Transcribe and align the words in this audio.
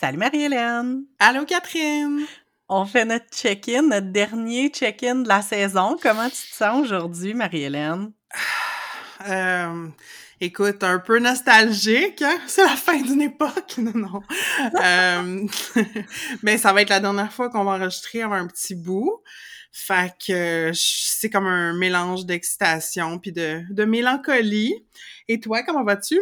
Salut 0.00 0.18
Marie-Hélène! 0.18 1.06
Allô 1.18 1.44
Catherine! 1.44 2.24
On 2.68 2.86
fait 2.86 3.04
notre 3.04 3.26
check-in, 3.32 3.82
notre 3.82 4.12
dernier 4.12 4.68
check-in 4.68 5.16
de 5.16 5.28
la 5.28 5.42
saison. 5.42 5.96
Comment 6.00 6.28
tu 6.28 6.36
te 6.36 6.54
sens 6.54 6.84
aujourd'hui, 6.84 7.34
Marie-Hélène? 7.34 8.12
Euh, 9.28 9.88
écoute, 10.40 10.84
un 10.84 11.00
peu 11.00 11.18
nostalgique, 11.18 12.22
hein? 12.22 12.38
C'est 12.46 12.62
la 12.62 12.76
fin 12.76 13.02
d'une 13.02 13.22
époque, 13.22 13.74
non, 13.78 13.92
non. 13.96 14.22
euh, 14.80 15.44
mais 16.44 16.56
ça 16.56 16.72
va 16.72 16.82
être 16.82 16.90
la 16.90 17.00
dernière 17.00 17.32
fois 17.32 17.50
qu'on 17.50 17.64
va 17.64 17.72
enregistrer 17.72 18.22
avant 18.22 18.36
un 18.36 18.46
petit 18.46 18.76
bout. 18.76 19.20
Fait 19.70 20.12
que 20.26 20.70
c'est 20.74 21.30
comme 21.30 21.46
un 21.46 21.72
mélange 21.74 22.26
d'excitation 22.26 23.18
puis 23.18 23.32
de, 23.32 23.62
de 23.70 23.84
mélancolie. 23.84 24.74
Et 25.28 25.40
toi, 25.40 25.62
comment 25.62 25.84
vas-tu? 25.84 26.18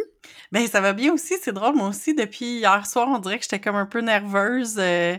Ben 0.51 0.67
ça 0.67 0.81
va 0.81 0.93
bien 0.93 1.13
aussi, 1.13 1.35
c'est 1.41 1.53
drôle. 1.53 1.75
Moi 1.75 1.89
aussi, 1.89 2.13
depuis 2.13 2.59
hier 2.59 2.85
soir, 2.85 3.07
on 3.09 3.19
dirait 3.19 3.37
que 3.37 3.43
j'étais 3.43 3.59
comme 3.59 3.75
un 3.75 3.85
peu 3.85 4.01
nerveuse. 4.01 4.75
Euh, 4.77 5.17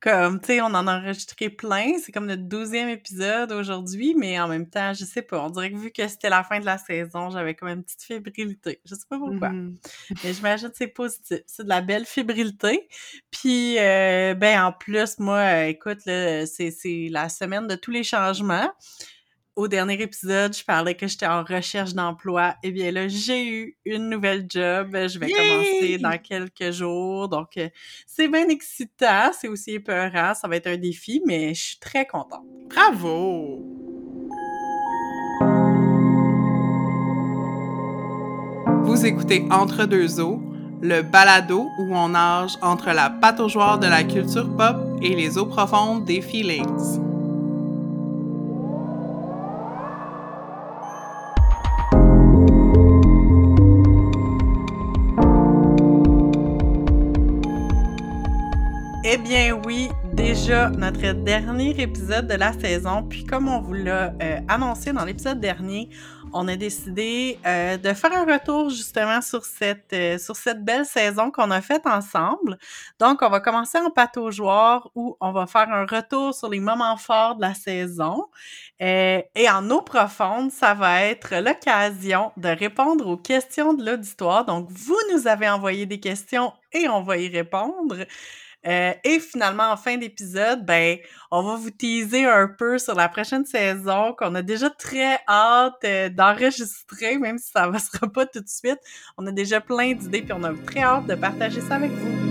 comme, 0.00 0.40
tu 0.40 0.46
sais, 0.46 0.60
on 0.62 0.66
en 0.66 0.86
a 0.86 0.98
enregistré 0.98 1.50
plein. 1.50 1.98
C'est 2.02 2.10
comme 2.10 2.26
notre 2.26 2.44
douzième 2.44 2.88
épisode 2.88 3.52
aujourd'hui, 3.52 4.14
mais 4.16 4.40
en 4.40 4.48
même 4.48 4.68
temps, 4.68 4.94
je 4.94 5.04
sais 5.04 5.22
pas. 5.22 5.42
On 5.42 5.50
dirait 5.50 5.70
que 5.70 5.76
vu 5.76 5.90
que 5.90 6.06
c'était 6.08 6.30
la 6.30 6.42
fin 6.42 6.58
de 6.58 6.64
la 6.64 6.78
saison, 6.78 7.30
j'avais 7.30 7.54
comme 7.54 7.68
une 7.68 7.82
petite 7.82 8.02
fébrilité. 8.02 8.80
Je 8.86 8.94
sais 8.94 9.06
pas 9.08 9.18
pourquoi. 9.18 9.50
Mm-hmm. 9.50 9.76
Mais 10.24 10.32
j'imagine 10.32 10.70
que 10.70 10.76
c'est 10.76 10.86
positif. 10.88 11.40
C'est 11.46 11.64
de 11.64 11.68
la 11.68 11.82
belle 11.82 12.06
fébrilité. 12.06 12.88
Puis, 13.30 13.78
euh, 13.78 14.34
ben, 14.34 14.64
en 14.64 14.72
plus, 14.72 15.18
moi, 15.18 15.66
écoute, 15.66 16.00
c'est 16.04 17.08
la 17.10 17.28
semaine 17.28 17.66
de 17.66 17.74
tous 17.74 17.90
les 17.90 18.04
changements 18.04 18.70
au 19.56 19.68
dernier 19.68 20.00
épisode, 20.00 20.56
je 20.56 20.64
parlais 20.64 20.94
que 20.94 21.06
j'étais 21.06 21.26
en 21.26 21.42
recherche 21.42 21.92
d'emploi. 21.92 22.54
Eh 22.62 22.70
bien 22.70 22.90
là, 22.92 23.08
j'ai 23.08 23.46
eu 23.46 23.76
une 23.84 24.08
nouvelle 24.08 24.46
job. 24.48 24.90
Je 24.92 25.18
vais 25.18 25.30
commencer 25.30 25.98
dans 25.98 26.18
quelques 26.18 26.70
jours. 26.70 27.28
Donc, 27.28 27.56
euh, 27.56 27.68
c'est 28.06 28.28
bien 28.28 28.48
excitant. 28.48 29.30
C'est 29.38 29.48
aussi 29.48 29.72
épeurant. 29.72 30.34
Ça 30.34 30.48
va 30.48 30.56
être 30.56 30.68
un 30.68 30.76
défi, 30.76 31.20
mais 31.26 31.54
je 31.54 31.60
suis 31.60 31.78
très 31.78 32.06
contente. 32.06 32.44
Bravo! 32.68 33.64
Vous 38.84 39.06
écoutez 39.06 39.46
Entre 39.50 39.84
deux 39.84 40.20
eaux, 40.20 40.40
le 40.80 41.02
balado 41.02 41.68
où 41.78 41.94
on 41.94 42.08
nage 42.10 42.56
entre 42.62 42.90
la 42.90 43.10
pataugeoire 43.10 43.78
de 43.78 43.86
la 43.86 44.04
culture 44.04 44.48
pop 44.56 44.76
et 45.02 45.14
les 45.14 45.38
eaux 45.38 45.46
profondes 45.46 46.04
des 46.04 46.20
feelings. 46.20 47.09
Eh 59.12 59.16
bien 59.16 59.60
oui, 59.66 59.88
déjà 60.12 60.70
notre 60.70 61.10
dernier 61.24 61.70
épisode 61.82 62.28
de 62.28 62.34
la 62.34 62.52
saison. 62.52 63.02
Puis 63.02 63.24
comme 63.24 63.48
on 63.48 63.60
vous 63.60 63.72
l'a 63.72 64.14
euh, 64.22 64.38
annoncé 64.46 64.92
dans 64.92 65.04
l'épisode 65.04 65.40
dernier, 65.40 65.90
on 66.32 66.46
a 66.46 66.54
décidé 66.54 67.36
euh, 67.44 67.76
de 67.76 67.92
faire 67.92 68.12
un 68.12 68.24
retour 68.24 68.70
justement 68.70 69.20
sur 69.20 69.44
cette 69.44 69.92
euh, 69.94 70.16
sur 70.16 70.36
cette 70.36 70.64
belle 70.64 70.86
saison 70.86 71.32
qu'on 71.32 71.50
a 71.50 71.60
faite 71.60 71.88
ensemble. 71.88 72.56
Donc 73.00 73.22
on 73.22 73.28
va 73.28 73.40
commencer 73.40 73.78
en 73.78 73.90
pataugeoire 73.90 74.88
où 74.94 75.16
on 75.20 75.32
va 75.32 75.48
faire 75.48 75.68
un 75.72 75.86
retour 75.86 76.32
sur 76.32 76.48
les 76.48 76.60
moments 76.60 76.96
forts 76.96 77.34
de 77.34 77.40
la 77.40 77.54
saison. 77.54 78.26
et 78.78 79.50
en 79.50 79.68
eau 79.70 79.82
profonde, 79.82 80.52
ça 80.52 80.74
va 80.74 81.02
être 81.02 81.34
l'occasion 81.34 82.30
de 82.36 82.48
répondre 82.48 83.08
aux 83.08 83.16
questions 83.16 83.74
de 83.74 83.84
l'auditoire. 83.84 84.44
Donc 84.44 84.68
vous 84.70 85.00
nous 85.12 85.26
avez 85.26 85.48
envoyé 85.48 85.84
des 85.84 85.98
questions 85.98 86.52
et 86.72 86.88
on 86.88 87.02
va 87.02 87.16
y 87.16 87.28
répondre. 87.28 87.96
Euh, 88.66 88.92
et 89.04 89.20
finalement, 89.20 89.70
en 89.70 89.76
fin 89.76 89.96
d'épisode, 89.96 90.64
ben, 90.66 90.98
on 91.30 91.42
va 91.42 91.56
vous 91.56 91.70
teaser 91.70 92.26
un 92.26 92.48
peu 92.48 92.78
sur 92.78 92.94
la 92.94 93.08
prochaine 93.08 93.44
saison 93.46 94.14
qu'on 94.18 94.34
a 94.34 94.42
déjà 94.42 94.68
très 94.68 95.18
hâte 95.28 95.82
euh, 95.84 96.08
d'enregistrer, 96.10 97.18
même 97.18 97.38
si 97.38 97.50
ça 97.50 97.70
ne 97.70 97.78
sera 97.78 98.08
pas 98.08 98.26
tout 98.26 98.40
de 98.40 98.48
suite. 98.48 98.80
On 99.16 99.26
a 99.26 99.32
déjà 99.32 99.60
plein 99.60 99.94
d'idées 99.94 100.22
puis 100.22 100.32
on 100.32 100.44
a 100.44 100.52
très 100.66 100.80
hâte 100.80 101.06
de 101.06 101.14
partager 101.14 101.60
ça 101.60 101.76
avec 101.76 101.90
vous. 101.90 102.29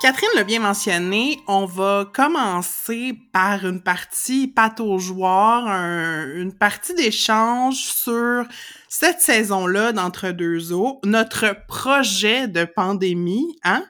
Catherine 0.00 0.30
l'a 0.34 0.44
bien 0.44 0.60
mentionné, 0.60 1.42
on 1.46 1.66
va 1.66 2.10
commencer 2.10 3.12
par 3.34 3.66
une 3.66 3.82
partie 3.82 4.48
pataugeoire, 4.48 5.66
une 5.66 6.54
partie 6.54 6.94
d'échange 6.94 7.76
sur 7.76 8.46
cette 8.88 9.20
saison-là 9.20 9.92
d'entre 9.92 10.30
deux 10.30 10.72
eaux, 10.72 11.00
notre 11.04 11.54
projet 11.66 12.48
de 12.48 12.64
pandémie, 12.64 13.58
hein? 13.62 13.84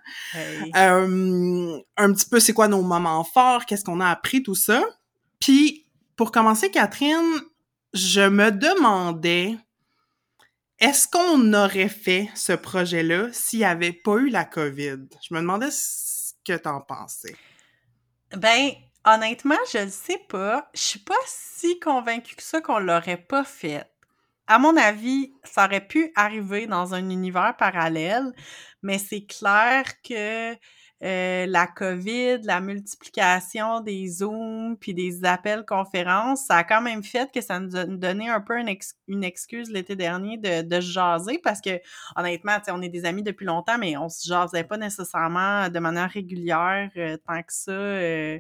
Euh, 0.75 1.79
un 1.97 2.13
petit 2.13 2.29
peu 2.29 2.41
c'est 2.41 2.55
quoi 2.55 2.67
nos 2.67 2.83
moments 2.83 3.23
forts, 3.23 3.65
qu'est-ce 3.65 3.85
qu'on 3.85 4.01
a 4.01 4.09
appris, 4.09 4.43
tout 4.43 4.57
ça? 4.57 4.83
Puis 5.39 5.87
pour 6.17 6.33
commencer, 6.33 6.73
Catherine, 6.73 7.41
je 7.95 8.29
me 8.29 8.51
demandais 8.51 9.57
est-ce 10.81 11.07
qu'on 11.07 11.53
aurait 11.53 11.89
fait 11.89 12.31
ce 12.35 12.53
projet-là 12.53 13.29
s'il 13.33 13.61
n'y 13.61 13.65
avait 13.67 13.93
pas 13.93 14.17
eu 14.17 14.31
la 14.31 14.45
COVID? 14.45 14.97
Je 15.23 15.35
me 15.35 15.41
demandais 15.41 15.71
ce 15.71 16.33
que 16.45 16.57
t'en 16.57 16.81
pensais. 16.81 17.37
Ben, 18.35 18.71
honnêtement, 19.05 19.59
je 19.73 19.79
ne 19.79 19.91
sais 19.91 20.21
pas. 20.29 20.71
Je 20.75 20.81
suis 20.81 20.99
pas 21.01 21.15
si 21.27 21.79
convaincue 21.81 22.35
que 22.35 22.43
ça 22.43 22.61
qu'on 22.63 22.79
l'aurait 22.79 23.19
pas 23.19 23.45
fait. 23.45 23.85
À 24.47 24.59
mon 24.59 24.77
avis, 24.77 25.33
ça 25.45 25.67
aurait 25.67 25.87
pu 25.87 26.13
arriver 26.17 26.67
dans 26.67 26.95
un 26.95 27.11
univers 27.11 27.57
parallèle, 27.57 28.33
mais 28.83 28.99
c'est 28.99 29.27
clair 29.27 29.85
que 30.03 30.57
euh, 31.03 31.47
la 31.47 31.67
COVID, 31.67 32.43
la 32.43 32.61
multiplication 32.61 33.81
des 33.81 34.07
Zooms 34.07 34.77
puis 34.79 34.93
des 34.93 35.25
appels 35.25 35.65
conférences, 35.65 36.45
ça 36.45 36.57
a 36.57 36.65
quand 36.65 36.83
même 36.83 37.03
fait 37.03 37.33
que 37.33 37.41
ça 37.41 37.59
nous 37.59 37.75
a 37.75 37.85
donné 37.87 38.29
un 38.29 38.43
peu 38.43 38.59
une, 38.59 39.25
excuse 39.25 39.71
l'été 39.71 39.97
dernier 39.97 40.37
de, 40.37 40.81
jaser 40.81 41.39
parce 41.39 41.63
que 41.63 41.81
honnêtement, 42.17 42.59
on 42.69 42.83
est 42.83 42.91
des 42.91 43.07
amis 43.07 43.23
depuis 43.23 43.47
longtemps, 43.47 43.79
mais 43.79 43.97
on 43.97 44.11
se 44.11 44.29
jasait 44.29 44.65
pas 44.65 44.77
nécessairement 44.77 45.71
de 45.71 45.79
manière 45.79 46.11
régulière 46.11 46.91
euh, 46.97 47.17
tant 47.27 47.41
que 47.43 47.53
ça 47.53 47.73
euh, 47.73 48.39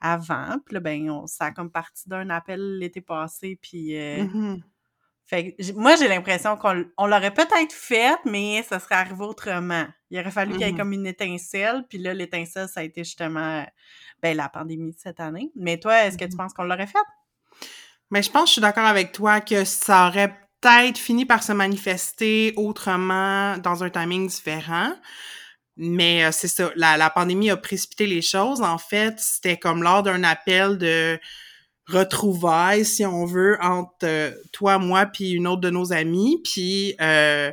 avant. 0.00 0.58
Puis 0.66 0.74
là, 0.74 0.80
ben, 0.80 1.26
ça 1.26 1.46
a 1.46 1.52
comme 1.52 1.70
parti 1.70 2.06
d'un 2.08 2.28
appel 2.28 2.78
l'été 2.78 3.00
passé, 3.00 3.58
puis 3.62 3.96
mmh 3.96 4.60
fait 5.28 5.54
moi, 5.74 5.94
j'ai 5.96 6.08
l'impression 6.08 6.56
qu'on 6.56 7.06
l'aurait 7.06 7.34
peut-être 7.34 7.72
fait, 7.72 8.18
mais 8.24 8.64
ça 8.68 8.80
serait 8.80 8.94
arrivé 8.94 9.24
autrement. 9.24 9.86
Il 10.10 10.18
aurait 10.18 10.30
fallu 10.30 10.52
qu'il 10.52 10.62
y 10.62 10.64
ait 10.64 10.72
mmh 10.72 10.76
comme 10.76 10.92
une 10.92 11.06
étincelle, 11.06 11.84
puis 11.88 11.98
là, 11.98 12.14
l'étincelle, 12.14 12.66
ça 12.68 12.80
a 12.80 12.82
été 12.82 13.04
justement 13.04 13.64
ben, 14.22 14.36
la 14.36 14.48
pandémie 14.48 14.92
de 14.92 14.98
cette 14.98 15.20
année. 15.20 15.50
Mais 15.54 15.78
toi, 15.78 16.04
est-ce 16.04 16.16
que 16.16 16.24
tu 16.24 16.34
mmh 16.34 16.36
penses 16.38 16.54
qu'on 16.54 16.64
l'aurait 16.64 16.86
fait? 16.86 16.98
Mais 18.10 18.22
je 18.22 18.30
pense 18.30 18.44
que 18.44 18.48
je 18.48 18.52
suis 18.52 18.62
d'accord 18.62 18.86
avec 18.86 19.12
toi 19.12 19.40
que 19.42 19.64
ça 19.64 20.08
aurait 20.08 20.34
peut-être 20.60 20.96
fini 20.96 21.26
par 21.26 21.42
se 21.42 21.52
manifester 21.52 22.54
autrement 22.56 23.58
dans 23.58 23.84
un 23.84 23.90
timing 23.90 24.28
différent. 24.28 24.92
Mais 25.76 26.24
euh, 26.24 26.32
c'est 26.32 26.48
ça, 26.48 26.70
la, 26.74 26.96
la 26.96 27.10
pandémie 27.10 27.50
a 27.50 27.56
précipité 27.56 28.06
les 28.06 28.22
choses. 28.22 28.62
En 28.62 28.78
fait, 28.78 29.20
c'était 29.20 29.58
comme 29.58 29.82
lors 29.82 30.02
d'un 30.02 30.24
appel 30.24 30.78
de 30.78 31.20
retrouvailles, 31.88 32.84
si 32.84 33.04
on 33.04 33.24
veut, 33.24 33.58
entre 33.62 33.92
euh, 34.04 34.30
toi, 34.52 34.78
moi, 34.78 35.06
puis 35.06 35.30
une 35.32 35.46
autre 35.46 35.60
de 35.60 35.70
nos 35.70 35.92
amies. 35.92 36.40
Puis 36.44 36.94
euh, 37.00 37.50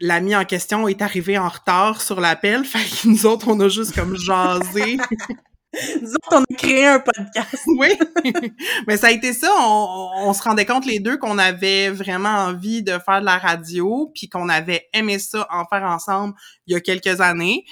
l'ami 0.00 0.36
en 0.36 0.44
question 0.44 0.86
est 0.88 1.02
arrivé 1.02 1.38
en 1.38 1.48
retard 1.48 2.02
sur 2.02 2.20
l'appel. 2.20 2.64
Fait 2.64 2.78
que 2.78 3.08
nous 3.08 3.26
autres, 3.26 3.48
on 3.48 3.58
a 3.60 3.68
juste 3.68 3.94
comme 3.94 4.16
jasé. 4.16 4.98
nous 6.02 6.10
autres, 6.10 6.28
on 6.32 6.42
a 6.42 6.56
créé 6.56 6.86
un 6.86 7.00
podcast. 7.00 7.64
oui. 7.78 7.88
Mais 8.86 8.96
ça 8.96 9.08
a 9.08 9.10
été 9.10 9.32
ça. 9.32 9.50
On, 9.58 10.10
on 10.16 10.32
se 10.32 10.42
rendait 10.42 10.66
compte 10.66 10.86
les 10.86 11.00
deux 11.00 11.16
qu'on 11.16 11.38
avait 11.38 11.90
vraiment 11.90 12.28
envie 12.28 12.82
de 12.82 12.92
faire 12.92 13.20
de 13.20 13.26
la 13.26 13.38
radio, 13.38 14.10
puis 14.14 14.28
qu'on 14.28 14.48
avait 14.48 14.88
aimé 14.92 15.18
ça 15.18 15.46
en 15.50 15.64
faire 15.64 15.84
ensemble 15.84 16.34
il 16.66 16.74
y 16.74 16.76
a 16.76 16.80
quelques 16.80 17.20
années. 17.20 17.64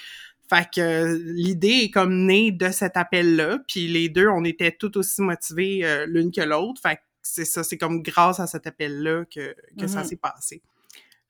Fait 0.53 0.69
que 0.71 1.19
l'idée 1.33 1.85
est 1.85 1.91
comme 1.91 2.27
née 2.27 2.53
de 2.53 2.71
cet 2.71 2.99
appel-là, 2.99 3.61
puis 3.67 3.89
les 3.89 4.11
deux, 4.11 4.29
on 4.29 4.45
était 4.45 4.71
tout 4.71 4.99
aussi 4.99 5.23
motivés 5.23 5.81
euh, 5.83 6.05
l'une 6.05 6.31
que 6.31 6.43
l'autre. 6.43 6.79
Fait 6.83 6.97
que 6.97 7.01
c'est 7.23 7.47
ça, 7.47 7.65
c'est 7.65 7.79
comme 7.79 8.03
grâce 8.03 8.39
à 8.39 8.47
cet 8.47 8.67
appel-là 8.67 9.25
que, 9.35 9.57
que 9.81 9.87
ça 9.87 10.03
mm-hmm. 10.03 10.05
s'est 10.05 10.17
passé. 10.17 10.63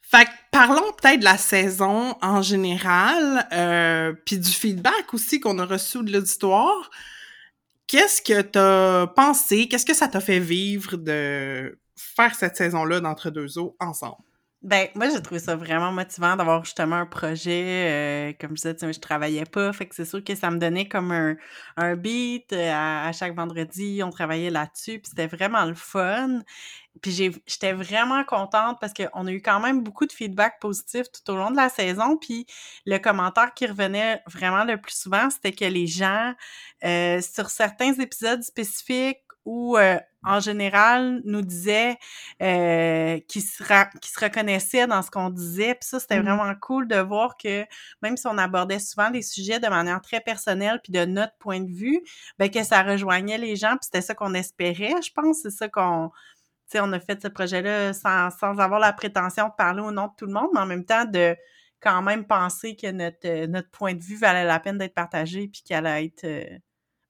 Fait 0.00 0.24
que 0.24 0.30
parlons 0.50 0.90
peut-être 1.00 1.20
de 1.20 1.24
la 1.24 1.38
saison 1.38 2.16
en 2.20 2.42
général, 2.42 3.46
euh, 3.52 4.12
puis 4.26 4.38
du 4.38 4.50
feedback 4.50 5.14
aussi 5.14 5.38
qu'on 5.38 5.60
a 5.60 5.66
reçu 5.66 6.02
de 6.02 6.12
l'auditoire. 6.12 6.90
Qu'est-ce 7.86 8.22
que 8.22 8.42
t'as 8.42 9.06
pensé? 9.06 9.68
Qu'est-ce 9.68 9.86
que 9.86 9.94
ça 9.94 10.08
t'a 10.08 10.20
fait 10.20 10.40
vivre 10.40 10.96
de 10.96 11.78
faire 11.94 12.34
cette 12.34 12.56
saison-là 12.56 12.98
d'entre 12.98 13.30
deux 13.30 13.56
eaux 13.56 13.76
ensemble? 13.78 14.24
Ben, 14.62 14.88
moi, 14.94 15.08
j'ai 15.10 15.20
trouvé 15.20 15.40
ça 15.40 15.56
vraiment 15.56 15.90
motivant 15.90 16.36
d'avoir 16.36 16.64
justement 16.64 16.94
un 16.94 17.06
projet. 17.06 18.30
euh, 18.30 18.32
comme 18.40 18.50
je 18.50 18.62
disais, 18.62 18.74
tu 18.74 18.86
sais, 18.86 18.92
je 18.92 19.00
travaillais 19.00 19.44
pas. 19.44 19.72
Fait 19.72 19.86
que 19.88 19.94
c'est 19.94 20.04
sûr 20.04 20.22
que 20.22 20.36
ça 20.36 20.52
me 20.52 20.58
donnait 20.58 20.88
comme 20.88 21.10
un, 21.10 21.36
un 21.76 21.96
beat 21.96 22.52
euh, 22.52 22.70
à, 22.72 23.10
chaque 23.10 23.34
vendredi. 23.34 24.02
On 24.04 24.10
travaillait 24.10 24.50
là-dessus. 24.50 25.00
Puis 25.00 25.08
c'était 25.10 25.26
vraiment 25.26 25.64
le 25.64 25.74
fun. 25.74 26.42
Puis 27.00 27.10
j'étais 27.46 27.72
vraiment 27.72 28.22
contente 28.22 28.78
parce 28.80 28.92
qu'on 28.92 29.26
a 29.26 29.32
eu 29.32 29.42
quand 29.42 29.58
même 29.58 29.82
beaucoup 29.82 30.06
de 30.06 30.12
feedback 30.12 30.60
positif 30.60 31.06
tout 31.10 31.32
au 31.32 31.36
long 31.36 31.50
de 31.50 31.56
la 31.56 31.68
saison. 31.68 32.16
Puis 32.16 32.46
le 32.86 32.98
commentaire 32.98 33.54
qui 33.54 33.66
revenait 33.66 34.22
vraiment 34.28 34.62
le 34.62 34.80
plus 34.80 34.94
souvent, 34.94 35.28
c'était 35.30 35.52
que 35.52 35.64
les 35.64 35.88
gens, 35.88 36.34
euh, 36.84 37.20
sur 37.20 37.50
certains 37.50 37.94
épisodes 37.94 38.42
spécifiques 38.44 39.18
ou 39.44 39.76
euh, 39.76 39.98
en 40.24 40.38
général, 40.40 41.20
nous 41.24 41.42
disaient 41.42 41.96
euh, 42.42 43.18
qu'ils 43.28 43.42
se, 43.42 43.62
se 43.64 44.20
reconnaissaient 44.20 44.86
dans 44.86 45.02
ce 45.02 45.10
qu'on 45.10 45.30
disait. 45.30 45.74
Puis 45.74 45.88
ça, 45.88 45.98
c'était 46.00 46.18
Mhm. 46.18 46.24
vraiment 46.24 46.54
cool 46.60 46.86
de 46.88 46.96
voir 46.96 47.36
que 47.36 47.64
même 48.02 48.16
si 48.16 48.26
on 48.28 48.38
abordait 48.38 48.78
souvent 48.78 49.10
les 49.10 49.22
sujets 49.22 49.58
de 49.60 49.68
manière 49.68 50.00
très 50.00 50.20
personnelle 50.20 50.80
puis 50.82 50.92
de 50.92 51.04
notre 51.04 51.36
point 51.38 51.60
de 51.60 51.72
vue, 51.72 52.00
ben 52.38 52.50
que 52.50 52.62
ça 52.62 52.82
rejoignait 52.82 53.38
les 53.38 53.56
gens. 53.56 53.70
Puis 53.72 53.86
c'était 53.86 54.00
ça 54.02 54.14
qu'on 54.14 54.34
espérait, 54.34 54.94
je 55.02 55.10
pense. 55.12 55.38
C'est 55.42 55.50
ça 55.50 55.68
qu'on... 55.68 56.10
Tu 56.70 56.78
sais, 56.78 56.80
on 56.80 56.92
a 56.92 57.00
fait 57.00 57.20
ce 57.22 57.28
projet-là 57.28 57.92
sans, 57.92 58.30
sans 58.30 58.58
avoir 58.58 58.80
la 58.80 58.92
prétention 58.92 59.48
de 59.48 59.52
parler 59.58 59.82
au 59.82 59.90
nom 59.92 60.06
de 60.06 60.12
tout 60.16 60.26
le 60.26 60.32
monde, 60.32 60.48
mais 60.54 60.60
en 60.60 60.66
même 60.66 60.84
temps 60.84 61.04
de 61.04 61.36
quand 61.80 62.00
même 62.02 62.24
penser 62.26 62.76
que 62.76 62.90
notre, 62.92 63.26
euh, 63.26 63.46
notre 63.48 63.70
point 63.70 63.94
de 63.94 64.02
vue 64.02 64.16
valait 64.16 64.44
la 64.44 64.60
peine 64.60 64.78
d'être 64.78 64.94
partagé 64.94 65.48
puis 65.48 65.62
qu'elle 65.64 65.86
allait 65.86 66.06
être... 66.06 66.24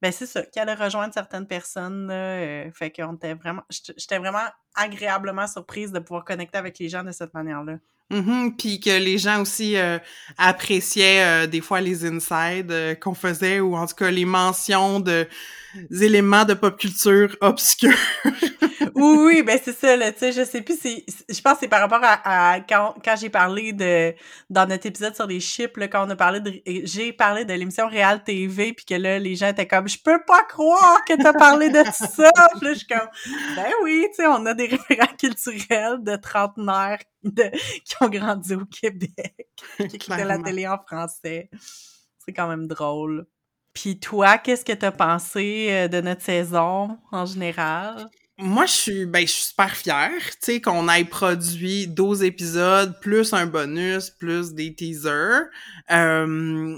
ben 0.03 0.11
c'est 0.11 0.27
ça, 0.27 0.43
qu'elle 0.43 0.69
allait 0.69 0.85
rejoindre 0.85 1.15
certaines 1.15 1.47
personnes. 1.47 2.09
Là, 2.09 2.15
euh, 2.15 2.71
fait 2.73 2.91
qu'on 2.91 3.15
était 3.15 3.35
vraiment... 3.35 3.63
J'étais 3.71 4.19
vraiment 4.19 4.49
agréablement 4.75 5.47
surprise 5.47 5.93
de 5.93 6.01
pouvoir 6.01 6.25
connecter 6.25 6.59
avec 6.59 6.79
les 6.81 6.89
gens 6.89 7.05
de 7.05 7.13
cette 7.13 7.33
manière-là. 7.33 7.79
Mhm, 8.13 8.57
Puis 8.59 8.79
que 8.79 8.91
les 8.91 9.17
gens 9.17 9.41
aussi 9.41 9.77
euh, 9.77 9.99
appréciaient 10.37 11.25
euh, 11.25 11.47
des 11.47 11.63
fois 11.63 11.81
les 11.81 12.05
insides 12.05 12.71
euh, 12.71 12.95
qu'on 12.95 13.15
faisait 13.15 13.61
ou 13.61 13.75
en 13.75 13.87
tout 13.87 13.95
cas 13.95 14.11
les 14.11 14.27
mentions 14.27 15.01
de 15.01 15.27
des 15.89 16.05
éléments 16.05 16.45
de 16.45 16.53
pop 16.53 16.79
culture 16.79 17.35
obscurs. 17.41 17.97
oui, 18.95 19.17
oui, 19.19 19.43
ben 19.43 19.59
c'est 19.63 19.73
ça, 19.73 19.97
là, 19.97 20.13
tu 20.13 20.19
sais, 20.19 20.33
je 20.33 20.45
sais 20.45 20.63
plus, 20.63 20.79
c'est, 20.81 21.05
je 21.29 21.41
pense 21.41 21.55
que 21.55 21.61
c'est 21.61 21.69
par 21.69 21.81
rapport 21.81 22.01
à, 22.03 22.53
à 22.55 22.61
quand, 22.61 22.95
quand 23.05 23.17
j'ai 23.17 23.31
parlé 23.31 23.73
de, 23.73 24.15
dans 24.51 24.67
notre 24.67 24.87
épisode 24.87 25.15
sur 25.15 25.27
les 25.27 25.41
chips, 25.41 25.77
là, 25.77 25.89
quand 25.89 26.07
on 26.07 26.11
a 26.11 26.17
parlé 26.17 26.41
de, 26.41 26.53
j'ai 26.85 27.13
parlé 27.13 27.45
de 27.45 27.53
l'émission 27.55 27.89
Real 27.89 28.23
TV, 28.23 28.73
puis 28.73 28.85
que 28.85 28.95
là, 28.95 29.19
les 29.19 29.37
gens 29.37 29.49
étaient 29.49 29.67
comme, 29.67 29.89
je 29.89 29.99
peux 30.03 30.21
pas 30.27 30.43
croire 30.45 31.05
que 31.07 31.15
t'as 31.21 31.33
parlé 31.33 31.71
de 31.71 31.83
ça! 31.93 32.31
Puis 32.53 32.65
là, 32.67 32.73
je 32.73 32.79
suis 32.79 32.87
comme, 32.87 33.09
ben 33.57 33.71
oui, 33.83 34.07
tu 34.11 34.23
sais, 34.23 34.27
on 34.27 34.45
a 34.47 34.55
des 34.55 34.67
référents 34.67 35.15
culturels 35.19 36.03
de 36.03 36.17
trentenaires 36.17 36.99
de, 37.23 37.51
qui 37.85 37.95
ont 38.01 38.09
grandi 38.09 38.55
au 38.55 38.65
Québec, 38.67 39.49
qui 39.77 39.97
écoutaient 39.97 40.25
la 40.25 40.39
télé 40.39 40.67
en 40.67 40.79
français. 40.79 41.51
C'est 42.19 42.33
quand 42.33 42.49
même 42.49 42.67
drôle. 42.67 43.27
Puis 43.73 43.99
toi, 43.99 44.39
qu'est-ce 44.39 44.65
que 44.65 44.73
t'as 44.73 44.93
pensé 44.93 45.69
euh, 45.71 45.89
de 45.89 46.01
notre 46.01 46.23
saison 46.23 46.99
en 47.11 47.25
général? 47.25 48.09
Moi, 48.43 48.67
je 48.67 48.73
suis 48.73 49.07
ben 49.07 49.25
je 49.27 49.33
suis 49.33 49.45
super 49.45 49.71
fière, 49.77 50.11
tu 50.33 50.37
sais 50.41 50.61
qu'on 50.61 50.89
ait 50.89 51.05
produit 51.05 51.87
12 51.87 52.25
épisodes 52.25 52.99
plus 53.01 53.33
un 53.33 53.47
bonus 53.47 54.11
plus 54.11 54.53
des 54.53 54.75
teasers. 54.75 55.45
Euh, 55.93 56.77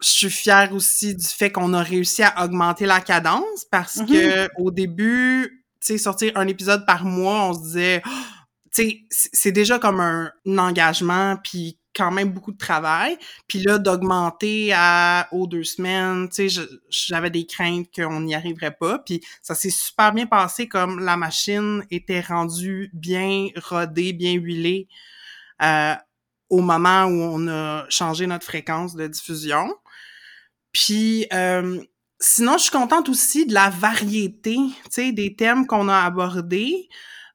je 0.00 0.08
suis 0.08 0.30
fière 0.30 0.72
aussi 0.74 1.14
du 1.14 1.24
fait 1.26 1.52
qu'on 1.52 1.72
a 1.74 1.82
réussi 1.82 2.22
à 2.24 2.44
augmenter 2.44 2.86
la 2.86 3.00
cadence 3.00 3.64
parce 3.70 3.96
Mhm. 3.98 4.06
que 4.08 4.48
au 4.60 4.70
début, 4.72 5.64
tu 5.80 5.86
sais 5.92 5.98
sortir 5.98 6.32
un 6.34 6.48
épisode 6.48 6.84
par 6.86 7.04
mois, 7.04 7.50
on 7.50 7.54
se 7.54 7.62
disait 7.62 8.02
Oh, 8.04 8.10
tu 8.74 8.82
sais 8.82 8.98
c'est 9.10 9.30
c'est 9.32 9.52
déjà 9.52 9.78
comme 9.78 10.00
un, 10.00 10.32
un 10.46 10.58
engagement 10.58 11.36
puis 11.42 11.78
quand 11.96 12.10
même 12.10 12.30
beaucoup 12.30 12.52
de 12.52 12.58
travail. 12.58 13.16
Puis 13.48 13.60
là, 13.60 13.78
d'augmenter 13.78 14.72
à 14.74 15.28
aux 15.32 15.46
deux 15.46 15.64
semaines, 15.64 16.28
tu 16.28 16.48
sais, 16.50 16.62
j'avais 16.90 17.30
des 17.30 17.46
craintes 17.46 17.88
qu'on 17.94 18.20
n'y 18.20 18.34
arriverait 18.34 18.76
pas. 18.78 18.98
Puis 18.98 19.22
ça 19.42 19.54
s'est 19.54 19.70
super 19.70 20.12
bien 20.12 20.26
passé 20.26 20.68
comme 20.68 21.00
la 21.00 21.16
machine 21.16 21.84
était 21.90 22.20
rendue 22.20 22.90
bien 22.92 23.48
rodée, 23.56 24.12
bien 24.12 24.32
huilée 24.34 24.88
euh, 25.62 25.94
au 26.50 26.60
moment 26.60 27.04
où 27.04 27.20
on 27.20 27.48
a 27.48 27.86
changé 27.88 28.26
notre 28.26 28.44
fréquence 28.44 28.94
de 28.94 29.06
diffusion. 29.06 29.74
Puis 30.72 31.26
euh, 31.32 31.80
sinon, 32.20 32.58
je 32.58 32.64
suis 32.64 32.70
contente 32.70 33.08
aussi 33.08 33.46
de 33.46 33.54
la 33.54 33.70
variété, 33.70 34.54
tu 34.56 34.90
sais, 34.90 35.12
des 35.12 35.34
thèmes 35.34 35.66
qu'on 35.66 35.88
a 35.88 36.00
abordés. 36.00 36.88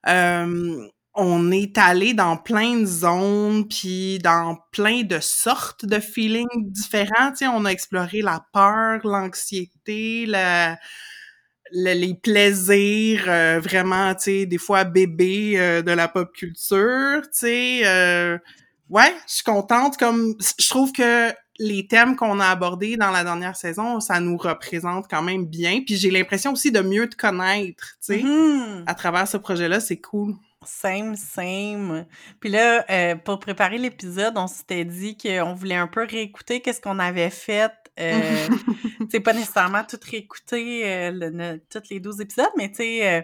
Euh, 0.08 0.86
on 1.14 1.50
est 1.50 1.76
allé 1.78 2.14
dans 2.14 2.36
plein 2.38 2.78
de 2.80 2.86
zones, 2.86 3.68
puis 3.68 4.18
dans 4.20 4.56
plein 4.72 5.02
de 5.02 5.20
sortes 5.20 5.84
de 5.84 6.00
feelings 6.00 6.46
différents. 6.72 7.30
Tu 7.32 7.38
sais, 7.38 7.46
on 7.48 7.64
a 7.66 7.70
exploré 7.70 8.22
la 8.22 8.44
peur, 8.52 9.00
l'anxiété, 9.06 10.26
la, 10.26 10.78
le- 11.72 11.94
les 11.94 12.14
plaisirs, 12.14 13.24
euh, 13.28 13.60
vraiment, 13.60 14.14
tu 14.14 14.22
sais, 14.24 14.46
des 14.46 14.58
fois 14.58 14.84
bébés 14.84 15.54
euh, 15.58 15.82
de 15.82 15.90
la 15.92 16.08
pop 16.08 16.32
culture. 16.34 17.22
Tu 17.24 17.28
sais, 17.32 17.80
euh, 17.86 18.38
ouais, 18.90 19.14
je 19.28 19.34
suis 19.34 19.44
contente. 19.44 19.96
Comme 19.98 20.34
je 20.58 20.68
trouve 20.68 20.92
que 20.92 21.32
les 21.58 21.86
thèmes 21.86 22.16
qu'on 22.16 22.40
a 22.40 22.46
abordés 22.48 22.96
dans 22.96 23.10
la 23.10 23.22
dernière 23.24 23.56
saison, 23.56 24.00
ça 24.00 24.18
nous 24.20 24.36
représente 24.36 25.06
quand 25.08 25.22
même 25.22 25.46
bien. 25.46 25.82
Puis 25.86 25.96
j'ai 25.96 26.10
l'impression 26.10 26.52
aussi 26.52 26.72
de 26.72 26.80
mieux 26.80 27.08
te 27.08 27.16
connaître, 27.16 27.96
tu 28.04 28.14
sais, 28.18 28.22
Mhm. 28.22 28.84
à 28.86 28.94
travers 28.94 29.28
ce 29.28 29.36
projet-là, 29.36 29.78
c'est 29.80 30.00
cool. 30.00 30.34
Same, 30.64 31.16
same. 31.16 32.06
Puis 32.40 32.50
là, 32.50 32.84
euh, 32.90 33.16
pour 33.16 33.38
préparer 33.38 33.78
l'épisode, 33.78 34.34
on 34.36 34.46
s'était 34.46 34.84
dit 34.84 35.16
qu'on 35.16 35.54
voulait 35.54 35.74
un 35.76 35.86
peu 35.88 36.04
réécouter 36.04 36.60
qu'est-ce 36.60 36.80
qu'on 36.80 36.98
avait 36.98 37.30
fait. 37.30 37.72
Euh, 38.00 38.48
sais, 39.10 39.20
pas 39.20 39.32
nécessairement 39.32 39.84
tout 39.84 39.98
réécouter, 40.10 40.82
euh, 40.84 41.10
le- 41.12 41.60
tous 41.70 41.88
les 41.90 42.00
12 42.00 42.20
épisodes, 42.20 42.48
mais 42.56 42.68
tu 42.70 42.76
sais, 42.76 43.18
euh, 43.18 43.22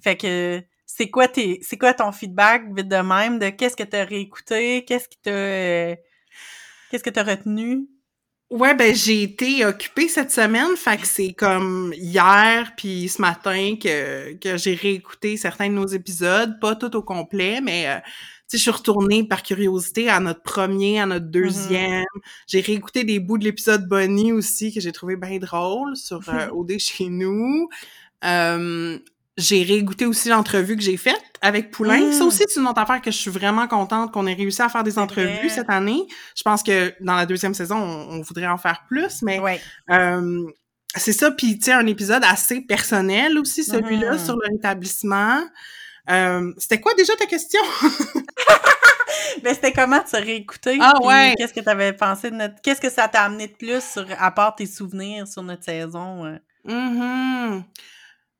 fait 0.00 0.16
que 0.16 0.62
c'est 0.86 1.10
quoi 1.10 1.26
tes, 1.26 1.58
c'est 1.62 1.78
quoi 1.78 1.94
ton 1.94 2.12
feedback 2.12 2.62
vite 2.74 2.88
de 2.88 2.96
même 2.96 3.38
de 3.40 3.48
qu'est-ce 3.48 3.76
que 3.76 3.82
t'as 3.82 4.04
réécouté, 4.04 4.84
qu'est-ce 4.84 5.08
qui 5.08 5.18
t'a, 5.18 5.30
euh, 5.30 5.96
qu'est-ce 6.90 7.02
que 7.02 7.10
t'as 7.10 7.24
retenu? 7.24 7.88
Ouais, 8.54 8.72
ben 8.72 8.94
j'ai 8.94 9.24
été 9.24 9.66
occupée 9.66 10.06
cette 10.06 10.30
semaine, 10.30 10.76
fait 10.76 10.96
que 10.98 11.08
c'est 11.08 11.32
comme 11.32 11.92
hier 11.96 12.72
puis 12.76 13.08
ce 13.08 13.20
matin 13.20 13.74
que, 13.74 14.34
que 14.34 14.56
j'ai 14.56 14.74
réécouté 14.74 15.36
certains 15.36 15.68
de 15.70 15.74
nos 15.74 15.88
épisodes, 15.88 16.60
pas 16.60 16.76
tout 16.76 16.94
au 16.94 17.02
complet, 17.02 17.60
mais 17.60 17.88
euh, 17.88 17.98
tu 17.98 18.10
sais, 18.46 18.58
je 18.58 18.62
suis 18.62 18.70
retournée 18.70 19.26
par 19.26 19.42
curiosité 19.42 20.08
à 20.08 20.20
notre 20.20 20.42
premier, 20.42 21.00
à 21.00 21.06
notre 21.06 21.26
deuxième. 21.26 22.04
J'ai 22.46 22.60
réécouté 22.60 23.02
des 23.02 23.18
bouts 23.18 23.38
de 23.38 23.44
l'épisode 23.44 23.88
Bonnie 23.88 24.30
aussi 24.30 24.72
que 24.72 24.78
j'ai 24.78 24.92
trouvé 24.92 25.16
bien 25.16 25.38
drôle 25.38 25.96
sur 25.96 26.20
euh, 26.28 26.46
OD 26.52 26.78
chez 26.78 27.08
nous. 27.08 27.68
Euh, 28.22 29.00
j'ai 29.36 29.62
réécouté 29.64 30.06
aussi 30.06 30.28
l'entrevue 30.28 30.76
que 30.76 30.82
j'ai 30.82 30.96
faite 30.96 31.20
avec 31.40 31.70
Poulain. 31.70 32.00
Mm. 32.08 32.12
Ça 32.12 32.24
aussi, 32.24 32.44
c'est 32.48 32.60
une 32.60 32.66
autre 32.66 32.80
affaire 32.80 33.00
que 33.02 33.10
je 33.10 33.16
suis 33.16 33.30
vraiment 33.30 33.66
contente 33.66 34.12
qu'on 34.12 34.26
ait 34.26 34.34
réussi 34.34 34.62
à 34.62 34.68
faire 34.68 34.84
des 34.84 34.98
entrevues 34.98 35.48
cette 35.50 35.70
année. 35.70 36.06
Je 36.36 36.42
pense 36.42 36.62
que 36.62 36.94
dans 37.00 37.14
la 37.16 37.26
deuxième 37.26 37.54
saison, 37.54 37.76
on, 37.76 38.16
on 38.18 38.22
voudrait 38.22 38.46
en 38.46 38.58
faire 38.58 38.84
plus, 38.88 39.22
mais 39.22 39.38
Ouais. 39.40 39.60
euh, 39.90 40.42
c'est 40.96 41.12
ça. 41.12 41.30
Puis, 41.32 41.58
tu 41.58 41.64
sais, 41.66 41.72
un 41.72 41.86
épisode 41.86 42.22
assez 42.24 42.60
personnel 42.60 43.36
aussi, 43.38 43.64
celui-là, 43.64 44.12
Mhm. 44.12 44.18
sur 44.18 44.36
le 44.36 44.48
rétablissement. 44.54 45.42
Euh, 46.10 46.52
C'était 46.58 46.80
quoi 46.80 46.94
déjà 46.94 47.14
ta 47.16 47.26
question? 47.26 47.60
Ben, 49.42 49.54
c'était 49.54 49.72
comment 49.72 50.04
se 50.06 50.16
réécouter? 50.16 50.78
Ah 50.80 50.94
ouais. 51.02 51.34
Qu'est-ce 51.36 51.52
que 51.52 51.60
t'avais 51.60 51.92
pensé 51.92 52.30
de 52.30 52.36
notre, 52.36 52.54
qu'est-ce 52.62 52.80
que 52.80 52.90
ça 52.90 53.08
t'a 53.08 53.22
amené 53.22 53.48
de 53.48 53.52
plus 53.52 53.82
sur, 53.82 54.06
à 54.18 54.30
part 54.30 54.54
tes 54.54 54.66
souvenirs 54.66 55.26
sur 55.28 55.42
notre 55.42 55.64
saison? 55.64 56.38
Mhm. 56.64 57.64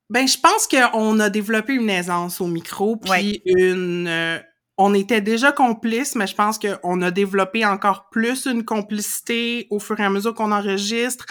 Ben, 0.09 0.27
je 0.27 0.37
pense 0.37 0.67
qu'on 0.67 1.19
a 1.19 1.29
développé 1.29 1.73
une 1.73 1.89
aisance 1.89 2.39
au 2.41 2.47
micro, 2.47 2.95
puis 2.97 3.09
Ouais. 3.11 3.41
une... 3.45 4.07
euh, 4.07 4.39
on 4.77 4.93
était 4.93 5.21
déjà 5.21 5.51
complices, 5.51 6.15
mais 6.15 6.27
je 6.27 6.35
pense 6.35 6.59
qu'on 6.59 7.01
a 7.01 7.09
développé 7.11 7.65
encore 7.65 8.09
plus 8.09 8.45
une 8.45 8.65
complicité 8.65 9.67
au 9.69 9.79
fur 9.79 9.99
et 9.99 10.03
à 10.03 10.09
mesure 10.09 10.33
qu'on 10.35 10.51
enregistre. 10.51 11.25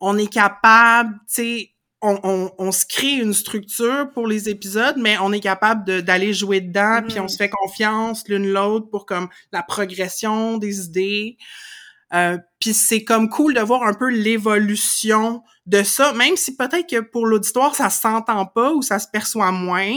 On 0.00 0.16
est 0.18 0.30
capable, 0.32 1.14
tu 1.26 1.34
sais, 1.34 1.70
on, 2.02 2.18
on, 2.22 2.50
on 2.58 2.72
se 2.72 2.84
crée 2.86 3.14
une 3.16 3.34
structure 3.34 4.10
pour 4.14 4.26
les 4.26 4.48
épisodes, 4.48 4.96
mais 4.98 5.16
on 5.18 5.32
est 5.32 5.40
capable 5.40 5.84
de- 5.84 6.00
d'aller 6.00 6.32
jouer 6.32 6.60
dedans, 6.60 7.00
puis 7.06 7.18
on 7.20 7.28
se 7.28 7.36
fait 7.36 7.50
confiance 7.50 8.24
l'une 8.28 8.48
l'autre 8.48 8.88
pour 8.90 9.06
comme 9.06 9.28
la 9.52 9.62
progression 9.62 10.56
des 10.58 10.84
idées. 10.86 11.36
Euh, 12.12 12.38
puis 12.58 12.74
c'est 12.74 13.04
comme 13.04 13.28
cool 13.28 13.54
de 13.54 13.60
voir 13.60 13.82
un 13.84 13.94
peu 13.94 14.08
l'évolution 14.10 15.42
de 15.66 15.82
ça, 15.82 16.12
même 16.14 16.36
si 16.36 16.56
peut-être 16.56 16.88
que 16.88 17.00
pour 17.00 17.26
l'auditoire, 17.26 17.74
ça 17.74 17.90
s'entend 17.90 18.46
pas 18.46 18.72
ou 18.72 18.82
ça 18.82 18.98
se 18.98 19.06
perçoit 19.08 19.52
moins. 19.52 19.94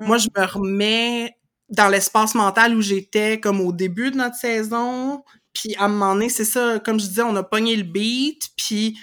Moi, 0.00 0.16
je 0.18 0.28
me 0.36 0.44
remets 0.46 1.36
dans 1.68 1.88
l'espace 1.88 2.34
mental 2.34 2.74
où 2.76 2.80
j'étais 2.80 3.38
comme 3.40 3.60
au 3.60 3.72
début 3.72 4.10
de 4.10 4.16
notre 4.16 4.36
saison. 4.36 5.22
Puis 5.52 5.74
à 5.76 5.84
un 5.84 5.88
moment 5.88 6.14
donné, 6.14 6.28
c'est 6.28 6.44
ça, 6.44 6.78
comme 6.80 6.98
je 6.98 7.06
disais, 7.06 7.22
on 7.22 7.36
a 7.36 7.42
pogné 7.42 7.76
le 7.76 7.82
beat, 7.82 8.48
puis 8.56 8.98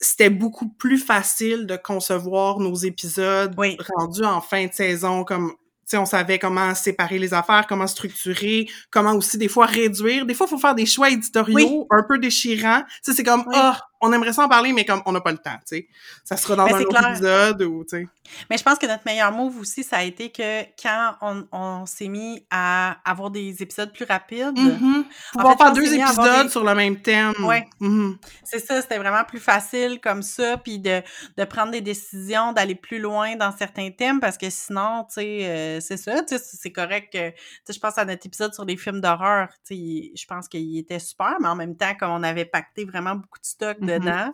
c'était 0.00 0.30
beaucoup 0.30 0.68
plus 0.68 0.98
facile 0.98 1.66
de 1.66 1.76
concevoir 1.76 2.60
nos 2.60 2.74
épisodes 2.76 3.54
Oui. 3.58 3.76
rendus 3.96 4.24
en 4.24 4.40
fin 4.40 4.66
de 4.66 4.72
saison. 4.72 5.24
Comme, 5.24 5.52
tu 5.88 5.96
sais, 5.96 6.02
on 6.02 6.04
savait 6.04 6.38
comment 6.38 6.74
séparer 6.74 7.18
les 7.18 7.32
affaires, 7.32 7.66
comment 7.66 7.86
structurer, 7.86 8.68
comment 8.90 9.14
aussi 9.14 9.38
des 9.38 9.48
fois 9.48 9.64
réduire. 9.64 10.26
Des 10.26 10.34
fois, 10.34 10.46
il 10.46 10.50
faut 10.50 10.58
faire 10.58 10.74
des 10.74 10.84
choix 10.84 11.08
éditoriaux 11.08 11.86
un 11.90 12.02
peu 12.06 12.18
déchirants. 12.18 12.82
C'est 13.00 13.24
comme, 13.24 13.44
ah, 13.54 13.80
on 14.00 14.12
aimerait 14.12 14.32
ça 14.32 14.44
en 14.44 14.48
parler, 14.48 14.72
mais 14.72 14.84
comme 14.84 15.02
on 15.06 15.12
n'a 15.12 15.20
pas 15.20 15.32
le 15.32 15.38
temps, 15.38 15.58
tu 15.66 15.76
sais. 15.76 15.88
Ça 16.24 16.36
sera 16.36 16.56
dans 16.56 16.66
un 16.66 16.80
autre 16.80 17.08
épisode 17.10 17.62
ou, 17.62 17.84
tu 17.84 17.98
sais. 17.98 18.08
Mais 18.50 18.58
je 18.58 18.62
pense 18.62 18.78
que 18.78 18.86
notre 18.86 19.02
meilleur 19.06 19.32
move 19.32 19.58
aussi, 19.58 19.82
ça 19.82 19.98
a 19.98 20.02
été 20.02 20.30
que 20.30 20.62
quand 20.80 21.14
on, 21.22 21.46
on 21.52 21.86
s'est 21.86 22.08
mis 22.08 22.46
à 22.50 22.98
avoir 23.04 23.30
des 23.30 23.62
épisodes 23.62 23.92
plus 23.92 24.04
rapides. 24.04 24.58
Mm 24.58 25.04
Pouvoir 25.32 25.56
faire 25.56 25.72
deux 25.72 25.94
épisodes 25.94 26.48
sur 26.48 26.64
le 26.64 26.74
même 26.74 27.00
thème. 27.00 27.32
Ouais. 27.44 27.66
Mm-hmm. 27.80 28.16
C'est 28.44 28.58
ça, 28.58 28.80
c'était 28.82 28.98
vraiment 28.98 29.24
plus 29.24 29.40
facile 29.40 30.00
comme 30.00 30.22
ça, 30.22 30.56
puis 30.58 30.78
de, 30.78 31.02
de 31.36 31.44
prendre 31.44 31.72
des 31.72 31.80
décisions, 31.80 32.52
d'aller 32.52 32.74
plus 32.74 32.98
loin 32.98 33.36
dans 33.36 33.54
certains 33.56 33.90
thèmes, 33.90 34.20
parce 34.20 34.36
que 34.36 34.50
sinon, 34.50 35.04
tu 35.08 35.14
sais, 35.14 35.46
euh, 35.46 35.80
c'est 35.80 35.96
ça, 35.96 36.22
tu 36.22 36.36
sais, 36.36 36.38
c'est 36.38 36.72
correct 36.72 37.12
que, 37.12 37.30
tu 37.30 37.36
sais, 37.64 37.72
je 37.72 37.80
pense 37.80 37.98
à 37.98 38.04
notre 38.04 38.26
épisode 38.26 38.54
sur 38.54 38.64
les 38.64 38.76
films 38.76 39.00
d'horreur, 39.00 39.48
tu 39.66 39.74
sais, 39.74 40.12
je 40.14 40.26
pense 40.26 40.48
qu'il 40.48 40.78
était 40.78 40.98
super, 40.98 41.36
mais 41.40 41.48
en 41.48 41.56
même 41.56 41.76
temps, 41.76 41.94
comme 41.98 42.10
on 42.10 42.22
avait 42.22 42.44
pacté 42.44 42.84
vraiment 42.84 43.14
beaucoup 43.14 43.38
de 43.38 43.46
stock. 43.46 43.78
Dedans. 43.88 44.32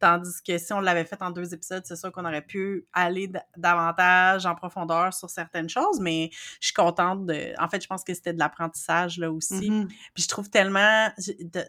Tandis 0.00 0.42
que 0.46 0.58
si 0.58 0.72
on 0.72 0.80
l'avait 0.80 1.04
fait 1.04 1.20
en 1.22 1.30
deux 1.30 1.52
épisodes, 1.52 1.82
c'est 1.84 1.96
sûr 1.96 2.12
qu'on 2.12 2.24
aurait 2.24 2.44
pu 2.44 2.86
aller 2.92 3.30
davantage 3.56 4.46
en 4.46 4.54
profondeur 4.54 5.12
sur 5.12 5.28
certaines 5.28 5.68
choses, 5.68 5.98
mais 6.00 6.30
je 6.60 6.66
suis 6.66 6.74
contente 6.74 7.26
de. 7.26 7.52
En 7.58 7.68
fait, 7.68 7.82
je 7.82 7.88
pense 7.88 8.04
que 8.04 8.14
c'était 8.14 8.32
de 8.32 8.38
l'apprentissage 8.38 9.18
là 9.18 9.32
aussi. 9.32 9.70
Mm-hmm. 9.70 9.86
Puis 10.14 10.22
je 10.22 10.28
trouve 10.28 10.50
tellement. 10.50 11.08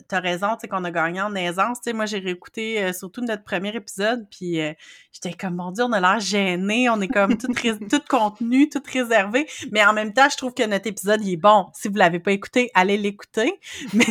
T'as 0.08 0.20
raison, 0.20 0.50
tu 0.54 0.62
sais, 0.62 0.68
qu'on 0.68 0.84
a 0.84 0.92
gagné 0.92 1.22
en 1.22 1.34
aisance. 1.34 1.82
Tu 1.82 1.90
sais, 1.90 1.94
moi, 1.94 2.06
j'ai 2.06 2.20
réécouté 2.20 2.84
euh, 2.84 2.94
surtout 2.94 3.22
notre 3.22 3.44
premier 3.44 3.76
épisode, 3.76 4.28
puis 4.30 4.62
euh, 4.62 4.74
j'étais 5.12 5.34
comme, 5.34 5.56
mon 5.56 5.72
Dieu, 5.72 5.86
on 5.86 5.92
a 5.92 6.00
l'air 6.00 6.20
gêné, 6.20 6.88
on 6.90 7.02
est 7.02 7.08
comme 7.08 7.36
tout, 7.38 7.52
tout 7.54 8.02
contenu, 8.08 8.70
tout 8.70 8.84
réservé. 8.94 9.48
Mais 9.72 9.84
en 9.84 9.94
même 9.94 10.14
temps, 10.14 10.28
je 10.32 10.38
trouve 10.38 10.54
que 10.54 10.66
notre 10.68 10.86
épisode, 10.86 11.24
il 11.24 11.34
est 11.34 11.38
bon. 11.38 11.66
Si 11.74 11.88
vous 11.88 11.96
l'avez 11.96 12.20
pas 12.20 12.32
écouté, 12.32 12.70
allez 12.76 12.98
l'écouter. 12.98 13.60
Mais. 13.94 14.06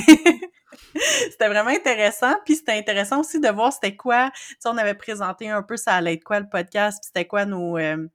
c'était 1.30 1.48
vraiment 1.48 1.70
intéressant. 1.70 2.34
Puis 2.44 2.56
c'était 2.56 2.72
intéressant 2.72 3.20
aussi 3.20 3.40
de 3.40 3.48
voir 3.48 3.72
c'était 3.72 3.96
quoi. 3.96 4.30
Tu 4.34 4.56
sais, 4.58 4.68
on 4.68 4.76
avait 4.76 4.94
présenté 4.94 5.48
un 5.50 5.62
peu 5.62 5.76
ça 5.76 5.94
allait 5.94 6.14
être 6.14 6.24
quoi 6.24 6.40
le 6.40 6.48
podcast, 6.48 6.98
puis 7.00 7.10
c'était 7.12 7.26
quoi 7.26 7.44
nos, 7.44 7.76
euh, 7.78 8.06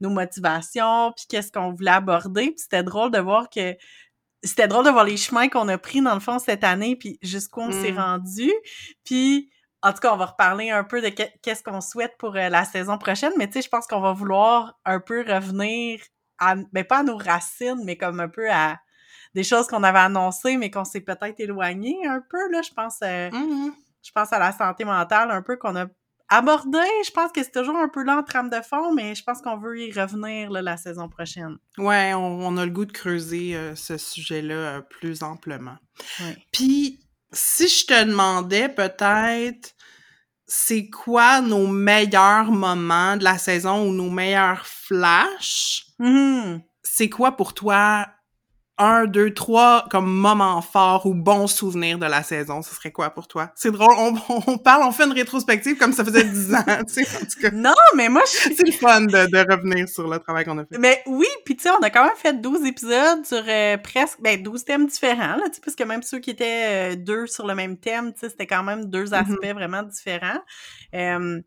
nos 0.00 0.10
motivations, 0.10 1.12
puis 1.16 1.26
qu'est-ce 1.28 1.52
qu'on 1.52 1.72
voulait 1.72 1.90
aborder. 1.90 2.46
Puis 2.46 2.58
c'était 2.58 2.82
drôle 2.82 3.10
de 3.10 3.18
voir 3.18 3.48
que 3.50 3.76
c'était 4.42 4.68
drôle 4.68 4.84
de 4.84 4.90
voir 4.90 5.04
les 5.04 5.16
chemins 5.16 5.48
qu'on 5.48 5.68
a 5.68 5.78
pris 5.78 6.00
dans 6.00 6.14
le 6.14 6.20
fond 6.20 6.38
cette 6.38 6.64
année, 6.64 6.96
puis 6.96 7.18
jusqu'où 7.22 7.60
on 7.60 7.72
s'est 7.72 7.92
mm. 7.92 7.98
rendu. 7.98 8.52
Puis 9.04 9.50
en 9.82 9.92
tout 9.92 10.00
cas, 10.00 10.12
on 10.12 10.16
va 10.16 10.26
reparler 10.26 10.70
un 10.70 10.84
peu 10.84 11.00
de 11.00 11.08
qu'est-ce 11.08 11.62
qu'on 11.62 11.80
souhaite 11.80 12.16
pour 12.18 12.36
euh, 12.36 12.48
la 12.48 12.64
saison 12.64 12.98
prochaine, 12.98 13.32
mais 13.36 13.46
tu 13.46 13.54
sais, 13.54 13.62
je 13.62 13.68
pense 13.68 13.86
qu'on 13.86 14.00
va 14.00 14.12
vouloir 14.12 14.78
un 14.84 15.00
peu 15.00 15.24
revenir 15.26 16.00
à, 16.38 16.56
ben 16.72 16.84
pas 16.84 16.98
à 16.98 17.02
nos 17.02 17.16
racines, 17.16 17.82
mais 17.84 17.96
comme 17.96 18.20
un 18.20 18.28
peu 18.28 18.50
à, 18.50 18.78
des 19.38 19.44
choses 19.44 19.68
qu'on 19.68 19.84
avait 19.84 20.00
annoncées, 20.00 20.56
mais 20.56 20.68
qu'on 20.68 20.84
s'est 20.84 21.00
peut-être 21.00 21.38
éloigné 21.38 21.96
un 22.08 22.20
peu, 22.28 22.50
là. 22.50 22.60
Je 22.60 22.74
pense, 22.74 22.96
euh, 23.02 23.30
mm-hmm. 23.30 23.70
je 24.02 24.10
pense 24.12 24.32
à 24.32 24.40
la 24.40 24.50
santé 24.50 24.84
mentale 24.84 25.30
un 25.30 25.42
peu 25.42 25.56
qu'on 25.56 25.76
a 25.76 25.86
abordé. 26.28 26.80
Je 27.06 27.12
pense 27.12 27.30
que 27.30 27.44
c'est 27.44 27.52
toujours 27.52 27.76
un 27.76 27.88
peu 27.88 28.02
là 28.02 28.16
en 28.18 28.24
trame 28.24 28.50
de 28.50 28.60
fond, 28.60 28.92
mais 28.92 29.14
je 29.14 29.22
pense 29.22 29.40
qu'on 29.40 29.56
veut 29.56 29.78
y 29.80 29.92
revenir 29.92 30.50
là, 30.50 30.60
la 30.60 30.76
saison 30.76 31.08
prochaine. 31.08 31.56
Ouais, 31.78 32.14
on, 32.14 32.56
a 32.56 32.66
le 32.66 32.72
goût 32.72 32.84
de 32.84 32.90
creuser 32.90 33.54
euh, 33.54 33.76
ce 33.76 33.96
sujet-là 33.96 34.54
euh, 34.54 34.80
plus 34.80 35.22
amplement. 35.22 35.76
Ouais. 36.18 36.36
Puis, 36.52 36.98
si 37.32 37.68
je 37.68 37.86
te 37.86 38.04
demandais 38.06 38.68
peut-être 38.68 39.70
c'est 40.46 40.90
quoi 40.90 41.42
nos 41.42 41.68
meilleurs 41.68 42.50
moments 42.50 43.16
de 43.16 43.22
la 43.22 43.38
saison 43.38 43.88
ou 43.88 43.92
nos 43.92 44.10
meilleurs 44.10 44.66
flashs, 44.66 45.86
mm-hmm. 46.00 46.60
c'est 46.82 47.08
quoi 47.08 47.36
pour 47.36 47.54
toi 47.54 48.08
un, 48.78 49.06
deux, 49.06 49.32
trois 49.34 49.86
comme 49.90 50.08
moments 50.08 50.60
forts 50.62 51.06
ou 51.06 51.14
bons 51.14 51.46
souvenirs 51.46 51.98
de 51.98 52.06
la 52.06 52.22
saison, 52.22 52.62
ce 52.62 52.74
serait 52.74 52.92
quoi 52.92 53.10
pour 53.10 53.28
toi? 53.28 53.50
C'est 53.54 53.70
drôle, 53.70 53.94
on, 53.98 54.14
on, 54.46 54.58
parle, 54.58 54.84
on 54.84 54.92
fait 54.92 55.04
une 55.04 55.12
rétrospective 55.12 55.76
comme 55.76 55.92
ça 55.92 56.04
faisait 56.04 56.24
dix 56.24 56.54
ans, 56.54 56.64
tu 56.86 57.04
sais, 57.04 57.16
en 57.16 57.20
tout 57.20 57.40
cas. 57.40 57.50
Non, 57.50 57.74
mais 57.96 58.08
moi, 58.08 58.22
je... 58.26 58.54
C'est 58.54 58.66
le 58.66 58.72
fun 58.72 59.02
de, 59.02 59.30
de, 59.30 59.52
revenir 59.52 59.88
sur 59.88 60.08
le 60.08 60.18
travail 60.18 60.44
qu'on 60.44 60.58
a 60.58 60.64
fait. 60.64 60.78
Mais 60.78 61.02
oui, 61.06 61.26
puis 61.44 61.56
tu 61.56 61.64
sais, 61.64 61.70
on 61.70 61.82
a 61.82 61.90
quand 61.90 62.04
même 62.04 62.16
fait 62.16 62.40
12 62.40 62.66
épisodes 62.66 63.24
sur 63.24 63.42
euh, 63.46 63.76
presque, 63.78 64.20
ben 64.20 64.42
12 64.42 64.64
thèmes 64.64 64.86
différents, 64.86 65.36
là, 65.36 65.48
tu 65.48 65.54
sais, 65.54 65.60
parce 65.64 65.76
que 65.76 65.84
même 65.84 66.02
ceux 66.02 66.18
qui 66.18 66.30
étaient 66.30 66.94
euh, 66.94 66.96
deux 66.96 67.26
sur 67.26 67.46
le 67.46 67.54
même 67.54 67.76
thème, 67.76 68.12
tu 68.12 68.20
sais, 68.20 68.30
c'était 68.30 68.46
quand 68.46 68.62
même 68.62 68.86
deux 68.86 69.06
mm-hmm. 69.06 69.14
aspects 69.14 69.54
vraiment 69.54 69.82
différents. 69.82 70.40
Euh, 70.94 71.40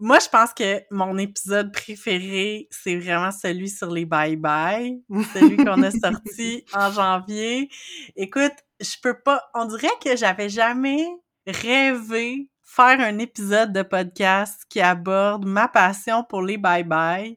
moi, 0.00 0.18
je 0.20 0.28
pense 0.28 0.54
que 0.54 0.82
mon 0.90 1.18
épisode 1.18 1.72
préféré, 1.72 2.68
c'est 2.70 2.96
vraiment 2.96 3.32
celui 3.32 3.68
sur 3.68 3.90
les 3.90 4.06
bye-bye, 4.06 5.02
celui 5.34 5.56
qu'on 5.56 5.82
a 5.82 5.90
sorti 5.90 6.64
en 6.72 6.92
janvier. 6.92 7.68
Écoute, 8.14 8.54
je 8.80 8.94
peux 9.02 9.18
pas, 9.18 9.42
on 9.54 9.64
dirait 9.64 9.88
que 10.02 10.16
j'avais 10.16 10.48
jamais 10.48 11.04
rêvé 11.46 12.48
faire 12.62 13.00
un 13.00 13.18
épisode 13.18 13.72
de 13.72 13.82
podcast 13.82 14.62
qui 14.68 14.80
aborde 14.80 15.46
ma 15.46 15.66
passion 15.66 16.22
pour 16.22 16.42
les 16.42 16.58
bye-bye 16.58 17.36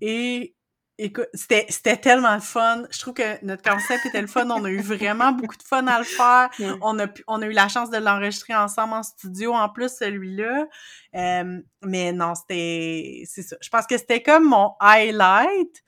et 0.00 0.56
Écoute, 0.98 1.28
c'était, 1.32 1.96
tellement 1.96 2.34
le 2.34 2.40
fun. 2.40 2.84
Je 2.90 3.00
trouve 3.00 3.14
que 3.14 3.44
notre 3.44 3.68
concept 3.68 4.06
était 4.06 4.20
le 4.20 4.28
fun. 4.28 4.48
On 4.50 4.64
a 4.64 4.70
eu 4.70 4.80
vraiment 4.80 5.32
beaucoup 5.32 5.56
de 5.56 5.62
fun 5.62 5.86
à 5.86 5.98
le 5.98 6.04
faire. 6.04 6.48
On, 6.80 6.98
a 7.00 7.06
on 7.26 7.42
a 7.42 7.46
eu 7.46 7.52
la 7.52 7.66
chance 7.66 7.90
de 7.90 7.96
l'enregistrer 7.96 8.54
ensemble 8.54 8.94
en 8.94 9.02
studio, 9.02 9.52
en 9.52 9.68
plus, 9.68 9.90
celui-là. 9.90 10.66
Euh, 11.14 11.60
mais 11.84 12.12
non, 12.12 12.34
c'était... 12.34 13.22
C'est 13.26 13.42
ça. 13.42 13.56
Je 13.60 13.68
pense 13.68 13.86
que 13.86 13.98
c'était 13.98 14.22
comme 14.22 14.48
mon 14.48 14.72
highlight. 14.80 15.82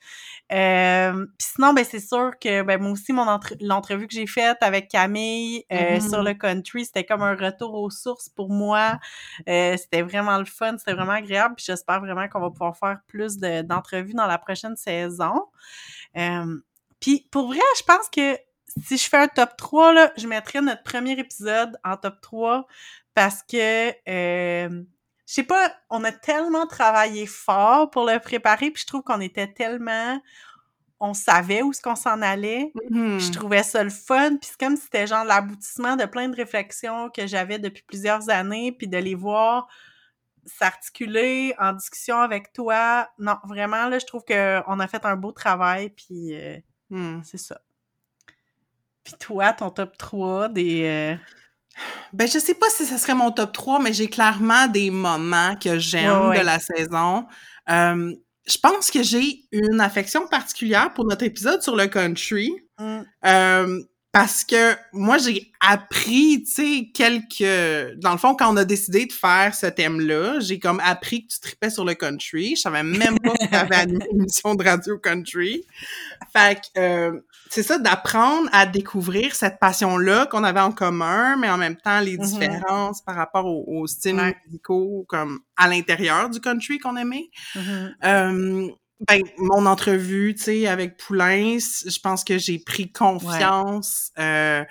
Euh, 0.51 1.25
Puis 1.37 1.47
sinon, 1.55 1.73
ben 1.73 1.83
c'est 1.83 1.99
sûr 1.99 2.33
que 2.39 2.61
ben, 2.61 2.79
moi 2.79 2.91
aussi, 2.91 3.11
mon 3.13 3.25
l'entrevue 3.61 4.07
que 4.07 4.13
j'ai 4.13 4.27
faite 4.27 4.57
avec 4.61 4.89
Camille 4.89 5.63
euh, 5.71 5.99
sur 5.99 6.21
mm-hmm. 6.21 6.25
le 6.25 6.33
country, 6.35 6.85
c'était 6.85 7.03
comme 7.03 7.23
un 7.23 7.35
retour 7.35 7.73
aux 7.73 7.89
sources 7.89 8.29
pour 8.29 8.49
moi. 8.49 8.99
Euh, 9.49 9.75
c'était 9.77 10.03
vraiment 10.03 10.37
le 10.37 10.45
fun, 10.45 10.77
c'était 10.77 10.93
vraiment 10.93 11.13
agréable. 11.13 11.55
Puis 11.55 11.65
j'espère 11.67 11.99
vraiment 11.99 12.27
qu'on 12.27 12.41
va 12.41 12.51
pouvoir 12.51 12.77
faire 12.77 12.99
plus 13.07 13.37
d'entrevues 13.37 14.13
dans 14.13 14.27
la 14.27 14.37
prochaine 14.37 14.75
saison. 14.75 15.47
Euh, 16.17 16.59
puis 16.99 17.27
pour 17.31 17.47
vrai, 17.47 17.59
je 17.77 17.83
pense 17.83 18.09
que 18.09 18.37
si 18.83 18.97
je 18.97 19.09
fais 19.09 19.17
un 19.17 19.27
top 19.27 19.57
3, 19.57 19.93
là, 19.93 20.13
je 20.17 20.27
mettrais 20.27 20.61
notre 20.61 20.83
premier 20.83 21.13
épisode 21.13 21.77
en 21.83 21.97
top 21.97 22.21
3 22.21 22.67
parce 23.13 23.41
que 23.43 23.91
euh, 24.09 24.83
je 25.27 25.33
sais 25.33 25.43
pas, 25.43 25.73
on 25.89 26.03
a 26.03 26.11
tellement 26.11 26.67
travaillé 26.67 27.25
fort 27.25 27.89
pour 27.89 28.05
le 28.05 28.19
préparer, 28.19 28.71
puis 28.71 28.81
je 28.81 28.87
trouve 28.87 29.01
qu'on 29.01 29.21
était 29.21 29.51
tellement 29.51 30.19
on 30.99 31.13
savait 31.13 31.61
où 31.61 31.73
ce 31.73 31.81
qu'on 31.81 31.95
s'en 31.95 32.21
allait. 32.21 32.71
Je 32.89 32.95
mm-hmm. 32.95 33.31
trouvais 33.31 33.63
ça 33.63 33.83
le 33.83 33.89
fun, 33.89 34.37
puis 34.37 34.49
c'est 34.49 34.59
comme 34.59 34.75
si 34.75 34.83
c'était 34.83 35.07
genre 35.07 35.25
l'aboutissement 35.25 35.95
de 35.95 36.05
plein 36.05 36.29
de 36.29 36.35
réflexions 36.35 37.09
que 37.09 37.27
j'avais 37.27 37.59
depuis 37.59 37.83
plusieurs 37.83 38.29
années, 38.29 38.71
puis 38.71 38.87
de 38.87 38.97
les 38.97 39.15
voir 39.15 39.67
s'articuler 40.45 41.53
en 41.59 41.73
discussion 41.73 42.19
avec 42.19 42.53
toi. 42.53 43.09
Non, 43.17 43.35
vraiment, 43.45 43.89
là, 43.89 43.99
je 43.99 44.05
trouve 44.05 44.23
qu'on 44.25 44.79
a 44.79 44.87
fait 44.87 45.05
un 45.05 45.15
beau 45.15 45.31
travail, 45.31 45.89
puis 45.89 46.35
euh, 46.35 46.57
mm. 46.89 47.21
c'est 47.23 47.39
ça. 47.39 47.59
Puis 49.03 49.13
toi, 49.19 49.53
ton 49.53 49.69
top 49.69 49.97
3 49.97 50.49
des... 50.49 50.83
Euh, 50.85 51.15
ben, 52.13 52.27
je 52.27 52.39
sais 52.39 52.53
pas 52.53 52.69
si 52.69 52.85
ce 52.85 52.97
serait 52.97 53.15
mon 53.15 53.31
top 53.31 53.51
3, 53.51 53.79
mais 53.79 53.93
j'ai 53.93 54.07
clairement 54.07 54.67
des 54.67 54.91
moments 54.91 55.55
que 55.55 55.79
j'aime 55.79 56.31
de 56.31 56.43
la 56.43 56.59
saison. 56.59 57.25
Euh, 57.69 58.13
je 58.47 58.57
pense 58.59 58.91
que 58.91 59.01
j'ai 59.01 59.45
une 59.51 59.81
affection 59.81 60.27
particulière 60.27 60.93
pour 60.93 61.05
notre 61.05 61.23
épisode 61.23 61.61
sur 61.61 61.75
le 61.75 61.87
country. 61.87 62.51
Mm. 62.79 63.01
Euh, 63.25 63.83
parce 64.15 64.45
que 64.45 64.77
moi, 64.93 65.17
j'ai 65.17 65.51
appris, 65.59 66.41
tu 66.45 66.49
sais, 66.49 66.89
quelques... 66.93 67.99
Dans 67.99 68.13
le 68.13 68.17
fond, 68.17 68.33
quand 68.33 68.49
on 68.49 68.55
a 68.55 68.63
décidé 68.63 69.07
de 69.07 69.11
faire 69.11 69.53
ce 69.53 69.65
thème-là, 69.65 70.39
j'ai 70.39 70.57
comme 70.57 70.79
appris 70.85 71.27
que 71.27 71.33
tu 71.33 71.41
tripais 71.41 71.69
sur 71.69 71.83
le 71.83 71.95
country. 71.95 72.55
Je 72.55 72.61
savais 72.61 72.81
même 72.81 73.19
pas 73.19 73.31
que 73.31 73.45
tu 73.45 73.53
avais 73.53 73.83
une 73.83 74.01
émission 74.11 74.55
de 74.55 74.63
radio 74.63 74.97
country. 74.97 75.65
Fait 76.31 76.61
que, 76.61 76.79
euh, 76.79 77.19
c'est 77.49 77.61
ça, 77.61 77.77
d'apprendre 77.77 78.47
à 78.53 78.65
découvrir 78.65 79.35
cette 79.35 79.59
passion-là 79.59 80.27
qu'on 80.27 80.45
avait 80.45 80.61
en 80.61 80.71
commun, 80.71 81.35
mais 81.35 81.49
en 81.49 81.57
même 81.57 81.75
temps, 81.75 81.99
les 81.99 82.15
mm-hmm. 82.15 82.39
différences 82.39 83.01
par 83.01 83.15
rapport 83.15 83.45
aux, 83.45 83.85
styles 83.85 84.33
musicaux, 84.47 85.05
comme 85.09 85.41
à 85.57 85.67
l'intérieur 85.67 86.29
du 86.29 86.39
country 86.39 86.79
qu'on 86.79 86.95
aimait. 86.95 87.29
Mm-hmm. 87.53 87.95
Euh, 88.05 88.69
ben, 89.01 89.21
mon 89.37 89.65
entrevue, 89.65 90.35
tu 90.35 90.43
sais, 90.43 90.67
avec 90.67 90.97
Poulain, 90.97 91.57
je 91.59 91.99
pense 91.99 92.23
que 92.23 92.37
j'ai 92.37 92.59
pris 92.59 92.91
confiance. 92.91 94.11
Euh, 94.17 94.63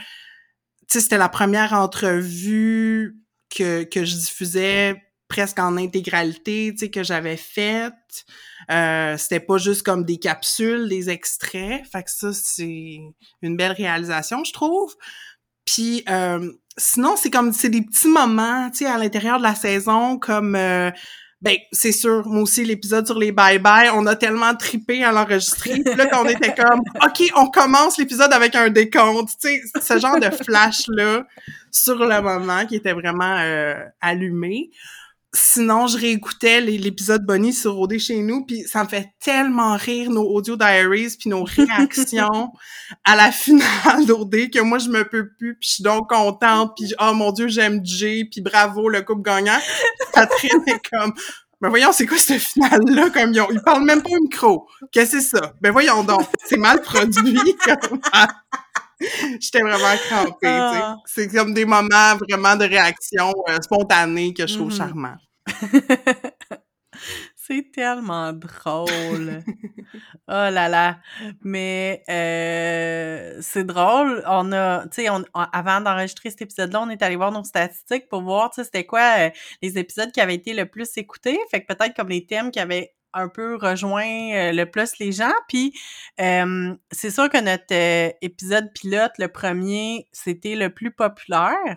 tu 0.88 0.95
sais, 0.95 1.00
c'était 1.00 1.19
la 1.19 1.28
première 1.28 1.75
entrevue 1.75 3.16
que, 3.50 3.85
que 3.85 4.04
je 4.04 4.16
diffusais 4.16 5.02
presque 5.28 5.59
en 5.59 5.76
intégralité, 5.76 6.71
tu 6.73 6.78
sais, 6.78 6.90
que 6.90 7.02
j'avais 7.02 7.37
faite. 7.37 8.25
Euh, 8.71 9.16
c'était 9.16 9.40
pas 9.40 9.59
juste 9.59 9.83
comme 9.83 10.04
des 10.04 10.19
capsules, 10.19 10.88
des 10.88 11.11
extraits. 11.11 11.85
Fait 11.90 12.02
que 12.02 12.11
ça, 12.11 12.33
c'est 12.33 13.00
une 13.43 13.57
belle 13.57 13.73
réalisation, 13.73 14.45
je 14.45 14.52
trouve. 14.52 14.95
Puis 15.64 16.02
euh, 16.09 16.52
sinon, 16.76 17.16
c'est 17.16 17.31
comme 17.31 17.52
c'est 17.52 17.69
des 17.69 17.83
petits 17.83 18.09
moments, 18.09 18.71
tu 18.71 18.78
sais, 18.78 18.87
à 18.87 18.99
l'intérieur 18.99 19.38
de 19.38 19.43
la 19.43 19.54
saison, 19.54 20.19
comme 20.19 20.57
euh, 20.57 20.90
Ben, 21.44 21.58
c'est 21.72 21.92
sûr, 21.92 22.26
moi 22.26 22.40
aussi, 22.40 22.64
l'épisode 22.64 23.04
sur 23.04 23.18
les 23.18 23.30
bye-bye, 23.30 23.90
on 23.94 24.06
a 24.06 24.16
tellement 24.16 24.54
tripé 24.54 25.04
à 25.04 25.12
l'enregistrer. 25.12 25.82
Là, 25.84 26.06
qu'on 26.06 26.26
était 26.26 26.54
comme, 26.54 26.80
OK, 27.04 27.30
on 27.36 27.50
commence 27.50 27.98
l'épisode 27.98 28.32
avec 28.32 28.54
un 28.54 28.70
décompte. 28.70 29.28
Tu 29.38 29.48
sais, 29.48 29.62
ce 29.78 29.98
genre 29.98 30.18
de 30.18 30.30
flash-là 30.30 31.26
sur 31.70 31.96
le 31.96 32.22
moment 32.22 32.64
qui 32.64 32.76
était 32.76 32.94
vraiment 32.94 33.36
euh, 33.40 33.74
allumé 34.00 34.70
sinon, 35.35 35.88
je 35.88 35.99
réécoutais 35.99 36.61
l'épisode 36.61 37.26
Bonnie 37.26 37.53
sur 37.53 37.79
OD 37.79 37.99
chez 37.99 38.19
nous, 38.19 38.47
puis 38.47 38.62
ça 38.62 38.85
me 38.85 38.88
fait 38.88 39.11
tellement 39.21 39.76
rire 39.76 40.11
nos 40.11 40.25
audio 40.25 40.57
diaries 40.57 41.17
puis 41.19 41.29
nos 41.29 41.45
réactions 41.45 42.53
à 43.05 43.17
la 43.17 43.33
finale 43.33 44.07
d'OD 44.07 44.50
que 44.50 44.61
moi 44.61 44.79
je 44.79 44.88
me 44.88 45.05
peux 45.05 45.29
plus, 45.37 45.57
puis 45.59 45.69
je 45.69 45.75
suis 45.75 45.83
donc 45.83 46.09
contente, 46.09 46.73
puis 46.76 46.95
oh 47.00 47.12
mon 47.14 47.33
dieu 47.33 47.49
j'aime 47.49 47.81
Jay, 47.85 48.25
puis 48.31 48.41
bravo 48.41 48.88
le 48.88 49.03
couple 49.03 49.23
gagnant. 49.23 49.59
Catherine 50.12 50.62
est 50.67 50.88
comme 50.88 51.12
ben 51.61 51.69
voyons, 51.71 51.93
c'est 51.93 52.07
quoi 52.07 52.19
ce 52.19 52.38
final-là? 52.38 53.11
Comme 53.11 53.33
ils, 53.33 53.41
ont, 53.41 53.49
ils 53.50 53.62
parlent 53.62 53.85
même 53.85 54.03
pas 54.03 54.11
au 54.11 54.23
micro. 54.23 54.69
Qu'est-ce 54.93 55.12
que 55.12 55.21
c'est 55.21 55.38
ça? 55.38 55.55
Ben 55.61 55.73
voyons 55.73 56.05
donc, 56.05 56.23
c'est 56.45 56.59
mal 56.59 56.81
produit. 56.81 57.38
J'étais 59.40 59.60
vraiment 59.60 59.96
crampée, 60.08 60.34
tu 60.40 60.46
sais. 60.46 60.82
Ah. 60.82 60.96
C'est 61.06 61.28
comme 61.28 61.54
des 61.54 61.64
moments 61.64 62.16
vraiment 62.16 62.56
de 62.56 62.64
réaction 62.64 63.32
euh, 63.48 63.58
spontanée 63.60 64.34
que 64.34 64.46
je 64.46 64.54
trouve 64.54 64.72
mm-hmm. 64.72 64.76
charmant. 64.76 65.16
C'est 67.46 67.70
tellement 67.72 68.32
drôle. 68.32 69.42
oh 70.28 70.48
là 70.50 70.68
là. 70.68 70.98
Mais 71.42 72.02
euh, 72.08 73.38
c'est 73.42 73.64
drôle. 73.64 74.22
On 74.26 74.50
a, 74.52 74.86
tu 74.88 75.02
sais, 75.02 75.08
avant 75.34 75.80
d'enregistrer 75.82 76.30
cet 76.30 76.40
épisode-là, 76.40 76.80
on 76.80 76.88
est 76.88 77.02
allé 77.02 77.16
voir 77.16 77.32
nos 77.32 77.44
statistiques 77.44 78.08
pour 78.08 78.22
voir, 78.22 78.50
tu 78.50 78.56
sais, 78.56 78.64
c'était 78.64 78.86
quoi 78.86 79.18
euh, 79.18 79.30
les 79.60 79.76
épisodes 79.76 80.10
qui 80.10 80.22
avaient 80.22 80.36
été 80.36 80.54
le 80.54 80.64
plus 80.64 80.88
écoutés. 80.96 81.38
Fait 81.50 81.62
que 81.62 81.66
peut-être 81.74 81.94
comme 81.94 82.08
les 82.08 82.24
thèmes 82.24 82.50
qui 82.50 82.60
avaient 82.60 82.94
un 83.14 83.28
peu 83.28 83.56
rejoint 83.56 84.33
euh, 84.35 84.52
le 84.52 84.66
plus 84.66 84.99
les 84.99 85.12
gens. 85.12 85.33
Puis 85.49 85.73
c'est 86.18 87.11
sûr 87.11 87.28
que 87.28 87.40
notre 87.40 88.16
épisode 88.23 88.73
pilote, 88.73 89.12
le 89.18 89.28
premier, 89.28 90.09
c'était 90.12 90.56
le 90.56 90.71
plus 90.71 90.90
populaire. 90.90 91.76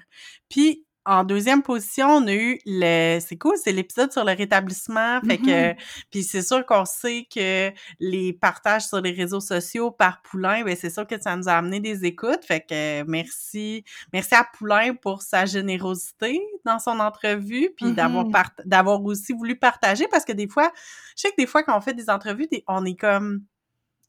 Puis 0.50 0.87
en 1.08 1.24
deuxième 1.24 1.64
position, 1.64 2.08
on 2.08 2.28
a 2.28 2.34
eu 2.34 2.60
le 2.66 3.20
c'est 3.22 3.38
cool, 3.38 3.56
c'est 3.56 3.72
l'épisode 3.72 4.12
sur 4.12 4.26
le 4.26 4.34
rétablissement. 4.34 5.22
Fait 5.22 5.38
que 5.38 5.72
mm-hmm. 5.72 5.78
puis 6.12 6.24
c'est 6.24 6.42
sûr 6.42 6.66
qu'on 6.66 6.84
sait 6.84 7.26
que 7.34 7.72
les 8.00 8.34
partages 8.34 8.86
sur 8.88 9.00
les 9.00 9.12
réseaux 9.12 9.40
sociaux 9.40 9.90
par 9.90 10.22
Poulain, 10.22 10.64
ben 10.66 10.76
c'est 10.76 10.90
sûr 10.90 11.08
que 11.08 11.20
ça 11.20 11.36
nous 11.38 11.48
a 11.48 11.54
amené 11.54 11.80
des 11.80 12.04
écoutes. 12.04 12.44
Fait 12.44 12.60
que 12.60 13.04
merci 13.04 13.86
merci 14.12 14.36
à 14.36 14.46
Poulain 14.58 14.96
pour 14.96 15.22
sa 15.22 15.46
générosité 15.46 16.42
dans 16.66 16.80
son 16.80 17.00
entrevue 17.00 17.70
puis 17.78 17.94
d'avoir 17.94 18.26
mm-hmm. 18.26 18.66
d'avoir 18.66 19.04
aussi 19.04 19.32
voulu 19.32 19.56
partager 19.58 20.08
parce 20.10 20.26
que 20.26 20.34
des 20.34 20.50
fois, 20.50 20.72
je 21.16 21.22
sais 21.22 21.32
que 21.32 21.38
des 21.38 21.48
fois 21.48 21.64
quand 21.64 21.78
on 21.78 21.82
fait 21.82 21.94
des 21.94 22.10
entrevues, 22.10 22.50
on 22.68 22.84
est 22.84 23.00
comme 23.00 23.44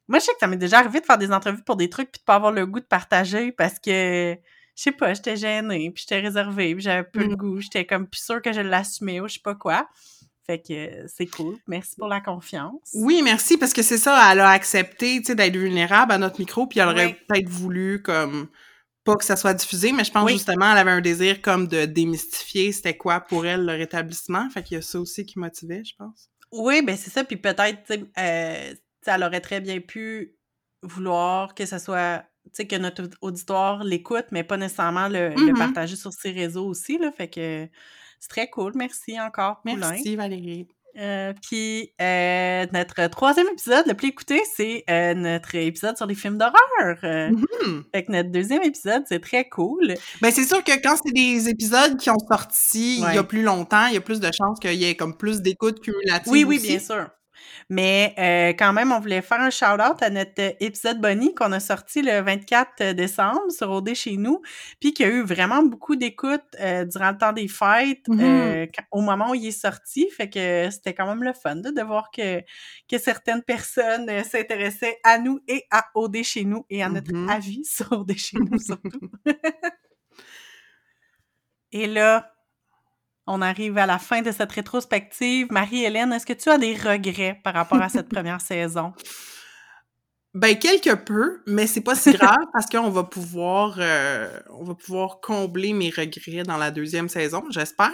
moi 0.09 0.19
je 0.19 0.25
sais 0.25 0.33
que 0.33 0.39
ça 0.41 0.49
m'est 0.49 0.57
déjà 0.57 0.81
arrivé 0.81 1.01
de 1.01 1.07
faire 1.07 1.19
des 1.19 1.31
entrevues 1.31 1.63
pour 1.63 1.77
des 1.77 1.91
trucs 1.91 2.11
puis 2.11 2.19
de 2.19 2.25
pas 2.25 2.35
avoir 2.35 2.51
le 2.51 2.67
goût 2.67 2.81
de 2.81 2.87
partager 2.87 3.53
parce 3.53 3.79
que 3.79 4.37
je 4.79 4.85
sais 4.85 4.93
pas, 4.93 5.13
j'étais 5.13 5.37
gênée, 5.37 5.91
puis 5.91 6.05
j'étais 6.07 6.21
réservée, 6.21 6.73
puis 6.73 6.85
j'avais 6.85 7.03
peu 7.03 7.27
de 7.27 7.33
mm. 7.33 7.37
goût, 7.37 7.61
j'étais 7.61 7.85
comme 7.85 8.07
plus 8.07 8.23
sûre 8.23 8.41
que 8.41 8.53
je 8.53 8.61
l'assumais 8.61 9.19
ou 9.19 9.27
je 9.27 9.35
sais 9.35 9.41
pas 9.43 9.57
quoi. 9.57 9.89
Fait 10.47 10.63
que 10.63 11.05
c'est 11.09 11.27
cool. 11.27 11.57
Merci 11.67 11.97
pour 11.97 12.07
la 12.07 12.21
confiance. 12.21 12.89
Oui, 12.95 13.21
merci, 13.25 13.59
parce 13.59 13.73
que 13.73 13.83
c'est 13.83 13.99
ça, 13.99 14.31
elle 14.31 14.39
a 14.39 14.51
accepté, 14.51 15.19
tu 15.19 15.25
sais, 15.25 15.35
d'être 15.35 15.57
vulnérable 15.57 16.13
à 16.13 16.19
notre 16.19 16.39
micro, 16.39 16.69
puis 16.69 16.79
elle 16.79 16.91
aurait 16.91 17.19
peut-être 17.29 17.49
voulu, 17.49 18.03
comme, 18.03 18.49
pas 19.03 19.17
que 19.17 19.25
ça 19.25 19.35
soit 19.35 19.53
diffusé, 19.53 19.91
mais 19.91 20.05
je 20.05 20.13
pense 20.13 20.31
justement, 20.31 20.71
elle 20.71 20.79
avait 20.79 20.93
un 20.93 21.01
désir, 21.01 21.43
comme, 21.43 21.67
de 21.67 21.85
démystifier 21.85 22.71
c'était 22.71 22.97
quoi 22.97 23.21
pour 23.21 23.47
elle 23.47 23.67
le 23.67 23.73
rétablissement. 23.73 24.49
Fait 24.49 24.63
qu'il 24.63 24.77
y 24.77 24.79
a 24.79 24.83
ça 24.83 25.01
aussi 25.01 25.27
qui 25.27 25.41
motivait, 25.41 25.83
je 25.85 25.97
pense. 25.99 26.31
Oui, 26.53 26.83
ben 26.83 26.97
c'est 26.97 27.11
ça, 27.11 27.25
puis 27.25 27.37
peut-être, 27.37 27.83
tu 27.85 27.95
sais, 27.95 28.05
euh, 28.17 28.75
elle 29.07 29.25
aurait 29.25 29.41
très 29.41 29.61
bien 29.61 29.81
pu 29.81 30.37
vouloir 30.83 31.57
que 31.57 31.67
ça 31.67 31.81
soit 31.81 32.25
que 32.57 32.77
notre 32.77 33.09
auditoire 33.21 33.85
l'écoute, 33.85 34.27
mais 34.31 34.45
pas 34.45 34.57
nécessairement 34.57 35.09
le, 35.09 35.31
mmh 35.31 35.59
partager 35.59 35.97
sur 35.97 36.13
ses 36.13 36.31
réseaux 36.31 36.67
aussi, 36.67 36.99
là. 36.99 37.11
Fait 37.13 37.29
que 37.29 37.69
c'est 38.21 38.29
très 38.29 38.49
cool. 38.49 38.73
Merci 38.75 39.21
encore, 39.21 39.61
Poulain. 39.63 39.91
Merci, 39.91 40.17
Valérie. 40.17 40.69
Euh, 40.99 41.33
puis 41.43 41.93
euh, 42.01 42.67
notre 42.73 43.07
troisième 43.09 43.47
épisode, 43.49 43.87
le 43.87 43.95
plus 43.95 44.09
écouté, 44.09 44.43
c'est 44.57 44.83
euh, 44.91 45.15
notre 45.15 45.55
épisode 45.55 45.97
sur 45.97 46.07
les 46.07 46.15
films 46.15 46.39
d'horreur. 46.39 46.99
Mmh 47.03 47.45
fait 47.95 48.05
que 48.05 48.13
notre 48.13 48.31
deuxième 48.31 48.63
épisode, 48.63 49.05
c'est 49.07 49.21
très 49.21 49.49
cool. 49.49 49.95
Ben 50.21 50.33
c'est 50.33 50.45
sûr 50.45 50.65
que 50.65 50.73
quand 50.83 50.97
c'est 50.97 51.13
des 51.13 51.49
épisodes 51.49 51.97
qui 51.99 52.11
ont 52.11 52.19
sorti 52.19 52.97
il 52.97 53.15
y 53.15 53.19
a 53.19 53.25
plus 53.25 53.43
longtemps, 53.43 53.87
il 53.87 53.95
y 53.95 53.97
a 53.97 54.01
plus 54.01 54.21
de 54.21 54.31
chances 54.33 54.59
qu'il 54.59 54.75
y 54.75 54.85
ait 54.85 54.97
comme 54.97 55.17
plus 55.17 55.41
d'écoute 55.41 55.81
cumulative. 55.81 56.33
Oui, 56.33 56.45
oui, 56.45 56.59
bien 56.59 56.79
sûr. 56.79 57.09
Mais 57.69 58.15
euh, 58.19 58.57
quand 58.59 58.73
même, 58.73 58.93
on 58.93 59.01
voulait 59.01 59.23
faire 59.23 59.41
un 59.41 59.51
shout-out 59.51 60.03
à 60.03 60.11
notre 60.11 60.41
euh, 60.41 60.53
épisode 60.61 61.01
Bonnie 61.01 61.35
qu'on 61.35 61.53
a 61.53 61.61
sorti 61.61 62.03
le 62.03 62.21
24 62.21 62.93
décembre 62.93 63.51
sur 63.51 63.71
OD 63.71 63.95
chez 63.95 64.17
nous, 64.17 64.41
puis 64.81 64.95
qui 64.95 65.05
a 65.05 65.09
eu 65.09 65.23
vraiment 65.23 65.63
beaucoup 65.63 65.97
d'écoute 65.97 66.43
euh, 66.61 66.85
durant 66.85 67.11
le 67.11 67.19
temps 67.19 67.33
des 67.33 67.49
fêtes, 67.49 68.09
mm-hmm. 68.09 68.71
au 68.91 69.01
moment 69.01 69.31
où 69.31 69.35
il 69.35 69.47
est 69.47 69.51
sorti. 69.51 70.09
Fait 70.11 70.31
que 70.31 70.69
c'était 70.71 70.95
quand 70.95 71.07
même 71.07 71.23
le 71.23 71.33
fun 71.33 71.57
de 71.57 71.83
voir 71.83 72.11
que, 72.11 72.41
que 72.91 72.99
certaines 72.99 73.43
personnes 73.43 74.25
s'intéressaient 74.25 74.99
à 75.05 75.19
nous 75.19 75.41
et 75.47 75.65
à 75.71 75.87
OD 75.95 76.23
chez 76.23 76.45
nous 76.45 76.65
et 76.71 76.83
à 76.83 76.89
notre 76.89 77.13
mm-hmm. 77.13 77.31
avis 77.31 77.65
sur 77.65 77.93
OD 77.93 78.17
chez 78.17 78.39
nous 78.39 78.59
surtout. 78.59 79.11
et 81.73 81.87
là, 81.87 82.33
on 83.29 83.43
arrive 83.43 83.79
à 83.79 83.87
la 83.87 83.99
fin 83.99 84.23
de 84.23 84.33
cette 84.33 84.51
rétrospective. 84.51 85.47
Marie-Hélène, 85.51 86.13
est-ce 86.13 86.27
que 86.27 86.33
tu 86.33 86.49
as 86.49 86.59
des 86.59 86.75
regrets 86.75 87.41
par 87.45 87.55
rapport 87.55 87.81
à 87.81 87.89
cette 87.89 88.09
première 88.15 88.41
saison? 88.41 88.93
Ben 90.35 90.59
quelque 90.59 90.95
peu, 90.95 91.43
mais 91.47 91.67
c'est 91.67 91.81
pas 91.81 91.95
si 91.95 92.13
grave 92.15 92.47
parce 92.53 92.67
qu'on 92.67 92.91
va 92.91 93.05
pouvoir 93.05 93.77
euh, 93.79 94.29
on 94.51 94.65
va 94.65 94.75
pouvoir 94.75 95.21
combler 95.21 95.73
mes 95.73 95.91
regrets 95.91 96.43
dans 96.43 96.57
la 96.57 96.71
deuxième 96.71 97.09
saison, 97.09 97.45
j'espère. 97.51 97.93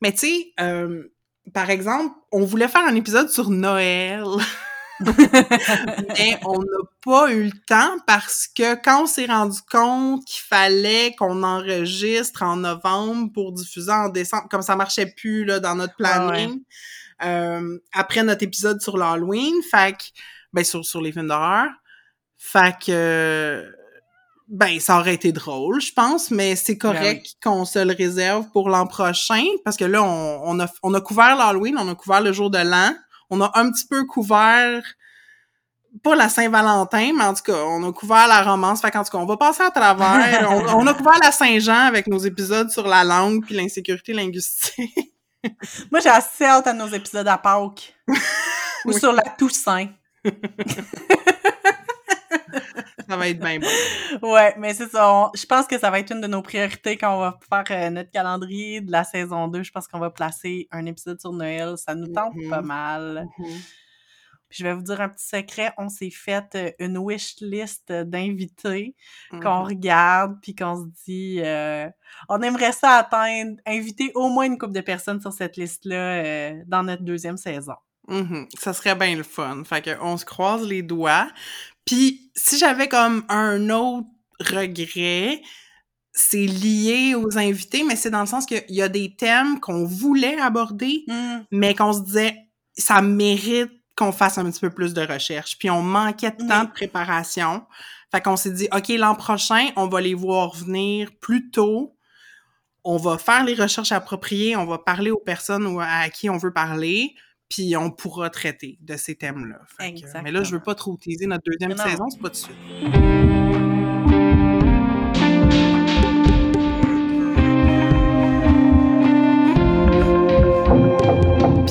Mais 0.00 0.12
tu 0.12 0.18
sais, 0.18 0.52
euh, 0.60 1.04
par 1.52 1.70
exemple, 1.70 2.14
on 2.32 2.44
voulait 2.44 2.68
faire 2.68 2.86
un 2.86 2.94
épisode 2.94 3.28
sur 3.28 3.50
Noël. 3.50 4.24
mais 5.00 6.38
on 6.44 6.58
n'a 6.58 6.78
pas 7.04 7.32
eu 7.32 7.44
le 7.44 7.58
temps 7.66 7.96
parce 8.06 8.46
que 8.46 8.74
quand 8.76 9.02
on 9.02 9.06
s'est 9.06 9.26
rendu 9.26 9.58
compte 9.70 10.24
qu'il 10.24 10.42
fallait 10.42 11.14
qu'on 11.18 11.42
enregistre 11.42 12.42
en 12.42 12.56
novembre 12.56 13.32
pour 13.32 13.52
diffuser 13.52 13.92
en 13.92 14.08
décembre, 14.08 14.48
comme 14.50 14.62
ça 14.62 14.76
marchait 14.76 15.06
plus 15.06 15.44
là, 15.44 15.60
dans 15.60 15.74
notre 15.74 15.94
ah 16.00 16.28
planning, 16.28 16.62
euh, 17.24 17.78
après 17.92 18.22
notre 18.22 18.44
épisode 18.44 18.80
sur 18.80 18.96
l'Halloween, 18.96 19.54
fait 19.68 19.96
ben 20.52 20.64
sur, 20.64 20.84
sur 20.84 21.00
les 21.00 21.10
films 21.10 21.28
d'horreur, 21.28 21.68
fait 22.38 22.76
que 22.84 23.64
ben 24.46 24.78
ça 24.78 24.98
aurait 24.98 25.14
été 25.14 25.32
drôle, 25.32 25.80
je 25.80 25.92
pense, 25.92 26.30
mais 26.30 26.54
c'est 26.54 26.74
ben 26.74 26.92
correct 26.92 27.34
qu'on 27.42 27.64
se 27.64 27.80
le 27.80 27.94
réserve 27.94 28.48
pour 28.52 28.68
l'an 28.68 28.86
prochain 28.86 29.44
parce 29.64 29.76
que 29.76 29.84
là 29.84 30.02
on, 30.02 30.40
on 30.44 30.60
a 30.60 30.68
on 30.82 30.94
a 30.94 31.00
couvert 31.00 31.36
l'Halloween, 31.36 31.76
on 31.78 31.88
a 31.88 31.94
couvert 31.94 32.20
le 32.20 32.32
jour 32.32 32.50
de 32.50 32.58
l'an 32.58 32.94
on 33.34 33.40
a 33.40 33.50
un 33.54 33.70
petit 33.70 33.86
peu 33.86 34.04
couvert 34.04 34.82
pas 36.02 36.16
la 36.16 36.28
Saint-Valentin, 36.28 37.12
mais 37.16 37.24
en 37.24 37.34
tout 37.34 37.42
cas, 37.44 37.56
on 37.66 37.88
a 37.88 37.92
couvert 37.92 38.26
la 38.26 38.42
romance. 38.42 38.80
Fait 38.80 38.90
qu'en 38.90 39.04
tout 39.04 39.10
cas, 39.10 39.18
on 39.18 39.26
va 39.26 39.36
passer 39.36 39.62
à 39.62 39.70
travers. 39.70 40.50
on, 40.76 40.86
a 40.86 40.94
couvert 40.94 41.18
la 41.22 41.30
Saint-Jean 41.30 41.86
avec 41.86 42.06
nos 42.06 42.18
épisodes 42.18 42.70
sur 42.70 42.86
la 42.86 43.04
langue 43.04 43.44
puis 43.44 43.54
l'insécurité 43.54 44.12
linguistique. 44.12 45.14
Moi, 45.92 46.00
j'ai 46.00 46.08
assez 46.08 46.44
hâte 46.44 46.66
à 46.66 46.72
nos 46.72 46.88
épisodes 46.88 47.28
à 47.28 47.38
Pâques. 47.38 47.94
Ou 48.86 48.92
sur 48.92 49.12
la 49.12 49.22
Toussaint. 49.22 49.88
Ça 53.08 53.16
va 53.16 53.28
être 53.28 53.38
bien 53.38 53.58
bon. 53.58 54.32
Ouais, 54.32 54.54
mais 54.58 54.74
c'est 54.74 54.88
ça. 54.88 55.30
je 55.34 55.46
pense 55.46 55.66
que 55.66 55.78
ça 55.78 55.90
va 55.90 55.98
être 55.98 56.12
une 56.12 56.20
de 56.20 56.26
nos 56.26 56.42
priorités 56.42 56.96
quand 56.96 57.16
on 57.16 57.20
va 57.20 57.38
faire 57.48 57.64
euh, 57.70 57.90
notre 57.90 58.10
calendrier 58.10 58.80
de 58.80 58.90
la 58.90 59.04
saison 59.04 59.48
2. 59.48 59.62
Je 59.62 59.70
pense 59.70 59.88
qu'on 59.88 59.98
va 59.98 60.10
placer 60.10 60.68
un 60.70 60.86
épisode 60.86 61.20
sur 61.20 61.32
Noël. 61.32 61.76
Ça 61.76 61.94
nous 61.94 62.08
tente 62.08 62.34
pas 62.48 62.60
mm-hmm. 62.60 62.64
mal. 62.64 63.28
Mm-hmm. 63.38 63.60
je 64.50 64.64
vais 64.64 64.74
vous 64.74 64.82
dire 64.82 65.00
un 65.00 65.08
petit 65.08 65.26
secret. 65.26 65.72
On 65.78 65.88
s'est 65.88 66.10
fait 66.10 66.54
euh, 66.54 66.70
une 66.78 66.98
wish 66.98 67.36
list 67.40 67.92
d'invités 67.92 68.94
qu'on 69.30 69.38
mm-hmm. 69.38 69.64
regarde 69.64 70.36
puis 70.42 70.54
qu'on 70.54 70.76
se 70.76 70.88
dit 71.06 71.40
euh, 71.42 71.88
on 72.28 72.40
aimerait 72.42 72.72
ça 72.72 72.92
atteindre, 72.98 73.56
inviter 73.66 74.12
au 74.14 74.28
moins 74.28 74.46
une 74.46 74.58
couple 74.58 74.74
de 74.74 74.80
personnes 74.80 75.20
sur 75.20 75.32
cette 75.32 75.56
liste-là 75.56 76.52
dans 76.66 76.82
notre 76.82 77.02
deuxième 77.02 77.36
saison. 77.36 77.74
Ça 78.58 78.72
serait 78.72 78.94
bien 78.94 79.16
le 79.16 79.22
fun. 79.22 79.62
Fait 79.64 79.82
qu'on 79.82 80.16
se 80.16 80.24
croise 80.24 80.66
les 80.66 80.82
doigts. 80.82 81.28
Puis 81.84 82.30
si 82.34 82.58
j'avais 82.58 82.88
comme 82.88 83.24
un 83.28 83.70
autre 83.70 84.08
regret, 84.40 85.42
c'est 86.12 86.46
lié 86.46 87.14
aux 87.14 87.36
invités, 87.38 87.82
mais 87.82 87.96
c'est 87.96 88.10
dans 88.10 88.20
le 88.20 88.26
sens 88.26 88.46
qu'il 88.46 88.64
y 88.68 88.82
a 88.82 88.88
des 88.88 89.14
thèmes 89.16 89.60
qu'on 89.60 89.84
voulait 89.84 90.38
aborder, 90.38 91.04
mmh. 91.08 91.36
mais 91.50 91.74
qu'on 91.74 91.92
se 91.92 92.00
disait 92.00 92.36
ça 92.76 93.02
mérite 93.02 93.70
qu'on 93.96 94.12
fasse 94.12 94.38
un 94.38 94.50
petit 94.50 94.60
peu 94.60 94.70
plus 94.70 94.94
de 94.94 95.02
recherche. 95.02 95.58
Puis 95.58 95.70
on 95.70 95.82
manquait 95.82 96.32
de 96.32 96.48
temps 96.48 96.64
de 96.64 96.70
préparation. 96.70 97.64
Fait 98.10 98.20
qu'on 98.20 98.36
s'est 98.36 98.50
dit, 98.50 98.68
OK, 98.72 98.88
l'an 98.88 99.14
prochain, 99.14 99.68
on 99.76 99.86
va 99.86 100.00
les 100.00 100.14
voir 100.14 100.54
venir 100.56 101.10
plus 101.20 101.50
tôt 101.50 101.94
on 102.84 102.98
va 102.98 103.18
faire 103.18 103.44
les 103.44 103.54
recherches 103.54 103.92
appropriées, 103.92 104.56
on 104.56 104.66
va 104.66 104.78
parler 104.78 105.10
aux 105.10 105.18
personnes 105.18 105.78
à 105.80 106.08
qui 106.10 106.28
on 106.28 106.36
veut 106.36 106.52
parler, 106.52 107.14
puis 107.54 107.76
on 107.76 107.88
pourra 107.92 108.30
traiter 108.30 108.78
de 108.80 108.96
ces 108.96 109.14
thèmes-là. 109.14 109.60
Mais 110.24 110.32
là, 110.32 110.42
je 110.42 110.50
veux 110.50 110.62
pas 110.62 110.74
trop 110.74 110.96
utiliser 110.96 111.26
notre 111.26 111.44
deuxième 111.48 111.76
saison, 111.78 112.10
c'est 112.10 112.20
pas 112.20 112.28
de 112.28 112.34
suite. 112.34 112.56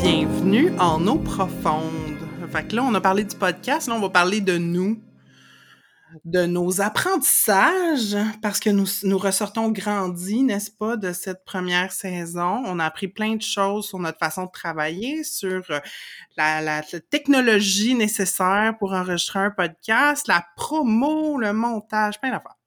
Bienvenue 0.01 0.71
en 0.79 1.05
eau 1.05 1.17
profonde. 1.17 1.81
Fait 2.49 2.65
que 2.65 2.77
là, 2.77 2.83
on 2.85 2.93
a 2.93 3.01
parlé 3.01 3.25
du 3.25 3.35
podcast, 3.35 3.89
là, 3.89 3.95
on 3.95 3.99
va 3.99 4.09
parler 4.09 4.39
de 4.39 4.57
nous 4.57 5.01
de 6.25 6.45
nos 6.45 6.81
apprentissages, 6.81 8.17
parce 8.41 8.59
que 8.59 8.69
nous, 8.69 8.87
nous 9.03 9.17
ressortons 9.17 9.69
grandis, 9.69 10.43
n'est-ce 10.43 10.71
pas, 10.71 10.97
de 10.97 11.13
cette 11.13 11.45
première 11.45 11.91
saison. 11.91 12.61
On 12.65 12.79
a 12.79 12.85
appris 12.85 13.07
plein 13.07 13.35
de 13.35 13.41
choses 13.41 13.87
sur 13.87 13.99
notre 13.99 14.19
façon 14.19 14.45
de 14.45 14.51
travailler, 14.51 15.23
sur 15.23 15.63
euh, 15.69 15.79
la, 16.37 16.61
la, 16.61 16.81
technologie 17.09 17.95
nécessaire 17.95 18.75
pour 18.79 18.93
enregistrer 18.93 19.39
un 19.39 19.51
podcast, 19.51 20.27
la 20.27 20.45
promo, 20.55 21.37
le 21.37 21.53
montage, 21.53 22.19
plein 22.19 22.31
d'affaires. 22.31 22.57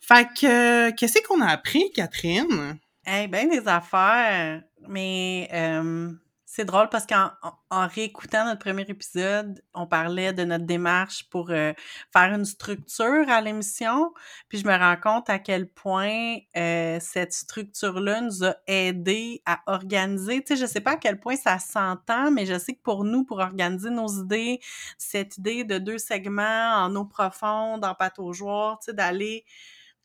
Fait 0.00 0.28
que, 0.38 0.90
qu'est-ce 0.90 1.20
qu'on 1.26 1.40
a 1.40 1.48
appris, 1.48 1.90
Catherine? 1.94 2.78
Eh 3.06 3.26
bien, 3.28 3.46
des 3.46 3.66
affaires, 3.66 4.62
mais... 4.88 5.48
Euh 5.52 6.12
c'est 6.56 6.64
drôle 6.64 6.88
parce 6.88 7.04
qu'en 7.04 7.28
réécoutant 7.70 8.46
notre 8.46 8.60
premier 8.60 8.86
épisode, 8.88 9.62
on 9.74 9.86
parlait 9.86 10.32
de 10.32 10.42
notre 10.42 10.64
démarche 10.64 11.28
pour 11.28 11.50
euh, 11.50 11.74
faire 12.14 12.32
une 12.32 12.46
structure 12.46 13.28
à 13.28 13.42
l'émission. 13.42 14.14
Puis 14.48 14.60
je 14.60 14.66
me 14.66 14.74
rends 14.74 14.96
compte 14.96 15.28
à 15.28 15.38
quel 15.38 15.68
point 15.68 16.38
euh, 16.56 16.96
cette 16.98 17.34
structure-là 17.34 18.22
nous 18.22 18.42
a 18.42 18.56
aidé 18.66 19.42
à 19.44 19.60
organiser. 19.66 20.42
Tu 20.44 20.56
sais, 20.56 20.62
je 20.62 20.64
sais 20.64 20.80
pas 20.80 20.92
à 20.92 20.96
quel 20.96 21.20
point 21.20 21.36
ça 21.36 21.58
s'entend, 21.58 22.30
mais 22.30 22.46
je 22.46 22.58
sais 22.58 22.72
que 22.72 22.82
pour 22.82 23.04
nous, 23.04 23.24
pour 23.24 23.40
organiser 23.40 23.90
nos 23.90 24.08
idées, 24.08 24.60
cette 24.96 25.36
idée 25.36 25.62
de 25.62 25.76
deux 25.76 25.98
segments 25.98 26.72
en 26.74 26.96
eau 26.96 27.04
profonde, 27.04 27.84
en 27.84 27.94
pâte 27.94 28.18
aux 28.18 28.32
tu 28.32 28.40
sais, 28.80 28.94
d'aller 28.94 29.44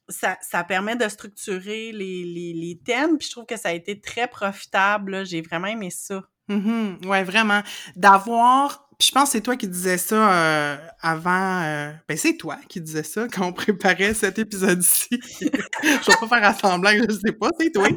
ça, 0.09 0.37
ça, 0.41 0.65
permet 0.65 0.97
de 0.97 1.07
structurer 1.07 1.93
les, 1.93 2.25
les, 2.25 2.51
les, 2.51 2.77
thèmes, 2.83 3.17
puis 3.17 3.27
je 3.27 3.31
trouve 3.31 3.45
que 3.45 3.55
ça 3.55 3.69
a 3.69 3.71
été 3.71 4.01
très 4.01 4.27
profitable. 4.27 5.25
J'ai 5.25 5.41
vraiment 5.41 5.67
aimé 5.67 5.89
ça. 5.89 6.23
Mm 6.47 7.05
Ouais, 7.05 7.23
vraiment. 7.23 7.61
D'avoir 7.95 8.89
je 9.01 9.11
pense 9.11 9.29
que 9.29 9.31
c'est 9.31 9.41
toi 9.41 9.55
qui 9.55 9.67
disais 9.67 9.97
ça 9.97 10.31
euh, 10.31 10.77
avant. 11.01 11.61
Euh, 11.63 11.91
ben, 12.07 12.17
c'est 12.17 12.37
toi 12.37 12.57
qui 12.69 12.79
disais 12.79 13.03
ça 13.03 13.27
quand 13.27 13.47
on 13.47 13.53
préparait 13.53 14.13
cet 14.13 14.37
épisode-ci. 14.37 15.07
je 15.41 16.11
vais 16.11 16.17
pas 16.19 16.27
faire 16.27 16.43
assemblant, 16.43 16.91
je 16.91 17.13
sais 17.13 17.33
pas, 17.33 17.49
c'est 17.59 17.71
toi. 17.71 17.87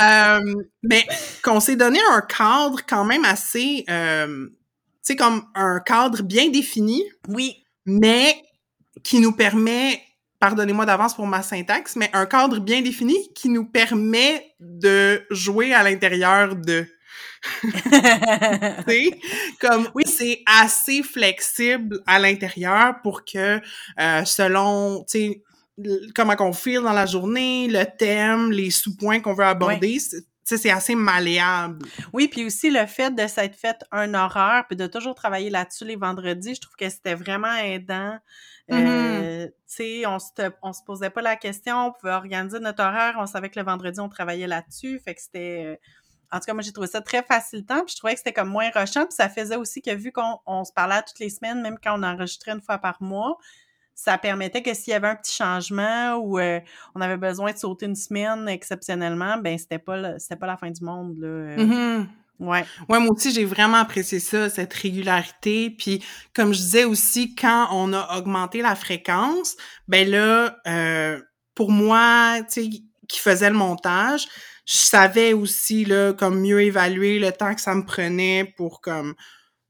Euh, 0.00 0.54
mais 0.82 1.04
qu'on 1.42 1.60
s'est 1.60 1.76
donné 1.76 2.00
un 2.10 2.20
cadre 2.22 2.80
quand 2.86 3.04
même 3.04 3.24
assez. 3.24 3.84
tu 3.86 3.92
sais, 5.02 5.16
comme 5.16 5.44
un 5.54 5.80
cadre 5.80 6.22
bien 6.22 6.48
défini. 6.48 7.04
Oui. 7.28 7.64
Mais 7.86 8.34
qui 9.02 9.20
nous 9.20 9.32
permet. 9.32 10.02
Pardonnez-moi 10.40 10.86
d'avance 10.86 11.14
pour 11.14 11.28
ma 11.28 11.40
syntaxe, 11.40 11.94
mais 11.94 12.10
un 12.12 12.26
cadre 12.26 12.58
bien 12.58 12.82
défini 12.82 13.32
qui 13.32 13.48
nous 13.48 13.64
permet 13.64 14.54
de 14.58 15.22
jouer 15.30 15.72
à 15.72 15.84
l'intérieur 15.84 16.56
de 16.56 16.84
comme 19.60 19.88
oui. 19.94 20.04
c'est 20.06 20.42
assez 20.46 21.02
flexible 21.02 22.00
à 22.06 22.18
l'intérieur 22.18 23.00
pour 23.02 23.24
que 23.24 23.60
euh, 23.98 24.24
selon 24.24 25.04
tu 25.08 25.18
sais 25.18 25.42
comment 26.14 26.36
qu'on 26.36 26.52
file 26.52 26.82
dans 26.82 26.92
la 26.92 27.06
journée, 27.06 27.66
le 27.68 27.84
thème, 27.84 28.52
les 28.52 28.70
sous-points 28.70 29.20
qu'on 29.20 29.34
veut 29.34 29.44
aborder, 29.44 29.98
c'est 30.44 30.70
assez 30.70 30.94
malléable. 30.94 31.86
Oui, 32.12 32.28
puis 32.28 32.44
aussi 32.44 32.70
le 32.70 32.86
fait 32.86 33.14
de 33.14 33.26
s'être 33.26 33.56
fait 33.56 33.76
un 33.90 34.14
horaire 34.14 34.64
puis 34.68 34.76
de 34.76 34.86
toujours 34.86 35.14
travailler 35.14 35.50
là-dessus 35.50 35.84
les 35.84 35.96
vendredis, 35.96 36.54
je 36.56 36.60
trouve 36.60 36.76
que 36.76 36.88
c'était 36.88 37.14
vraiment 37.14 37.54
aidant. 37.54 38.18
Mm-hmm. 38.68 38.86
Euh, 38.86 39.46
tu 39.46 39.52
sais, 39.66 40.06
on 40.06 40.18
se, 40.18 40.30
on 40.62 40.72
se 40.72 40.82
posait 40.84 41.10
pas 41.10 41.22
la 41.22 41.36
question, 41.36 41.86
on 41.88 41.92
pouvait 41.92 42.12
organiser 42.12 42.60
notre 42.60 42.82
horaire, 42.82 43.16
on 43.18 43.26
savait 43.26 43.50
que 43.50 43.58
le 43.58 43.66
vendredi, 43.66 43.98
on 43.98 44.08
travaillait 44.08 44.46
là-dessus, 44.46 45.00
fait 45.04 45.14
que 45.14 45.20
c'était 45.20 45.64
euh, 45.66 45.76
en 46.32 46.38
tout 46.38 46.46
cas, 46.46 46.54
moi, 46.54 46.62
j'ai 46.62 46.72
trouvé 46.72 46.88
ça 46.88 47.02
très 47.02 47.22
facilitant, 47.22 47.84
puis 47.84 47.92
je 47.92 47.96
trouvais 47.98 48.14
que 48.14 48.18
c'était 48.18 48.32
comme 48.32 48.48
moins 48.48 48.70
rushant, 48.74 49.04
puis 49.04 49.14
ça 49.14 49.28
faisait 49.28 49.56
aussi 49.56 49.82
que 49.82 49.94
vu 49.94 50.12
qu'on 50.12 50.64
se 50.64 50.72
parlait 50.72 51.02
toutes 51.06 51.18
les 51.18 51.28
semaines, 51.28 51.60
même 51.60 51.76
quand 51.82 51.98
on 51.98 52.02
enregistrait 52.02 52.52
une 52.52 52.62
fois 52.62 52.78
par 52.78 53.02
mois, 53.02 53.36
ça 53.94 54.16
permettait 54.16 54.62
que 54.62 54.72
s'il 54.72 54.92
y 54.92 54.94
avait 54.94 55.08
un 55.08 55.16
petit 55.16 55.34
changement 55.34 56.16
ou 56.16 56.38
euh, 56.38 56.60
on 56.94 57.00
avait 57.02 57.18
besoin 57.18 57.52
de 57.52 57.58
sauter 57.58 57.86
une 57.86 57.94
semaine 57.94 58.48
exceptionnellement, 58.48 59.36
ben 59.36 59.58
c'était 59.58 59.78
pas 59.78 60.18
c'était 60.18 60.36
pas 60.36 60.46
la 60.46 60.56
fin 60.56 60.70
du 60.70 60.82
monde 60.82 61.18
là. 61.18 61.56
Mm-hmm. 61.56 62.06
Ouais. 62.40 62.64
Ouais, 62.88 62.98
moi 62.98 63.10
aussi 63.12 63.32
j'ai 63.32 63.44
vraiment 63.44 63.76
apprécié 63.76 64.18
ça, 64.18 64.48
cette 64.48 64.72
régularité. 64.72 65.70
Puis 65.70 66.02
comme 66.34 66.52
je 66.52 66.58
disais 66.58 66.84
aussi, 66.84 67.34
quand 67.34 67.68
on 67.70 67.92
a 67.92 68.18
augmenté 68.18 68.62
la 68.62 68.74
fréquence, 68.74 69.56
ben 69.86 70.08
là, 70.08 70.56
euh, 70.66 71.20
pour 71.54 71.70
moi, 71.70 72.38
tu 72.50 72.62
sais, 72.62 72.70
qui 73.12 73.20
faisait 73.20 73.50
le 73.50 73.56
montage, 73.56 74.26
je 74.66 74.76
savais 74.76 75.32
aussi 75.32 75.84
là 75.84 76.12
comme 76.12 76.40
mieux 76.40 76.62
évaluer 76.62 77.18
le 77.18 77.32
temps 77.32 77.54
que 77.54 77.60
ça 77.60 77.74
me 77.74 77.84
prenait 77.84 78.52
pour 78.56 78.80
comme 78.80 79.14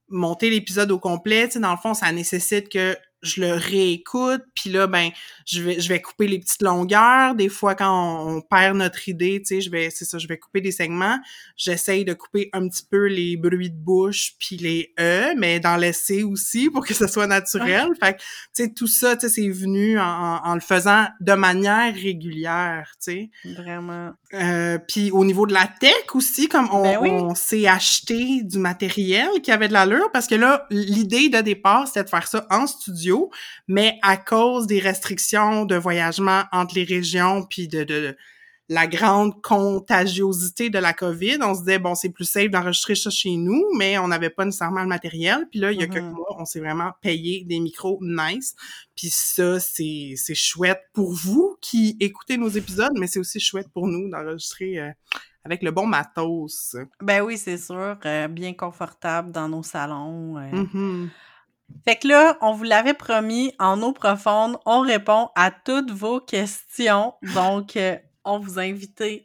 monter 0.08 0.50
l'épisode 0.50 0.90
au 0.92 0.98
complet. 0.98 1.46
Tu 1.46 1.54
sais, 1.54 1.60
dans 1.60 1.72
le 1.72 1.78
fond, 1.78 1.94
ça 1.94 2.12
nécessite 2.12 2.68
que 2.68 2.96
je 3.22 3.40
le 3.40 3.52
réécoute, 3.52 4.42
puis 4.54 4.70
là, 4.70 4.86
ben, 4.88 5.10
je 5.46 5.62
vais, 5.62 5.80
je 5.80 5.88
vais 5.88 6.00
couper 6.00 6.26
les 6.26 6.40
petites 6.40 6.62
longueurs. 6.62 7.34
Des 7.36 7.48
fois, 7.48 7.74
quand 7.74 8.26
on, 8.26 8.40
perd 8.40 8.76
notre 8.76 9.08
idée, 9.08 9.40
tu 9.40 9.54
sais, 9.54 9.60
je 9.60 9.70
vais, 9.70 9.90
c'est 9.90 10.04
ça, 10.04 10.18
je 10.18 10.26
vais 10.26 10.38
couper 10.38 10.60
des 10.60 10.72
segments. 10.72 11.18
J'essaye 11.56 12.04
de 12.04 12.14
couper 12.14 12.50
un 12.52 12.68
petit 12.68 12.84
peu 12.88 13.06
les 13.06 13.36
bruits 13.36 13.70
de 13.70 13.76
bouche 13.76 14.32
puis 14.38 14.56
les 14.56 14.92
E, 14.98 15.34
mais 15.36 15.60
d'en 15.60 15.76
laisser 15.76 16.24
aussi 16.24 16.68
pour 16.74 16.84
que 16.84 16.94
ce 16.94 17.06
soit 17.06 17.28
naturel. 17.28 17.88
Fait 18.02 18.14
que, 18.14 18.18
tu 18.18 18.24
sais, 18.54 18.72
tout 18.72 18.88
ça, 18.88 19.14
tu 19.14 19.28
sais, 19.28 19.34
c'est 19.34 19.48
venu 19.48 19.98
en, 20.00 20.40
en, 20.44 20.54
le 20.54 20.60
faisant 20.60 21.06
de 21.20 21.32
manière 21.34 21.94
régulière, 21.94 22.92
tu 23.02 23.12
sais. 23.12 23.30
Vraiment. 23.44 24.10
Euh, 24.34 24.78
puis 24.88 25.10
au 25.12 25.24
niveau 25.24 25.46
de 25.46 25.52
la 25.52 25.68
tech 25.80 26.14
aussi, 26.14 26.48
comme 26.48 26.68
on, 26.72 26.82
ben 26.82 27.12
on 27.12 27.34
s'est 27.34 27.66
acheté 27.66 28.42
du 28.42 28.58
matériel 28.58 29.28
qui 29.42 29.52
avait 29.52 29.68
de 29.68 29.74
l'allure, 29.74 30.10
parce 30.12 30.26
que 30.26 30.34
là, 30.34 30.66
l'idée 30.70 31.28
de 31.28 31.40
départ, 31.40 31.86
c'était 31.86 32.04
de 32.04 32.08
faire 32.08 32.26
ça 32.26 32.46
en 32.50 32.66
studio 32.66 33.11
mais 33.68 33.98
à 34.02 34.16
cause 34.16 34.66
des 34.66 34.80
restrictions 34.80 35.64
de 35.64 35.76
voyagement 35.76 36.44
entre 36.52 36.74
les 36.74 36.84
régions, 36.84 37.44
puis 37.44 37.68
de, 37.68 38.16
la 38.68 38.86
grande 38.86 39.42
contagiosité 39.42 40.70
de 40.70 40.78
la 40.78 40.94
COVID, 40.94 41.38
on 41.42 41.54
se 41.54 41.60
disait, 41.60 41.78
bon, 41.78 41.94
c'est 41.94 42.08
plus 42.08 42.24
safe 42.24 42.50
d'enregistrer 42.50 42.94
ça 42.94 43.10
chez 43.10 43.36
nous, 43.36 43.62
mais 43.76 43.98
on 43.98 44.08
n'avait 44.08 44.30
pas 44.30 44.44
nécessairement 44.44 44.80
le 44.80 44.88
matériel. 44.88 45.46
Puis 45.50 45.60
là, 45.60 45.72
il 45.72 45.80
y 45.80 45.82
a 45.82 45.86
quelques 45.88 46.04
mm-hmm. 46.04 46.14
mois, 46.14 46.36
on 46.38 46.46
s'est 46.46 46.60
vraiment 46.60 46.92
payé 47.02 47.44
des 47.44 47.60
micros 47.60 47.98
nice. 48.00 48.54
Puis 48.96 49.08
ça, 49.10 49.60
c'est, 49.60 50.14
chouette 50.34 50.80
pour 50.94 51.12
vous 51.12 51.58
qui 51.60 51.96
écoutez 52.00 52.38
nos 52.38 52.48
épisodes, 52.48 52.92
mais 52.98 53.06
c'est 53.06 53.18
aussi 53.18 53.40
chouette 53.40 53.68
pour 53.74 53.86
nous 53.86 54.08
d'enregistrer 54.08 54.78
euh, 54.78 54.90
avec 55.44 55.62
le 55.62 55.70
bon 55.70 55.86
matos. 55.86 56.76
Ben 57.00 57.20
oui, 57.22 57.36
c'est 57.36 57.58
sûr. 57.58 57.98
Euh, 58.06 58.28
bien 58.28 58.54
confortable 58.54 59.32
dans 59.32 59.48
nos 59.48 59.62
salons. 59.62 60.38
Euh. 60.38 60.50
Mm-hmm. 60.50 61.08
Fait 61.84 61.96
que 61.96 62.08
là, 62.08 62.36
on 62.40 62.52
vous 62.52 62.64
l'avait 62.64 62.94
promis, 62.94 63.52
en 63.58 63.82
eau 63.82 63.92
profonde, 63.92 64.58
on 64.66 64.80
répond 64.80 65.30
à 65.34 65.50
toutes 65.50 65.90
vos 65.90 66.20
questions. 66.20 67.14
Donc, 67.34 67.76
euh, 67.76 67.96
on 68.24 68.38
vous 68.38 68.58
a 68.58 68.64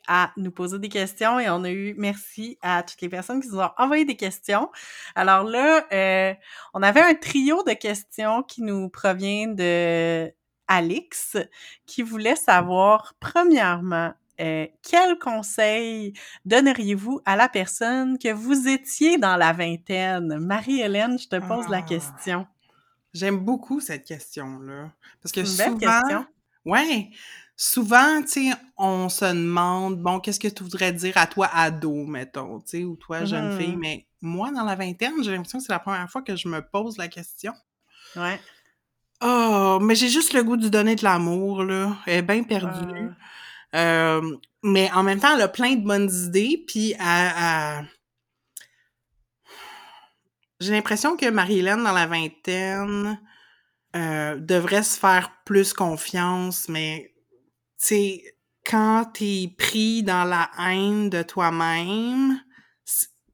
à 0.07 0.31
nous 0.37 0.51
poser 0.51 0.79
des 0.79 0.89
questions 0.89 1.39
et 1.39 1.49
on 1.49 1.63
a 1.63 1.69
eu 1.69 1.93
merci 1.97 2.57
à 2.61 2.83
toutes 2.83 3.01
les 3.01 3.09
personnes 3.09 3.41
qui 3.41 3.49
nous 3.49 3.59
ont 3.59 3.69
envoyé 3.77 4.05
des 4.05 4.15
questions. 4.15 4.69
Alors 5.15 5.43
là, 5.43 5.85
euh, 5.91 6.33
on 6.73 6.81
avait 6.81 7.01
un 7.01 7.13
trio 7.13 7.63
de 7.63 7.73
questions 7.73 8.43
qui 8.43 8.61
nous 8.61 8.89
provient 8.89 9.49
de 9.49 10.31
Alix, 10.67 11.37
qui 11.85 12.01
voulait 12.01 12.35
savoir, 12.35 13.13
premièrement, 13.19 14.13
euh, 14.39 14.67
quel 14.83 15.17
conseil 15.19 16.13
donneriez-vous 16.45 17.21
à 17.25 17.35
la 17.35 17.49
personne 17.49 18.17
que 18.17 18.31
vous 18.31 18.67
étiez 18.67 19.17
dans 19.17 19.35
la 19.35 19.53
vingtaine? 19.53 20.37
Marie-Hélène, 20.39 21.17
je 21.17 21.27
te 21.27 21.39
pose 21.47 21.67
la 21.69 21.77
ah. 21.77 21.81
question. 21.81 22.47
J'aime 23.13 23.37
beaucoup 23.37 23.79
cette 23.79 24.05
question-là. 24.05 24.91
Parce 25.21 25.31
que 25.31 25.43
souvent... 25.43 25.75
Belle 25.75 25.89
question. 25.89 26.25
Ouais. 26.65 27.09
Souvent, 27.55 28.21
tu 28.21 28.27
sais, 28.27 28.49
on 28.77 29.09
se 29.09 29.25
demande, 29.25 29.97
bon, 29.99 30.19
qu'est-ce 30.19 30.39
que 30.39 30.47
tu 30.47 30.61
voudrais 30.61 30.93
dire 30.93 31.17
à 31.17 31.25
toi 31.25 31.49
ado, 31.51 32.05
mettons, 32.05 32.59
tu 32.59 32.67
sais, 32.67 32.83
ou 32.83 32.95
toi 32.95 33.25
jeune 33.25 33.57
fille? 33.57 33.73
Mm-hmm. 33.73 33.79
Mais 33.79 34.05
moi, 34.21 34.51
dans 34.51 34.63
la 34.63 34.75
vingtaine, 34.75 35.23
j'ai 35.23 35.31
l'impression 35.31 35.57
que 35.57 35.65
c'est 35.65 35.71
la 35.71 35.79
première 35.79 36.07
fois 36.09 36.21
que 36.21 36.35
je 36.35 36.47
me 36.47 36.61
pose 36.61 36.97
la 36.97 37.07
question. 37.07 37.53
Ouais. 38.15 38.39
Oh, 39.21 39.79
mais 39.81 39.95
j'ai 39.95 40.09
juste 40.09 40.33
le 40.33 40.43
goût 40.43 40.57
de 40.57 40.69
donner 40.69 40.95
de 40.95 41.03
l'amour, 41.03 41.63
là. 41.63 41.97
Elle 42.05 42.17
est 42.17 42.21
bien 42.21 42.43
perdue. 42.43 42.93
Euh, 42.93 43.09
mais 43.73 44.91
en 44.91 45.03
même 45.03 45.19
temps, 45.19 45.35
elle 45.35 45.41
a 45.41 45.47
plein 45.47 45.75
de 45.75 45.85
bonnes 45.85 46.11
idées, 46.11 46.63
puis 46.67 46.93
j'ai 50.59 50.71
l'impression 50.71 51.17
que 51.17 51.29
Marie-Hélène, 51.29 51.83
dans 51.83 51.93
la 51.93 52.07
vingtaine, 52.07 53.19
euh, 53.95 54.35
devrait 54.37 54.83
se 54.83 54.99
faire 54.99 55.31
plus 55.45 55.73
confiance, 55.73 56.67
mais 56.69 57.13
tu 57.81 58.21
quand 58.65 59.05
t'es 59.13 59.49
pris 59.57 60.03
dans 60.03 60.25
la 60.25 60.51
haine 60.59 61.09
de 61.09 61.23
toi-même, 61.23 62.39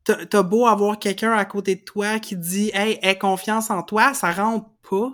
t'as 0.03 0.43
beau 0.43 0.67
avoir 0.67 0.99
quelqu'un 0.99 1.33
à 1.33 1.43
côté 1.45 1.75
de 1.75 1.83
toi 1.83 2.19
qui 2.19 2.37
dit 2.37 2.69
Hey, 2.73 2.99
aie 3.01 3.17
confiance 3.17 3.71
en 3.71 3.81
toi, 3.81 4.13
ça 4.13 4.31
rentre 4.31 4.69
pas. 4.87 5.11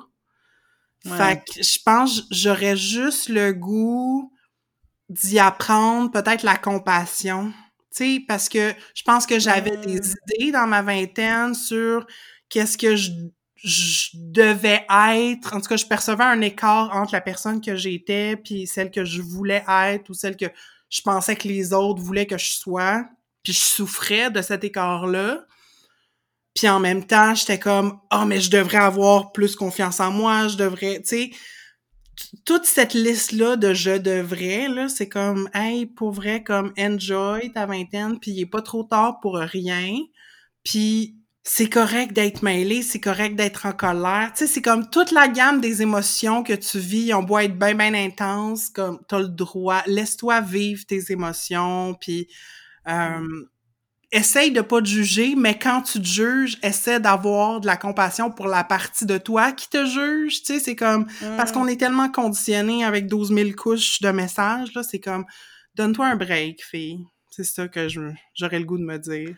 Fait 1.05 1.41
que 1.45 1.63
je 1.63 1.79
pense 1.83 2.27
j'aurais 2.29 2.75
juste 2.75 3.29
le 3.29 3.53
goût 3.53 4.33
d'y 5.09 5.39
apprendre 5.39 6.11
peut-être 6.11 6.43
la 6.43 6.55
compassion. 6.55 7.51
Tu 7.95 8.15
sais, 8.17 8.23
parce 8.27 8.47
que 8.47 8.73
je 8.93 9.03
pense 9.03 9.25
que 9.25 9.39
j'avais 9.39 9.77
des 9.77 9.99
mmh. 9.99 10.13
idées 10.37 10.51
dans 10.51 10.67
ma 10.67 10.81
vingtaine 10.81 11.55
sur 11.55 12.05
qu'est-ce 12.47 12.77
que 12.77 12.95
je, 12.95 13.11
je, 13.55 14.09
devais 14.13 14.85
être. 14.89 15.55
En 15.55 15.61
tout 15.61 15.67
cas, 15.67 15.77
je 15.77 15.85
percevais 15.85 16.23
un 16.23 16.41
écart 16.41 16.95
entre 16.95 17.13
la 17.13 17.21
personne 17.21 17.61
que 17.61 17.75
j'étais 17.75 18.35
puis 18.37 18.67
celle 18.67 18.91
que 18.91 19.03
je 19.03 19.21
voulais 19.21 19.63
être 19.67 20.09
ou 20.09 20.13
celle 20.13 20.37
que 20.37 20.45
je 20.89 21.01
pensais 21.01 21.35
que 21.35 21.47
les 21.47 21.73
autres 21.73 22.01
voulaient 22.01 22.27
que 22.27 22.37
je 22.37 22.51
sois. 22.51 23.05
Puis 23.43 23.53
je 23.53 23.59
souffrais 23.59 24.29
de 24.29 24.41
cet 24.41 24.63
écart-là. 24.63 25.45
Puis 26.53 26.69
en 26.69 26.79
même 26.79 27.05
temps, 27.05 27.33
j'étais 27.33 27.59
comme 27.59 27.99
oh 28.13 28.25
mais 28.25 28.41
je 28.41 28.51
devrais 28.51 28.77
avoir 28.77 29.31
plus 29.31 29.55
confiance 29.55 29.99
en 29.99 30.11
moi, 30.11 30.47
je 30.47 30.57
devrais, 30.57 31.01
tu 31.01 31.07
sais 31.07 31.31
toute 32.45 32.65
cette 32.65 32.93
liste 32.93 33.31
là 33.31 33.55
de 33.55 33.73
je 33.73 33.97
devrais 33.97 34.67
là, 34.67 34.89
c'est 34.89 35.09
comme 35.09 35.49
hey 35.53 35.85
pour 35.85 36.11
vrai 36.11 36.43
comme 36.43 36.73
enjoy 36.77 37.51
ta 37.53 37.65
vingtaine 37.65 38.19
puis 38.19 38.31
il 38.31 38.41
est 38.41 38.45
pas 38.45 38.61
trop 38.61 38.83
tard 38.83 39.19
pour 39.19 39.35
rien. 39.35 39.95
Puis 40.63 41.19
c'est 41.43 41.69
correct 41.69 42.13
d'être 42.13 42.43
mêlé, 42.43 42.83
c'est 42.83 42.99
correct 42.99 43.35
d'être 43.35 43.65
en 43.65 43.71
colère. 43.71 44.31
Tu 44.33 44.45
sais, 44.45 44.47
c'est 44.47 44.61
comme 44.61 44.89
toute 44.89 45.11
la 45.11 45.27
gamme 45.27 45.61
des 45.61 45.81
émotions 45.81 46.43
que 46.43 46.53
tu 46.53 46.77
vis, 46.77 47.13
on 47.13 47.23
doit 47.23 47.45
être 47.45 47.57
bien, 47.57 47.73
bien 47.73 47.93
intense, 47.95 48.69
comme 48.69 48.99
t'as 49.07 49.19
le 49.19 49.29
droit. 49.29 49.81
Laisse-toi 49.87 50.41
vivre 50.41 50.85
tes 50.85 51.11
émotions, 51.11 51.95
puis 51.99 52.27
euh, 52.87 53.45
essaye 54.11 54.51
de 54.51 54.61
pas 54.61 54.81
te 54.81 54.87
juger, 54.87 55.35
mais 55.35 55.57
quand 55.57 55.83
tu 55.83 55.99
te 56.01 56.07
juges, 56.07 56.57
essaie 56.63 56.99
d'avoir 56.99 57.61
de 57.61 57.67
la 57.67 57.77
compassion 57.77 58.31
pour 58.31 58.47
la 58.47 58.63
partie 58.63 59.05
de 59.05 59.17
toi 59.17 59.51
qui 59.51 59.69
te 59.69 59.85
juge, 59.85 60.41
tu 60.41 60.53
sais, 60.53 60.59
c'est 60.59 60.75
comme, 60.75 61.07
parce 61.37 61.51
qu'on 61.51 61.65
mm. 61.65 61.69
est 61.69 61.77
tellement 61.77 62.09
conditionné 62.09 62.83
avec 62.83 63.07
12 63.07 63.33
000 63.33 63.51
couches 63.51 64.01
de 64.01 64.09
messages, 64.09 64.73
là, 64.73 64.83
c'est 64.83 64.99
comme, 64.99 65.25
donne-toi 65.75 66.07
un 66.07 66.15
break, 66.15 66.63
fille. 66.63 67.05
C'est 67.29 67.43
ça 67.43 67.67
que 67.67 67.87
j'aurais 67.87 68.59
le 68.59 68.65
goût 68.65 68.77
de 68.77 68.83
me 68.83 68.97
dire. 68.97 69.35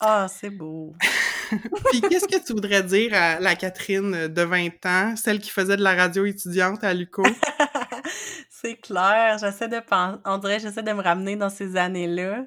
Ah, 0.00 0.26
c'est 0.28 0.50
beau. 0.50 0.94
Puis 1.90 2.00
qu'est-ce 2.00 2.26
que 2.26 2.44
tu 2.44 2.54
voudrais 2.54 2.82
dire 2.82 3.12
à 3.12 3.38
la 3.38 3.54
Catherine 3.54 4.28
de 4.28 4.42
20 4.42 4.86
ans, 4.86 5.14
celle 5.16 5.40
qui 5.40 5.50
faisait 5.50 5.76
de 5.76 5.82
la 5.82 5.94
radio 5.94 6.24
étudiante 6.24 6.82
à 6.82 6.94
Luco? 6.94 7.22
c'est 8.48 8.76
clair, 8.76 9.36
j'essaie 9.38 9.68
de 9.68 9.80
penser, 9.80 10.18
on 10.24 10.38
dirait 10.38 10.58
j'essaie 10.58 10.82
de 10.82 10.92
me 10.92 11.02
ramener 11.02 11.36
dans 11.36 11.50
ces 11.50 11.76
années-là. 11.76 12.46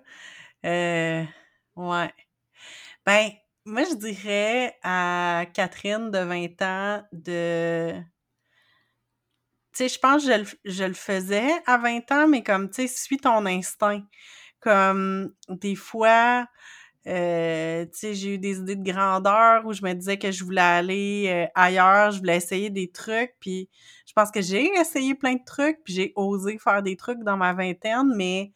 Euh, 0.66 1.24
Ouais. 1.76 2.14
Ben, 3.06 3.32
moi, 3.66 3.84
je 3.84 3.96
dirais 3.96 4.78
à 4.84 5.46
Catherine 5.54 6.12
de 6.12 6.20
20 6.20 6.62
ans 6.62 7.04
de. 7.12 7.94
Tu 9.74 9.78
sais, 9.78 9.90
je 9.90 10.00
pense 10.00 10.26
que 10.26 10.32
je 10.66 10.84
le, 10.84 10.94
faisais 10.94 11.52
à 11.66 11.78
20 11.78 12.12
ans, 12.12 12.28
mais 12.28 12.44
comme, 12.44 12.70
tu 12.70 12.88
sais, 12.88 12.96
suis 12.96 13.18
ton 13.18 13.46
instinct. 13.48 14.04
Comme, 14.60 15.34
des 15.50 15.76
fois, 15.76 16.48
euh, 17.08 17.86
tu 17.86 17.92
sais, 17.94 18.14
j'ai 18.14 18.36
eu 18.36 18.38
des 18.38 18.60
idées 18.60 18.76
de 18.76 18.92
grandeur 18.92 19.66
où 19.66 19.74
je 19.74 19.84
me 19.84 19.94
disais 19.94 20.18
que 20.18 20.32
je 20.32 20.44
voulais 20.44 20.62
aller 20.62 21.26
euh, 21.30 21.48
ailleurs, 21.56 22.12
je 22.12 22.20
voulais 22.20 22.38
essayer 22.38 22.70
des 22.70 22.92
trucs, 22.92 23.34
puis 23.40 23.70
je 24.06 24.14
pense 24.14 24.32
que 24.32 24.42
j'ai 24.42 24.68
essayé 24.80 25.16
plein 25.16 25.34
de 25.34 25.44
trucs, 25.46 25.84
puis 25.84 25.94
j'ai 25.94 26.14
osé 26.16 26.58
faire 26.60 26.84
des 26.84 26.96
trucs 26.96 27.20
dans 27.24 27.36
ma 27.38 27.54
vingtaine, 27.54 28.14
mais 28.16 28.54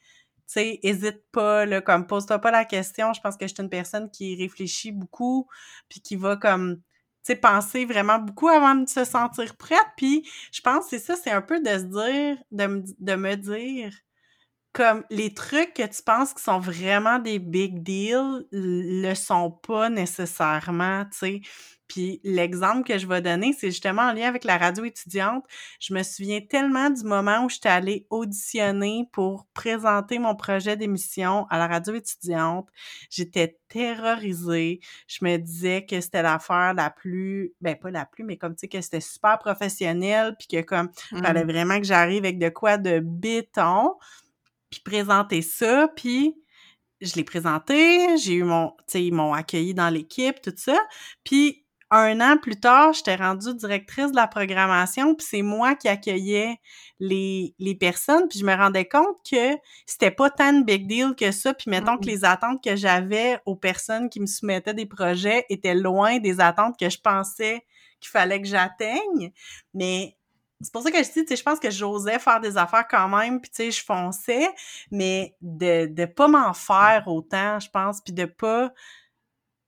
sais, 0.48 0.80
hésite 0.84 1.24
pas, 1.32 1.66
là, 1.66 1.82
comme 1.82 2.08
pose-toi 2.08 2.40
pas 2.40 2.52
la 2.52 2.66
question. 2.66 3.14
Je 3.14 3.22
pense 3.22 3.38
que 3.38 3.48
je 3.48 3.54
suis 3.54 3.64
une 3.64 3.70
personne 3.70 4.10
qui 4.12 4.36
réfléchit 4.36 4.92
beaucoup, 4.92 5.48
puis 5.90 6.02
qui 6.02 6.16
va 6.16 6.38
comme, 6.38 6.78
tu 6.78 7.34
sais, 7.34 7.36
penser 7.36 7.86
vraiment 7.86 8.20
beaucoup 8.20 8.48
avant 8.50 8.76
de 8.76 8.88
se 8.90 9.04
sentir 9.06 9.56
prête. 9.58 9.80
Puis 9.98 10.28
je 10.52 10.62
pense 10.62 10.86
que 10.86 10.92
c'est 10.92 11.00
ça, 11.00 11.16
c'est 11.16 11.32
un 11.32 11.42
peu 11.42 11.60
de 11.62 11.70
se 11.70 11.84
dire, 11.84 12.38
de 12.52 12.84
de 13.00 13.16
me 13.16 13.36
dire, 13.36 13.94
comme 14.78 15.04
les 15.10 15.34
trucs 15.34 15.74
que 15.74 15.88
tu 15.88 16.04
penses 16.04 16.36
qui 16.36 16.44
sont 16.44 16.60
vraiment 16.60 17.18
des 17.18 17.40
big 17.40 17.82
deals 17.82 18.46
le 18.52 19.16
sont 19.16 19.50
pas 19.50 19.90
nécessairement, 19.90 21.04
tu 21.06 21.18
sais. 21.18 21.42
Puis 21.88 22.22
l'exemple 22.24 22.84
que 22.84 23.00
je 23.00 23.08
vais 23.08 23.24
donner, 23.24 23.56
c'est 23.58 23.72
justement 23.72 24.04
en 24.04 24.14
lien 24.14 24.28
avec 24.28 24.44
la 24.44 24.60
radio 24.60 24.84
étudiante. 24.84 25.44
Je 25.80 25.96
me 25.96 26.04
souviens 26.04 26.42
tellement 26.42 26.92
du 26.92 27.04
moment 27.06 27.46
où 27.46 27.50
j'étais 27.50 27.70
allée 27.70 28.06
auditionner 28.12 29.10
pour 29.14 29.48
présenter 29.56 30.20
mon 30.20 30.36
projet 30.36 30.78
d'émission 30.78 31.48
à 31.50 31.58
la 31.58 31.66
radio 31.66 31.96
étudiante. 31.96 32.68
J'étais 33.10 33.58
terrorisée. 33.70 34.82
Je 35.08 35.26
me 35.26 35.38
disais 35.38 35.88
que 35.88 36.00
c'était 36.02 36.22
l'affaire 36.22 36.76
la 36.76 36.92
plus, 36.92 37.54
ben 37.62 37.76
pas 37.76 37.90
la 37.90 38.06
plus, 38.06 38.24
mais 38.24 38.38
comme 38.38 38.54
tu 38.54 38.60
sais 38.60 38.68
que 38.68 38.82
c'était 38.82 39.02
super 39.02 39.40
professionnel, 39.40 40.36
puis 40.38 40.48
que 40.48 40.62
comme 40.62 40.92
fallait 41.24 41.46
mmh. 41.46 41.52
vraiment 41.52 41.80
que 41.80 41.86
j'arrive 41.86 42.26
avec 42.26 42.38
de 42.38 42.50
quoi 42.50 42.78
de 42.78 43.00
béton, 43.00 43.96
puis 44.70 44.82
présenter 44.84 45.42
ça, 45.42 45.88
puis 45.96 46.36
je 47.02 47.16
l'ai 47.16 47.24
présenté, 47.24 48.18
j'ai 48.18 48.34
eu 48.34 48.44
mon, 48.44 48.72
tu 48.80 48.84
sais, 48.88 49.06
ils 49.06 49.14
m'ont 49.14 49.34
accueilli 49.34 49.74
dans 49.74 49.90
l'équipe, 49.90 50.42
tout 50.42 50.54
ça. 50.56 50.80
Puis 51.24 51.64
un 51.90 52.20
an 52.20 52.38
plus 52.38 52.60
tard, 52.60 52.92
j'étais 52.94 53.16
rendue 53.16 53.54
directrice 53.56 54.12
de 54.12 54.16
la 54.16 54.28
programmation, 54.28 55.16
puis 55.16 55.26
c'est 55.30 55.42
moi 55.42 55.76
qui 55.76 55.88
accueillais 55.88 56.58
les, 57.00 57.56
les 57.60 57.76
personnes, 57.76 58.28
puis 58.28 58.40
je 58.40 58.46
me 58.46 58.54
rendais 58.54 58.86
compte 58.86 59.18
que 59.30 59.56
c'était 59.86 60.12
pas 60.12 60.30
tant 60.30 60.52
de 60.52 60.66
big 60.66 60.88
deal 60.88 61.16
que 61.16 61.32
ça, 61.32 61.54
puis 61.54 61.70
mettons 61.70 61.98
que 61.98 62.06
les 62.06 62.26
attentes 62.26 62.62
que 62.62 62.76
j'avais 62.76 63.40
aux 63.46 63.56
personnes 63.56 64.10
qui 64.10 64.20
me 64.20 64.26
soumettaient 64.26 64.74
des 64.74 64.86
projets 64.86 65.46
étaient 65.50 65.76
loin 65.76 66.20
des 66.20 66.42
attentes 66.42 66.78
que 66.78 66.90
je 66.90 67.00
pensais 67.00 67.66
qu'il 68.02 68.10
fallait 68.10 68.42
que 68.42 68.48
j'atteigne, 68.48 69.32
mais 69.74 70.17
c'est 70.62 70.74
pour 70.74 70.82
ça 70.82 70.92
que 70.92 70.98
je 70.98 71.12
dis, 71.12 71.24
tu 71.24 71.28
sais, 71.28 71.36
je 71.36 71.44
pense 71.44 71.60
que 71.60 71.70
j'osais 71.70 72.20
faire 72.20 72.40
des 72.40 72.58
affaires 72.58 72.88
quand 72.88 73.08
même, 73.10 73.40
puis 73.40 73.50
tu 73.50 73.58
sais, 73.58 73.72
je 73.72 73.84
fonçais, 73.84 74.50
mais 74.92 75.36
de 75.42 75.86
de 75.86 76.06
pas 76.06 76.28
m'en 76.28 76.54
faire 76.54 77.04
autant, 77.08 77.60
je 77.60 77.70
pense, 77.70 78.02
puis 78.02 78.14
de 78.14 78.26
pas 78.26 78.74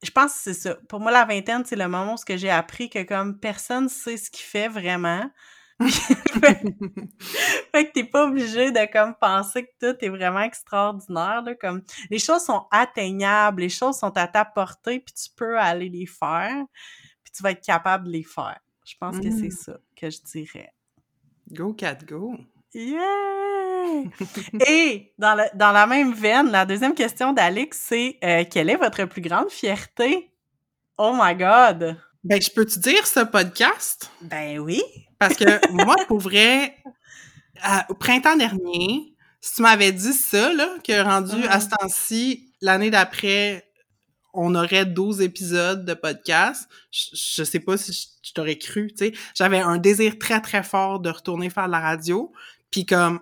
je 0.02 0.12
pense 0.12 0.34
que 0.34 0.39
c'est 0.39 0.54
ça. 0.54 0.75
Pour 0.88 0.99
moi, 0.99 1.12
la 1.12 1.25
vingtaine, 1.25 1.63
c'est 1.65 1.75
le 1.75 1.88
moment 1.88 2.15
où 2.15 2.38
j'ai 2.38 2.49
appris 2.49 2.89
que 2.89 3.04
comme 3.04 3.39
personne 3.39 3.89
sait 3.89 4.17
ce 4.17 4.32
qu'il 4.32 4.45
fait 4.45 4.69
vraiment. 4.69 5.30
fait 5.82 7.86
que 7.86 7.91
t'es 7.93 8.04
pas 8.04 8.28
obligé 8.28 8.71
de 8.71 8.91
comme 8.91 9.15
penser 9.15 9.65
que 9.65 9.93
tout 9.93 9.97
est 10.04 10.10
vraiment 10.10 10.41
extraordinaire. 10.41 11.41
Là, 11.41 11.56
comme 11.56 11.84
les 12.10 12.19
choses 12.19 12.43
sont 12.43 12.65
atteignables, 12.71 13.62
les 13.62 13.69
choses 13.69 13.97
sont 13.97 14.15
à 14.17 14.28
ta 14.28 14.43
portée, 14.43 14.99
puis 14.99 15.13
tu 15.13 15.30
peux 15.36 15.58
aller 15.58 15.89
les 15.89 16.06
faire, 16.06 16.65
puis 17.23 17.32
tu 17.34 17.43
vas 17.43 17.52
être 17.52 17.63
capable 17.63 18.08
de 18.08 18.12
les 18.12 18.23
faire. 18.23 18.60
Je 18.86 18.95
pense 18.99 19.17
que 19.17 19.30
c'est 19.30 19.47
mmh. 19.47 19.52
ça 19.52 19.78
que 19.95 20.10
je 20.10 20.21
dirais. 20.23 20.73
Go 21.51 21.73
cat 21.73 22.05
go. 22.05 22.35
Yeah! 22.73 24.03
Et 24.67 25.13
dans, 25.17 25.35
dans 25.55 25.71
la 25.71 25.88
même 25.88 26.13
veine, 26.13 26.51
la 26.51 26.65
deuxième 26.65 26.93
question 26.93 27.33
d'Alex, 27.33 27.79
c'est 27.89 28.19
euh, 28.23 28.43
quelle 28.49 28.69
est 28.69 28.75
votre 28.75 29.05
plus 29.05 29.21
grande 29.21 29.49
fierté? 29.49 30.29
Oh 30.99 31.15
my 31.19 31.33
God! 31.33 31.97
Ben, 32.23 32.39
je 32.39 32.51
peux 32.51 32.65
te 32.65 32.77
dire 32.77 33.07
ce 33.07 33.21
podcast? 33.21 34.12
Ben 34.21 34.59
oui! 34.59 34.83
Parce 35.17 35.35
que 35.35 35.71
moi, 35.71 35.95
pour 36.07 36.19
vrai, 36.19 36.75
au 37.89 37.95
printemps 37.95 38.35
dernier, 38.35 39.15
si 39.41 39.55
tu 39.55 39.62
m'avais 39.63 39.91
dit 39.91 40.13
ça, 40.13 40.53
là, 40.53 40.67
que 40.83 41.01
rendu 41.01 41.43
à 41.47 41.57
mm-hmm. 41.57 41.62
ce 41.62 41.69
temps-ci, 41.69 42.53
l'année 42.62 42.91
d'après, 42.91 43.68
on 44.33 44.55
aurait 44.55 44.85
12 44.85 45.21
épisodes 45.21 45.85
de 45.85 45.93
podcast, 45.93 46.69
je, 46.91 47.43
sais 47.43 47.59
pas 47.59 47.77
si 47.77 47.93
je, 47.93 48.29
je 48.29 48.33
t'aurais 48.33 48.57
cru, 48.57 48.87
tu 48.89 49.05
sais. 49.05 49.13
J'avais 49.35 49.59
un 49.59 49.77
désir 49.77 50.17
très, 50.19 50.41
très 50.41 50.63
fort 50.63 50.99
de 50.99 51.09
retourner 51.09 51.49
faire 51.49 51.67
de 51.67 51.71
la 51.71 51.79
radio. 51.79 52.31
Puis 52.71 52.85
comme, 52.85 53.19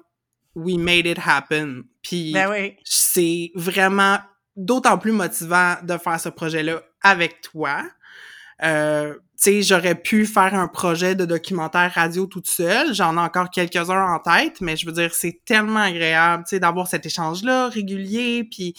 we 0.56 0.78
made 0.78 1.06
it 1.06 1.20
happen. 1.24 1.84
Puis 2.02 2.34
ben 2.34 2.72
c'est 2.84 3.52
vraiment 3.56 4.18
d'autant 4.56 4.98
plus 4.98 5.12
motivant 5.12 5.76
de 5.84 5.98
faire 5.98 6.20
ce 6.20 6.30
projet-là 6.30 6.82
avec 7.02 7.42
toi. 7.42 7.84
Euh, 8.64 9.14
tu 9.14 9.44
sais, 9.44 9.62
j'aurais 9.62 9.94
pu 9.94 10.26
faire 10.26 10.56
un 10.56 10.68
projet 10.68 11.14
de 11.14 11.26
documentaire 11.26 11.92
radio 11.94 12.26
toute 12.26 12.48
seule. 12.48 12.92
J'en 12.96 13.16
ai 13.18 13.20
encore 13.20 13.52
quelques-uns 13.52 14.16
en 14.16 14.20
tête, 14.20 14.62
mais 14.62 14.76
je 14.76 14.88
veux 14.88 14.92
dire, 14.92 15.14
c'est 15.14 15.42
tellement 15.46 15.82
agréable, 15.82 16.44
tu 16.44 16.56
sais, 16.56 16.60
d'avoir 16.60 16.88
cet 16.88 17.06
échange-là 17.06 17.70
régulier. 17.70 18.44
Puis, 18.44 18.74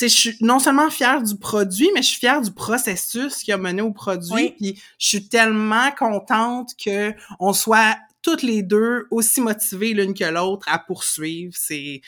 je 0.00 0.06
suis 0.06 0.36
non 0.40 0.58
seulement 0.58 0.90
fière 0.90 1.22
du 1.22 1.36
produit, 1.36 1.90
mais 1.94 2.02
je 2.02 2.08
suis 2.08 2.18
fière 2.18 2.40
du 2.40 2.50
processus 2.52 3.36
qui 3.42 3.52
a 3.52 3.56
mené 3.58 3.82
au 3.82 3.92
produit. 3.92 4.50
Puis, 4.58 4.82
je 4.98 5.06
suis 5.06 5.28
tellement 5.28 5.90
contente 5.92 6.70
que 6.82 7.12
on 7.38 7.52
soit 7.52 7.96
toutes 8.22 8.42
les 8.42 8.62
deux 8.62 9.06
aussi 9.10 9.40
motivées 9.40 9.94
l'une 9.94 10.14
que 10.14 10.24
l'autre 10.24 10.66
à 10.68 10.78
poursuivre. 10.78 11.52
C'est 11.56 12.00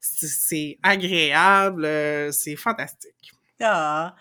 c'est 0.00 0.78
agréable, 0.82 1.84
euh, 1.84 2.32
c'est 2.32 2.56
fantastique. 2.56 3.32
Ah. 3.62 4.14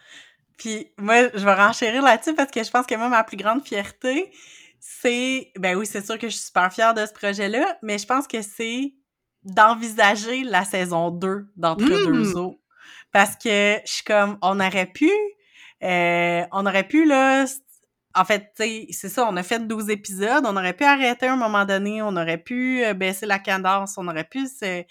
Puis 0.58 0.88
moi, 1.00 1.30
je 1.34 1.44
vais 1.44 1.54
renchérir 1.56 2.04
là-dessus 2.04 2.36
parce 2.36 2.52
que 2.52 2.64
je 2.64 2.70
pense 2.70 2.86
que 2.86 2.94
moi, 2.96 3.10
ma 3.10 3.24
plus 3.24 3.36
grande 3.38 3.66
fierté, 3.68 4.32
c'est... 4.80 5.52
Ben 5.58 5.76
oui, 5.76 5.88
c'est 5.88 6.06
sûr 6.06 6.20
que 6.20 6.30
je 6.30 6.36
suis 6.36 6.46
super 6.46 6.72
fière 6.72 6.94
de 6.94 7.04
ce 7.04 7.12
projet-là, 7.14 7.80
mais 7.82 7.98
je 7.98 8.06
pense 8.06 8.28
que 8.28 8.44
c'est 8.44 8.94
d'envisager 9.44 10.44
la 10.44 10.64
saison 10.66 11.10
2 11.10 11.48
d'Entre 11.56 11.84
deux 11.84 12.32
Mm. 12.32 12.36
eaux. 12.38 12.61
Parce 13.12 13.36
que 13.36 13.78
je 13.86 13.92
suis 13.92 14.04
comme, 14.04 14.38
on 14.42 14.60
aurait 14.60 14.86
pu, 14.88 15.12
euh, 15.84 16.44
on 16.52 16.66
aurait 16.66 16.88
pu, 16.88 17.06
là, 17.06 17.46
en 18.16 18.26
fait, 18.26 18.52
c'est 18.58 19.10
ça, 19.10 19.26
on 19.28 19.36
a 19.38 19.44
fait 19.44 19.66
12 19.68 19.90
épisodes, 19.90 20.44
on 20.46 20.56
aurait 20.58 20.74
pu 20.74 20.84
arrêter 20.84 21.28
à 21.28 21.34
un 21.34 21.38
moment 21.38 21.66
donné, 21.66 22.02
on 22.02 22.16
aurait 22.18 22.38
pu 22.38 22.84
euh, 22.84 22.94
baisser 22.94 23.26
la 23.26 23.40
cadence, 23.40 23.98
on 23.98 24.08
aurait 24.08 24.26
pu 24.26 24.48
se 24.48 24.84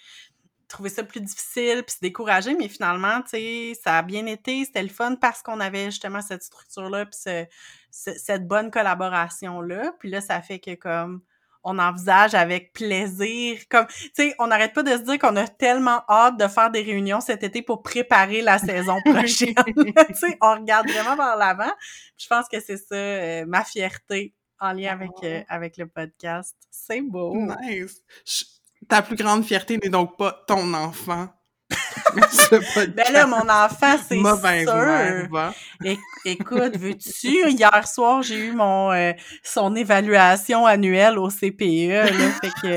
trouver 0.69 0.89
ça 0.91 1.03
plus 1.03 1.21
difficile 1.21 1.83
puis 1.87 1.97
se 1.97 2.01
décourager, 2.01 2.55
mais 2.55 2.69
finalement, 2.69 3.23
tu 3.23 3.31
sais, 3.31 3.73
ça 3.83 3.99
a 3.99 4.03
bien 4.03 4.27
été, 4.27 4.65
c'était 4.65 4.83
le 4.83 4.89
fun 4.89 5.17
parce 5.17 5.43
qu'on 5.43 5.61
avait 5.61 5.87
justement 5.87 6.23
cette 6.23 6.43
structure-là 6.45 7.07
puis 7.07 7.19
ce- 7.21 7.47
ce- 7.91 8.19
cette 8.19 8.47
bonne 8.47 8.71
collaboration-là. 8.71 9.93
Puis 9.99 10.11
là, 10.11 10.21
ça 10.21 10.41
fait 10.43 10.61
que 10.61 10.75
comme 10.77 11.23
on 11.65 11.79
envisage 11.79 12.35
avec 12.35 12.73
plaisir, 12.73 13.59
comme, 13.71 13.87
tu 13.87 14.11
sais, 14.15 14.35
on 14.39 14.47
n'arrête 14.47 14.73
pas 14.73 14.83
de 14.83 14.91
se 14.93 15.03
dire 15.03 15.19
qu'on 15.19 15.37
a 15.37 15.47
tellement 15.47 16.03
hâte 16.09 16.39
de 16.39 16.47
faire 16.49 16.71
des 16.71 16.83
réunions 16.83 17.21
cet 17.21 17.43
été 17.43 17.63
pour 17.63 17.83
préparer 17.83 18.41
la 18.43 18.59
saison 18.59 18.99
prochaine. 19.05 19.55
tu 19.67 20.15
sais, 20.15 20.39
on 20.41 20.55
regarde 20.55 20.89
vraiment 20.91 21.17
vers 21.17 21.37
l'avant. 21.37 21.73
Je 22.19 22.27
pense 22.27 22.47
que 22.49 22.61
c'est 22.61 22.77
ça, 22.79 22.95
euh, 22.95 23.45
ma 23.47 23.65
fierté 23.65 24.35
en 24.59 24.73
lien 24.73 24.93
avec, 24.93 25.11
euh, 25.23 25.43
avec 25.49 25.77
le 25.77 25.87
podcast. 25.87 26.55
C'est 26.71 27.01
beau. 27.01 27.35
Nice. 27.37 28.03
Je- 28.27 28.45
Ta 28.89 29.03
plus 29.03 29.17
grande 29.17 29.45
fierté 29.45 29.77
n'est 29.77 29.91
donc 29.91 30.17
pas 30.17 30.43
ton 30.47 30.73
enfant. 30.73 31.29
Ben 32.97 33.13
là, 33.13 33.27
mon 33.27 33.49
enfant, 33.49 33.97
c'est 34.09 34.17
sûr. 34.65 35.29
mère, 35.83 35.99
écoute, 36.25 36.77
veux-tu? 36.77 37.49
Hier 37.51 37.87
soir, 37.89 38.23
j'ai 38.23 38.39
eu 38.49 38.53
mon 38.53 38.91
euh, 38.93 39.13
son 39.43 39.75
évaluation 39.77 40.67
annuelle 40.67 41.19
au 41.19 41.29
CPE. 41.31 41.89
Là, 41.89 42.31
fait 42.41 42.51
que 42.63 42.75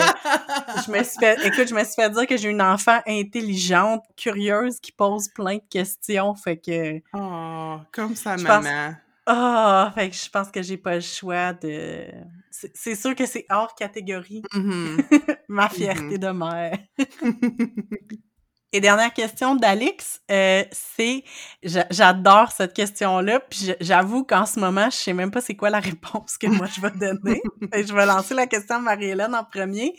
je 0.85 0.91
me 0.91 1.03
suis 1.03 1.17
fait, 1.19 1.37
écoute, 1.45 1.67
je 1.67 1.73
me 1.75 1.83
suis 1.83 1.93
fait 1.95 2.09
dire 2.09 2.27
que 2.27 2.37
j'ai 2.37 2.49
une 2.49 2.61
enfant 2.61 2.99
intelligente, 3.07 4.03
curieuse, 4.15 4.79
qui 4.79 4.91
pose 4.91 5.27
plein 5.29 5.55
de 5.55 5.63
questions. 5.69 6.33
Fait 6.35 6.57
que 6.57 6.99
Oh, 7.13 7.77
comme 7.91 8.15
pense- 8.43 8.63
maman. 8.63 8.93
ah, 9.25 9.91
fait 9.95 10.09
que 10.09 10.15
je 10.15 10.29
pense 10.29 10.49
que 10.51 10.61
j'ai 10.61 10.77
pas 10.77 10.95
le 10.95 11.01
choix 11.01 11.53
de. 11.53 12.05
C'est 12.51 12.95
sûr 12.95 13.15
que 13.15 13.25
c'est 13.25 13.45
hors 13.49 13.73
catégorie 13.75 14.43
Mhm. 14.53 14.97
ma 15.49 15.67
fierté 15.69 16.17
de 16.17 16.29
mère. 16.29 16.77
Et 18.73 18.81
dernière 18.81 19.13
question 19.13 19.55
d'Alix, 19.55 20.19
euh, 20.31 20.63
c'est, 20.71 21.23
j'a- 21.61 21.85
j'adore 21.91 22.51
cette 22.51 22.73
question-là, 22.73 23.39
puis 23.39 23.71
j'avoue 23.79 24.23
qu'en 24.25 24.47
ce 24.47 24.59
moment, 24.59 24.89
je 24.89 24.95
sais 24.97 25.13
même 25.13 25.29
pas 25.31 25.41
c'est 25.41 25.55
quoi 25.55 25.69
la 25.69 25.79
réponse 25.79 26.37
que 26.39 26.47
moi 26.47 26.65
je 26.75 26.81
vais 26.81 26.89
donner. 26.91 27.41
Je 27.87 27.93
vais 27.93 28.05
lancer 28.07 28.33
la 28.33 28.47
question 28.47 28.77
à 28.77 28.79
Marie-Hélène 28.79 29.35
en 29.35 29.43
premier. 29.43 29.95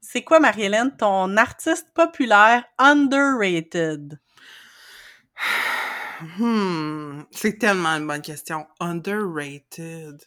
C'est 0.00 0.22
quoi, 0.22 0.38
Marie-Hélène, 0.38 0.94
ton 0.96 1.36
artiste 1.36 1.88
populaire 1.94 2.64
underrated? 2.78 4.18
Hmm, 6.38 7.22
c'est 7.30 7.58
tellement 7.60 7.90
une 7.90 8.06
bonne 8.08 8.22
question. 8.22 8.66
Underrated. 8.80 10.20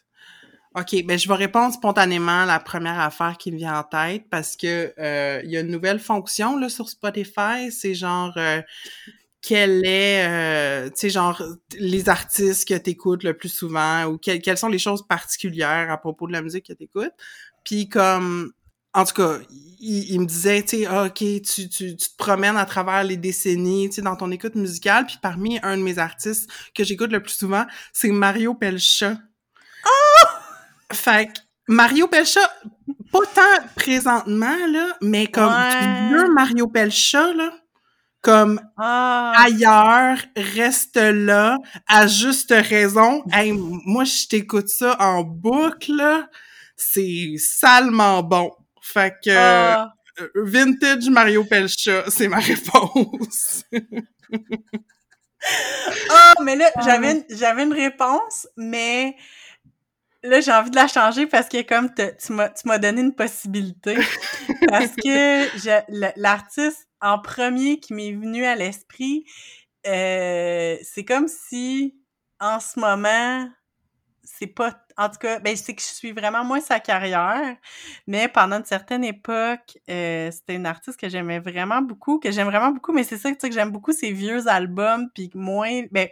OK, 0.74 1.04
ben 1.04 1.18
je 1.18 1.28
vais 1.28 1.34
répondre 1.34 1.74
spontanément 1.74 2.42
à 2.42 2.46
la 2.46 2.58
première 2.58 2.98
affaire 2.98 3.36
qui 3.38 3.52
me 3.52 3.58
vient 3.58 3.78
en 3.78 3.82
tête 3.82 4.24
parce 4.30 4.56
que 4.56 4.94
euh, 4.98 5.40
il 5.44 5.50
y 5.50 5.56
a 5.58 5.60
une 5.60 5.70
nouvelle 5.70 5.98
fonction 5.98 6.56
là 6.56 6.70
sur 6.70 6.88
Spotify, 6.88 7.70
c'est 7.70 7.94
genre 7.94 8.32
euh, 8.38 8.62
quel 9.42 9.84
est 9.84 10.26
euh, 10.26 10.88
tu 10.88 10.94
sais 10.96 11.10
genre 11.10 11.42
les 11.78 12.08
artistes 12.08 12.66
que 12.66 12.74
t'écoutes 12.74 13.22
le 13.22 13.36
plus 13.36 13.50
souvent 13.50 14.06
ou 14.06 14.16
quelles 14.16 14.56
sont 14.56 14.68
les 14.68 14.78
choses 14.78 15.06
particulières 15.06 15.90
à 15.90 15.98
propos 15.98 16.26
de 16.26 16.32
la 16.32 16.40
musique 16.40 16.66
que 16.66 16.72
t'écoutes. 16.72 17.12
Puis 17.64 17.88
comme 17.90 18.52
en 18.94 19.04
tout 19.04 19.14
cas, 19.14 19.38
il, 19.80 20.12
il 20.12 20.20
me 20.20 20.26
disait, 20.26 20.62
tu 20.62 20.78
sais, 20.80 20.86
ah, 20.86 21.04
OK, 21.06 21.14
tu, 21.18 21.42
tu, 21.42 21.68
tu 21.68 21.96
te 21.96 22.16
promènes 22.18 22.56
à 22.56 22.66
travers 22.66 23.04
les 23.04 23.16
décennies, 23.16 23.88
tu 23.88 23.96
sais, 23.96 24.02
dans 24.02 24.16
ton 24.16 24.30
écoute 24.30 24.54
musicale, 24.54 25.06
puis 25.06 25.16
parmi 25.22 25.58
un 25.62 25.78
de 25.78 25.82
mes 25.82 25.98
artistes 25.98 26.50
que 26.74 26.84
j'écoute 26.84 27.10
le 27.10 27.22
plus 27.22 27.32
souvent, 27.32 27.64
c'est 27.92 28.10
Mario 28.10 28.54
Pelcha. 28.54 29.16
Fait 30.92 31.26
que 31.26 31.40
Mario 31.68 32.06
Pelcha, 32.08 32.40
pas 33.12 33.26
tant 33.34 33.66
présentement, 33.76 34.66
là, 34.68 34.96
mais 35.00 35.26
comme 35.26 35.52
Ouais. 35.52 36.28
Mario 36.30 36.66
Pelcha, 36.68 37.32
là, 37.32 37.52
comme 38.20 38.60
Ah! 38.78 39.32
ailleurs, 39.36 40.18
reste 40.36 40.96
là, 40.96 41.58
à 41.86 42.06
juste 42.06 42.52
raison. 42.52 43.24
Hey, 43.32 43.52
moi, 43.52 44.04
je 44.04 44.28
t'écoute 44.28 44.68
ça 44.68 44.96
en 45.00 45.22
boucle, 45.22 46.02
c'est 46.76 47.34
salement 47.38 48.22
bon. 48.22 48.52
Fait 48.80 49.14
que 49.24 49.30
ah. 49.30 49.92
euh, 50.20 50.28
vintage 50.34 51.08
Mario 51.08 51.44
Pelcha, 51.44 52.04
c'est 52.08 52.28
ma 52.28 52.38
réponse. 52.38 53.64
Ah, 56.10 56.34
mais 56.42 56.54
là, 56.54 56.70
j'avais 56.84 57.12
une, 57.12 57.24
j'avais 57.30 57.64
une 57.64 57.72
réponse, 57.72 58.46
mais 58.56 59.16
là, 60.22 60.40
j'ai 60.40 60.52
envie 60.52 60.70
de 60.70 60.76
la 60.76 60.88
changer 60.88 61.26
parce 61.26 61.48
que 61.48 61.62
comme 61.62 61.92
te- 61.92 62.16
tu 62.16 62.32
m'as, 62.32 62.48
tu 62.50 62.66
m'as 62.68 62.78
donné 62.78 63.00
une 63.00 63.14
possibilité. 63.14 63.96
parce 64.68 64.92
que 64.96 66.20
l'artiste 66.20 66.88
en 67.00 67.18
premier 67.18 67.80
qui 67.80 67.94
m'est 67.94 68.12
venu 68.12 68.44
à 68.44 68.54
l'esprit, 68.54 69.24
euh, 69.86 70.76
c'est 70.82 71.04
comme 71.04 71.28
si 71.28 71.96
en 72.40 72.60
ce 72.60 72.78
moment, 72.78 73.48
c'est 74.24 74.46
pas 74.46 74.72
en 74.96 75.08
tout 75.08 75.18
cas 75.18 75.38
ben 75.40 75.56
c'est 75.56 75.74
que 75.74 75.82
je 75.82 75.86
suis 75.86 76.12
vraiment 76.12 76.44
moins 76.44 76.60
sa 76.60 76.78
carrière 76.78 77.56
mais 78.06 78.28
pendant 78.28 78.58
une 78.58 78.64
certaine 78.64 79.04
époque 79.04 79.78
euh, 79.90 80.30
c'était 80.30 80.54
une 80.54 80.66
artiste 80.66 80.98
que 80.98 81.08
j'aimais 81.08 81.38
vraiment 81.40 81.82
beaucoup 81.82 82.18
que 82.18 82.30
j'aime 82.30 82.46
vraiment 82.48 82.70
beaucoup 82.70 82.92
mais 82.92 83.04
c'est 83.04 83.18
ça 83.18 83.30
tu 83.30 83.36
sais 83.40 83.48
que 83.48 83.54
j'aime 83.54 83.70
beaucoup 83.70 83.92
ses 83.92 84.12
vieux 84.12 84.46
albums 84.48 85.08
puis 85.14 85.30
moins 85.34 85.82
ben 85.90 86.08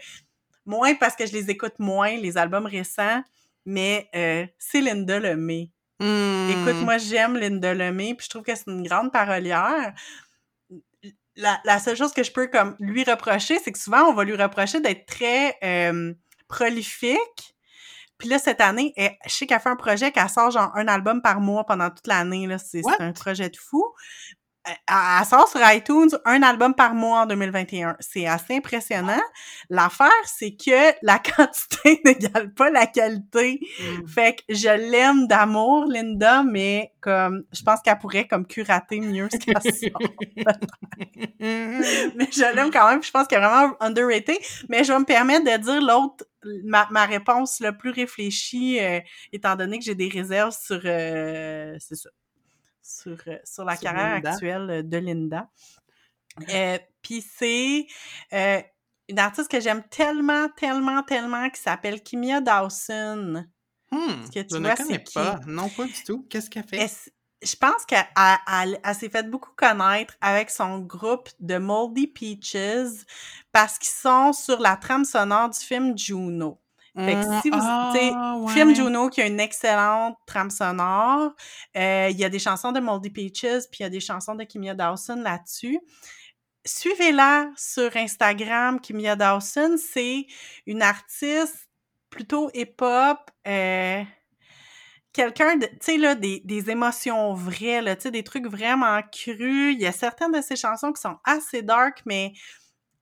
moins 0.67 0.95
parce 0.95 1.15
que 1.15 1.27
je 1.27 1.33
les 1.33 1.51
écoute 1.51 1.79
moins 1.79 2.17
les 2.17 2.37
albums 2.39 2.67
récents 2.67 3.23
mais 3.65 4.09
euh, 4.15 4.47
c'est 4.59 4.81
Linda 4.81 5.19
Lemay 5.19 5.71
Hmm. 6.01 6.49
Écoute, 6.51 6.83
moi, 6.83 6.97
j'aime 6.97 7.37
Linda 7.37 7.75
Lemay, 7.75 8.15
puis 8.15 8.25
je 8.25 8.31
trouve 8.31 8.43
que 8.43 8.55
c'est 8.55 8.67
une 8.69 8.83
grande 8.83 9.13
parolière. 9.13 9.93
La, 11.37 11.61
la 11.65 11.79
seule 11.79 11.97
chose 11.97 12.13
que 12.13 12.23
je 12.23 12.33
peux 12.33 12.47
comme 12.49 12.75
lui 12.81 13.05
reprocher, 13.05 13.59
c'est 13.59 13.71
que 13.71 13.79
souvent, 13.79 14.05
on 14.09 14.15
va 14.15 14.25
lui 14.25 14.35
reprocher 14.35 14.81
d'être 14.81 15.07
très 15.07 15.57
euh, 15.63 16.15
prolifique. 16.49 17.55
Puis 18.17 18.29
là, 18.29 18.39
cette 18.39 18.63
année, 18.63 18.93
elle, 18.97 19.15
je 19.27 19.31
sais 19.31 19.47
qu'elle 19.47 19.61
fait 19.61 19.69
un 19.69 19.77
projet 19.77 20.11
qu'elle 20.11 20.29
sort 20.29 20.51
genre 20.51 20.73
un 20.75 20.89
album 20.89 21.21
par 21.23 21.41
mois 21.41 21.65
pendant 21.65 21.91
toute 21.91 22.07
l'année. 22.07 22.49
c'est 22.59 22.83
un 22.99 23.13
projet 23.13 23.51
de 23.51 23.57
fou. 23.57 23.85
Euh, 24.69 24.73
Elle, 24.89 24.95
elle 25.21 25.27
sort 25.27 25.49
sur 25.49 25.61
iTunes 25.73 26.11
un 26.25 26.43
album 26.43 26.75
par 26.75 26.95
mois 26.95 27.23
en 27.23 27.27
2021. 27.27 27.97
C'est 28.01 28.27
assez 28.27 28.57
impressionnant. 28.57 29.21
L'affaire, 29.71 30.11
c'est 30.27 30.53
que 30.53 30.95
la 31.03 31.19
quantité 31.37 32.01
n'égale 32.05 32.53
pas 32.53 32.71
la 32.71 32.87
qualité. 32.87 33.61
Hmm. 33.81 34.07
Fait 34.07 34.37
que 34.37 34.55
je 34.55 34.69
l'aime 34.69 35.27
d'amour, 35.27 35.87
Linda, 35.87 36.43
mais 36.43 36.93
comme 37.01 37.45
je 37.53 37.63
pense 37.63 37.81
qu'elle 37.81 37.99
pourrait 37.99 38.27
comme 38.27 38.47
curater 38.47 39.01
mieux 39.01 39.29
ce 39.33 39.39
qu'elle 39.39 39.63
sort. 39.63 40.01
mais 41.41 42.29
je 42.31 42.55
l'aime 42.55 42.71
quand 42.71 42.89
même, 42.91 43.03
je 43.03 43.11
pense 43.11 43.27
qu'elle 43.27 43.43
est 43.43 43.49
vraiment 43.49 43.75
underrated. 43.81 44.37
Mais 44.69 44.85
je 44.85 44.93
vais 44.93 44.99
me 44.99 45.05
permettre 45.05 45.45
de 45.45 45.57
dire 45.57 45.81
l'autre, 45.81 46.27
ma, 46.65 46.87
ma 46.91 47.07
réponse 47.07 47.61
la 47.61 47.73
plus 47.73 47.91
réfléchie, 47.91 48.79
euh, 48.81 49.01
étant 49.33 49.57
donné 49.57 49.79
que 49.79 49.85
j'ai 49.85 49.95
des 49.95 50.09
réserves 50.09 50.55
sur, 50.55 50.81
euh, 50.85 51.75
c'est 51.79 51.97
ça, 51.97 52.11
sur, 52.83 53.17
euh, 53.27 53.39
sur 53.45 53.65
la 53.65 53.77
Sur 53.77 53.85
carrière 53.85 54.15
Linda. 54.15 54.31
actuelle 54.31 54.89
de 54.89 54.97
Linda. 54.99 55.49
Euh, 56.49 56.79
puis 57.03 57.23
c'est 57.23 57.87
euh, 58.33 58.63
une 59.09 59.19
artiste 59.19 59.51
que 59.51 59.61
j'aime 59.61 59.83
tellement, 59.91 60.49
tellement, 60.57 61.03
tellement, 61.03 61.51
qui 61.51 61.61
s'appelle 61.61 62.03
Kimia 62.03 62.41
Dawson. 62.41 63.45
Hmm, 63.91 64.25
que 64.33 64.41
tu 64.41 64.55
je 64.55 64.59
vois 64.59 64.71
ne 64.71 64.77
connais 64.77 65.03
qui? 65.03 65.15
pas. 65.15 65.41
Non, 65.47 65.69
pas 65.69 65.87
du 65.87 66.05
tout. 66.05 66.25
Qu'est-ce 66.31 66.49
qu'elle 66.49 66.65
fait? 66.65 66.79
Elle- 66.79 67.13
je 67.43 67.57
pense 67.57 67.87
qu'elle 67.87 68.07
elle- 68.17 68.79
elle 68.85 68.95
s'est 68.95 69.09
fait 69.09 69.29
beaucoup 69.29 69.53
connaître 69.57 70.15
avec 70.21 70.51
son 70.51 70.79
groupe 70.81 71.29
de 71.41 71.57
Moldy 71.57 72.07
Peaches 72.07 73.05
parce 73.51 73.79
qu'ils 73.79 73.89
sont 73.91 74.33
sur 74.33 74.61
la 74.61 74.77
trame 74.77 75.05
sonore 75.05 75.49
du 75.51 75.59
film 75.59 75.97
Juno. 75.99 76.61
Fait 76.97 77.15
que 77.15 77.41
si 77.43 77.51
vous, 77.51 77.59
Ah, 77.61 78.37
ouais. 78.39 78.53
film 78.53 78.75
Juno 78.75 79.09
qui 79.09 79.21
a 79.23 79.27
une 79.27 79.39
excellente 79.41 80.17
trame 80.27 80.51
sonore, 80.51 81.33
euh, 81.77 82.09
il 82.11 82.19
y 82.19 82.25
a 82.25 82.29
des 82.29 82.39
chansons 82.41 82.73
de 82.73 82.81
Moldy 82.81 83.11
Peaches 83.11 83.69
puis 83.71 83.81
il 83.81 83.83
y 83.83 83.87
a 83.87 83.91
des 83.91 84.01
chansons 84.01 84.35
de 84.35 84.45
Kimia 84.45 84.75
Dawson 84.75 85.17
là-dessus. 85.23 85.79
Suivez-la 86.67 87.51
sur 87.57 87.97
Instagram, 87.97 88.81
Kimia 88.81 89.17
Dawson, 89.17 89.77
c'est 89.79 90.27
une 90.67 90.83
artiste 90.83 91.69
plutôt 92.11 92.51
hip-hop, 92.55 93.19
euh, 93.47 94.03
quelqu'un 95.13 95.57
de, 95.57 95.67
tu 95.67 95.77
sais, 95.81 95.97
là, 95.97 96.15
des, 96.15 96.43
des 96.45 96.71
émotions 96.71 97.35
vraies, 97.35 97.83
là, 97.83 97.97
tu 97.97 98.03
sais, 98.03 98.11
des 98.11 98.25
trucs 98.25 98.47
vraiment 98.47 99.01
crus. 99.13 99.75
Il 99.75 99.81
y 99.81 99.87
a 99.87 99.93
certaines 99.93 100.33
de 100.33 100.41
ses 100.41 100.57
chansons 100.57 100.93
qui 100.93 101.01
sont 101.01 101.17
assez 101.25 101.63
dark, 101.63 102.03
mais 102.05 102.33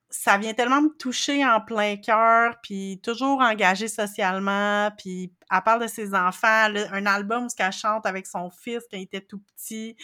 ça 0.09 0.37
vient 0.37 0.53
tellement 0.53 0.81
me 0.81 0.89
toucher 0.97 1.45
en 1.45 1.61
plein 1.61 1.97
cœur, 1.97 2.59
puis 2.61 2.99
toujours 3.03 3.41
engagée 3.41 3.87
socialement, 3.87 4.89
puis 4.97 5.33
elle 5.51 5.61
parle 5.61 5.83
de 5.83 5.87
ses 5.87 6.15
enfants, 6.15 6.67
là, 6.69 6.87
un 6.91 7.05
album 7.05 7.45
où 7.45 7.47
elle 7.57 7.71
chante 7.71 8.05
avec 8.05 8.25
son 8.25 8.49
fils 8.49 8.83
quand 8.89 8.97
il 8.97 9.03
était 9.03 9.21
tout 9.21 9.39
petit. 9.39 9.95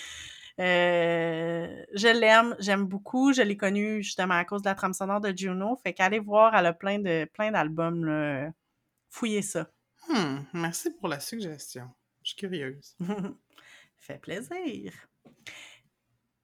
Euh, 0.60 1.84
je 1.94 2.08
l'aime, 2.08 2.56
j'aime 2.60 2.86
beaucoup. 2.86 3.34
Je 3.34 3.42
l'ai 3.42 3.58
connue 3.58 4.02
justement 4.04 4.36
à 4.36 4.46
cause 4.46 4.62
de 4.62 4.70
la 4.70 4.76
trame 4.76 4.94
sonore 4.94 5.20
de 5.20 5.34
Juno. 5.36 5.76
Fait 5.84 5.94
qu'allez 5.94 6.20
voir, 6.20 6.56
elle 6.56 6.68
a 6.68 6.74
plein 6.74 7.00
de 7.00 7.26
plein 7.34 7.52
d'albums. 7.52 8.54
Fouillez 9.10 9.42
ça. 9.42 9.70
Hmm, 10.08 10.44
merci 10.54 10.92
pour 10.92 11.10
la 11.10 11.20
suggestion. 11.20 11.90
Je 12.22 12.30
suis 12.30 12.38
curieuse. 12.38 12.96
fait 13.98 14.20
plaisir. 14.20 14.94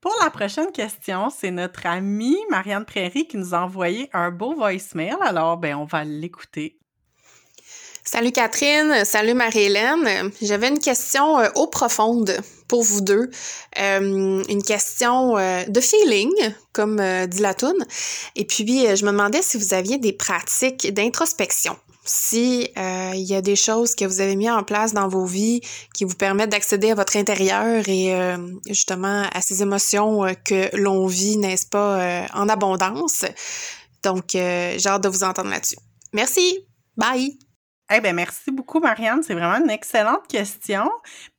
Pour 0.01 0.15
la 0.23 0.31
prochaine 0.31 0.71
question, 0.71 1.29
c'est 1.29 1.51
notre 1.51 1.85
amie 1.85 2.39
Marianne 2.49 2.85
Prairie 2.85 3.27
qui 3.27 3.37
nous 3.37 3.53
a 3.53 3.59
envoyé 3.59 4.09
un 4.13 4.31
beau 4.31 4.55
voicemail. 4.55 5.15
Alors, 5.21 5.57
ben, 5.57 5.75
on 5.75 5.85
va 5.85 6.03
l'écouter. 6.03 6.79
Salut 8.03 8.31
Catherine, 8.31 9.05
salut 9.05 9.35
Marie-Hélène. 9.35 10.31
J'avais 10.41 10.69
une 10.69 10.79
question 10.79 11.37
euh, 11.37 11.49
eau 11.53 11.67
profonde 11.67 12.35
pour 12.67 12.81
vous 12.81 13.01
deux. 13.01 13.29
Euh, 13.79 14.43
une 14.49 14.63
question 14.63 15.37
euh, 15.37 15.65
de 15.65 15.79
feeling, 15.79 16.31
comme 16.73 16.99
dit 17.27 17.41
la 17.41 17.53
toune. 17.53 17.85
Et 18.35 18.45
puis, 18.45 18.87
je 18.95 19.05
me 19.05 19.11
demandais 19.11 19.43
si 19.43 19.59
vous 19.59 19.75
aviez 19.75 19.99
des 19.99 20.13
pratiques 20.13 20.91
d'introspection. 20.91 21.77
Si 22.03 22.67
euh, 22.77 23.11
il 23.13 23.23
y 23.23 23.35
a 23.35 23.41
des 23.41 23.55
choses 23.55 23.93
que 23.93 24.05
vous 24.05 24.21
avez 24.21 24.35
mis 24.35 24.49
en 24.49 24.63
place 24.63 24.93
dans 24.93 25.07
vos 25.07 25.25
vies 25.25 25.61
qui 25.93 26.03
vous 26.03 26.15
permettent 26.15 26.49
d'accéder 26.49 26.91
à 26.91 26.95
votre 26.95 27.15
intérieur 27.15 27.87
et 27.87 28.15
euh, 28.15 28.37
justement 28.67 29.23
à 29.31 29.41
ces 29.41 29.61
émotions 29.61 30.25
euh, 30.25 30.33
que 30.33 30.75
l'on 30.75 31.05
vit, 31.05 31.37
n'est-ce 31.37 31.67
pas, 31.67 32.25
en 32.33 32.49
abondance. 32.49 33.25
Donc, 34.03 34.29
j'ai 34.31 34.87
hâte 34.87 35.03
de 35.03 35.09
vous 35.09 35.23
entendre 35.23 35.49
là-dessus. 35.49 35.77
Merci. 36.13 36.65
Bye. 36.97 37.37
Eh 37.93 37.99
ben 37.99 38.15
merci 38.15 38.51
beaucoup, 38.51 38.79
Marianne. 38.79 39.21
C'est 39.21 39.33
vraiment 39.33 39.63
une 39.63 39.69
excellente 39.69 40.25
question. 40.27 40.89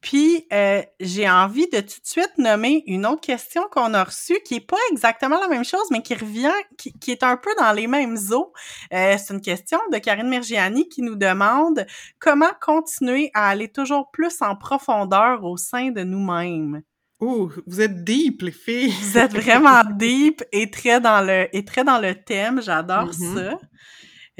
Puis, 0.02 0.46
euh, 0.52 0.82
j'ai 1.00 1.28
envie 1.28 1.66
de 1.68 1.80
tout 1.80 2.00
de 2.00 2.06
suite 2.06 2.32
nommer 2.36 2.82
une 2.86 3.06
autre 3.06 3.22
question 3.22 3.62
qu'on 3.70 3.94
a 3.94 4.04
reçue 4.04 4.38
qui 4.44 4.56
est 4.56 4.66
pas 4.66 4.76
exactement 4.90 5.40
la 5.40 5.48
même 5.48 5.64
chose, 5.64 5.86
mais 5.90 6.02
qui 6.02 6.14
revient, 6.14 6.52
qui, 6.76 6.92
qui 6.92 7.10
est 7.10 7.22
un 7.22 7.36
peu 7.38 7.50
dans 7.58 7.72
les 7.72 7.86
mêmes 7.86 8.18
eaux. 8.32 8.52
Euh, 8.92 9.16
c'est 9.18 9.32
une 9.32 9.40
question 9.40 9.78
de 9.92 9.98
Karine 9.98 10.28
Mergiani 10.28 10.88
qui 10.88 11.00
nous 11.00 11.16
demande 11.16 11.86
comment 12.18 12.50
continuer 12.60 13.30
à 13.32 13.48
aller 13.48 13.68
toujours 13.68 14.10
plus 14.10 14.42
en 14.42 14.54
profondeur 14.54 15.44
au 15.44 15.56
sein 15.56 15.90
de 15.90 16.02
nous-mêmes. 16.02 16.82
Ouh, 17.20 17.50
vous 17.66 17.80
êtes 17.80 18.04
deep, 18.04 18.42
les 18.42 18.50
filles! 18.52 18.92
Vous 19.00 19.16
êtes 19.16 19.32
vraiment 19.32 19.82
deep 19.94 20.42
et 20.52 20.70
très 20.70 21.00
dans 21.00 21.20
le, 21.24 21.46
et 21.56 21.64
très 21.64 21.84
dans 21.84 21.98
le 21.98 22.14
thème. 22.14 22.60
J'adore 22.60 23.10
Mhm. 23.18 23.36
ça. 23.36 23.58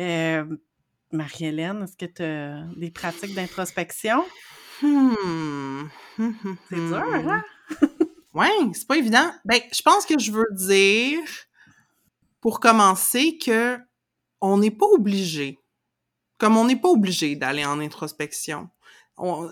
Euh, 0.00 0.44
Marie-Hélène, 1.12 1.82
est-ce 1.84 1.96
que 1.96 2.06
tu 2.06 2.22
as 2.22 2.64
des 2.76 2.90
pratiques 2.90 3.34
d'introspection? 3.34 4.24
Hmm. 4.80 5.84
Hmm, 6.18 6.32
hmm, 6.42 6.54
C'est 6.68 6.76
hmm. 6.76 6.88
dur, 6.88 7.30
hein? 7.30 7.44
Ouais, 8.34 8.48
c'est 8.72 8.86
pas 8.86 8.96
évident. 8.96 9.30
Ben, 9.44 9.60
je 9.72 9.82
pense 9.82 10.06
que 10.06 10.18
je 10.18 10.32
veux 10.32 10.48
dire, 10.52 11.20
pour 12.40 12.60
commencer, 12.60 13.38
que 13.38 13.78
on 14.40 14.58
n'est 14.58 14.70
pas 14.70 14.86
obligé. 14.86 15.58
Comme 16.38 16.56
on 16.56 16.64
n'est 16.64 16.76
pas 16.80 16.88
obligé 16.88 17.36
d'aller 17.36 17.64
en 17.64 17.78
introspection. 17.80 18.68
On- 19.16 19.50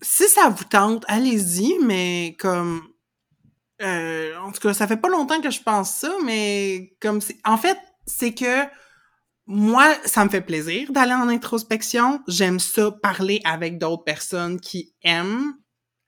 Si 0.00 0.28
ça 0.28 0.48
vous 0.48 0.64
tente, 0.64 1.04
allez-y, 1.08 1.78
mais 1.80 2.36
comme... 2.38 2.82
euh, 3.82 4.36
en 4.38 4.52
tout 4.52 4.60
cas, 4.60 4.74
ça 4.74 4.86
fait 4.88 4.96
pas 4.96 5.08
longtemps 5.08 5.40
que 5.40 5.50
je 5.50 5.62
pense 5.62 5.92
ça, 5.94 6.12
mais 6.24 6.94
comme 7.00 7.20
c'est... 7.20 7.38
En 7.44 7.56
fait, 7.56 7.78
c'est 8.06 8.34
que 8.34 8.64
moi, 9.46 9.94
ça 10.04 10.24
me 10.24 10.30
fait 10.30 10.40
plaisir 10.40 10.92
d'aller 10.92 11.12
en 11.14 11.28
introspection. 11.28 12.20
J'aime 12.28 12.60
ça 12.60 12.90
parler 12.90 13.40
avec 13.44 13.78
d'autres 13.78 14.04
personnes 14.04 14.60
qui 14.60 14.92
aiment 15.02 15.54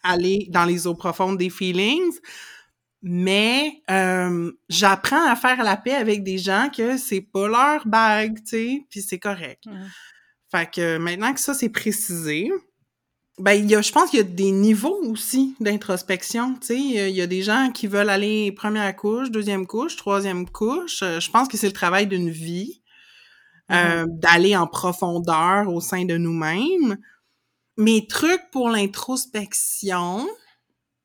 aller 0.02 0.46
dans 0.50 0.64
les 0.64 0.86
eaux 0.86 0.94
profondes 0.94 1.38
des 1.38 1.50
feelings. 1.50 2.18
Mais 3.02 3.82
euh, 3.90 4.50
j'apprends 4.70 5.26
à 5.28 5.36
faire 5.36 5.62
la 5.62 5.76
paix 5.76 5.94
avec 5.94 6.22
des 6.22 6.38
gens 6.38 6.70
que 6.74 6.96
c'est 6.96 7.20
pas 7.20 7.48
leur 7.48 7.86
bague, 7.86 8.36
tu 8.38 8.46
sais, 8.46 8.86
puis 8.88 9.02
c'est 9.02 9.18
correct. 9.18 9.64
Fait 10.50 10.70
que 10.70 10.96
maintenant 10.96 11.34
que 11.34 11.40
ça 11.40 11.52
c'est 11.52 11.68
précisé, 11.68 12.50
ben 13.38 13.52
il 13.52 13.68
y 13.68 13.74
a, 13.74 13.82
je 13.82 13.92
pense 13.92 14.08
qu'il 14.08 14.20
y 14.20 14.22
a 14.22 14.24
des 14.24 14.52
niveaux 14.52 14.98
aussi 15.02 15.54
d'introspection, 15.60 16.54
tu 16.54 16.66
sais, 16.68 16.78
il 16.78 16.92
y 16.92 16.98
a- 17.00 17.08
il 17.08 17.16
y 17.16 17.20
a 17.20 17.26
des 17.26 17.42
gens 17.42 17.70
qui 17.74 17.88
veulent 17.88 18.08
aller 18.08 18.52
première 18.52 18.94
couche, 18.96 19.30
deuxième 19.30 19.66
couche, 19.66 19.96
troisième 19.96 20.48
couche. 20.48 21.02
Euh, 21.02 21.20
Je 21.20 21.30
pense 21.30 21.48
que 21.48 21.56
c'est 21.58 21.66
le 21.66 21.72
travail 21.72 22.06
d'une 22.06 22.30
vie 22.30 22.80
euh, 23.72 24.06
d'aller 24.08 24.56
en 24.56 24.66
profondeur 24.66 25.68
au 25.68 25.80
sein 25.80 26.04
de 26.04 26.16
nous-mêmes. 26.16 26.98
Mes 27.76 28.06
trucs 28.06 28.50
pour 28.52 28.68
l'introspection, 28.68 30.28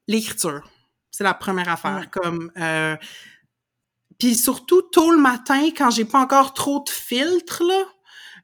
l'écriture. 0.07 0.69
C'est 1.11 1.23
la 1.23 1.33
première 1.33 1.69
affaire. 1.69 2.01
Mm. 2.01 2.09
Comme, 2.11 2.51
euh, 2.57 2.95
puis 4.17 4.35
surtout 4.35 4.81
tôt 4.81 5.11
le 5.11 5.17
matin, 5.17 5.69
quand 5.75 5.89
j'ai 5.89 6.05
pas 6.05 6.19
encore 6.19 6.53
trop 6.53 6.83
de 6.83 6.89
filtres, 6.89 7.63
là, 7.63 7.83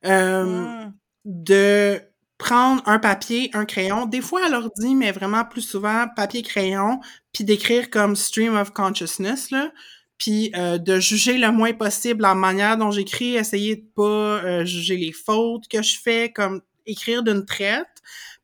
euh, 0.06 0.86
Mm. 0.86 0.94
de 1.26 2.02
prendre 2.38 2.84
un 2.88 3.00
papier, 3.00 3.50
un 3.54 3.66
crayon, 3.66 4.06
des 4.06 4.22
fois 4.22 4.46
à 4.46 4.50
l'ordi, 4.50 4.94
mais 4.96 5.12
vraiment 5.12 5.46
plus 5.46 5.62
souvent 5.62 6.08
papier, 6.16 6.42
crayon, 6.44 7.00
puis 7.34 7.44
d'écrire 7.46 7.90
comme 7.90 8.16
stream 8.16 8.56
of 8.56 8.72
consciousness, 8.74 9.52
là, 9.52 9.72
puis 10.18 10.52
euh, 10.56 10.78
de 10.78 11.00
juger 11.00 11.38
le 11.38 11.52
moins 11.52 11.74
possible 11.74 12.22
la 12.22 12.36
manière 12.36 12.78
dont 12.78 12.92
j'écris, 12.92 13.36
essayer 13.36 13.76
de 13.76 13.86
pas 13.96 14.02
euh, 14.44 14.66
juger 14.66 14.98
les 14.98 15.12
fautes 15.12 15.68
que 15.68 15.82
je 15.82 16.00
fais, 16.00 16.32
comme 16.32 16.62
écrire 16.86 17.24
d'une 17.24 17.46
traite, 17.46 17.88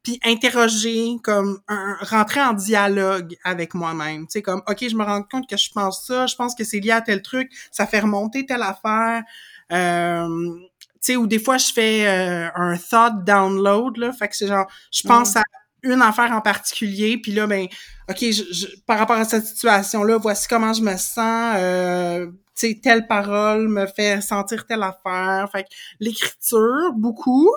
puis 0.03 0.19
interroger, 0.23 1.17
comme 1.23 1.59
un, 1.67 1.95
rentrer 2.01 2.41
en 2.41 2.53
dialogue 2.53 3.35
avec 3.43 3.73
moi-même, 3.73 4.25
tu 4.25 4.33
sais, 4.33 4.41
comme, 4.41 4.61
OK, 4.67 4.87
je 4.89 4.95
me 4.95 5.03
rends 5.03 5.23
compte 5.23 5.47
que 5.47 5.57
je 5.57 5.71
pense 5.71 6.05
ça, 6.07 6.25
je 6.25 6.35
pense 6.35 6.55
que 6.55 6.63
c'est 6.63 6.79
lié 6.79 6.91
à 6.91 7.01
tel 7.01 7.21
truc, 7.21 7.51
ça 7.71 7.85
fait 7.85 7.99
remonter 7.99 8.45
telle 8.45 8.63
affaire, 8.63 9.23
euh, 9.71 10.27
tu 11.01 11.13
sais, 11.13 11.15
ou 11.15 11.27
des 11.27 11.39
fois, 11.39 11.57
je 11.57 11.71
fais 11.71 12.07
euh, 12.07 12.49
un 12.55 12.77
thought 12.77 13.23
download, 13.23 13.97
là, 13.97 14.11
fait 14.11 14.27
que 14.27 14.35
c'est 14.35 14.47
genre, 14.47 14.67
je 14.91 15.03
pense 15.03 15.35
à 15.35 15.43
une 15.83 16.01
affaire 16.01 16.31
en 16.31 16.41
particulier, 16.41 17.17
puis 17.17 17.31
là, 17.33 17.47
ben, 17.47 17.67
OK, 18.09 18.17
je, 18.21 18.43
je- 18.53 18.67
par 18.85 18.99
rapport 18.99 19.17
à 19.17 19.25
cette 19.25 19.45
situation-là, 19.45 20.17
voici 20.17 20.47
comment 20.47 20.73
je 20.73 20.81
me 20.81 20.95
sens, 20.97 21.55
euh, 21.57 22.27
tu 22.55 22.67
sais, 22.69 22.79
telle 22.83 23.07
parole 23.07 23.67
me 23.67 23.85
fait 23.87 24.21
sentir 24.21 24.65
telle 24.67 24.83
affaire, 24.83 25.49
fait 25.51 25.65
l'écriture, 25.99 26.93
beaucoup. 26.93 27.49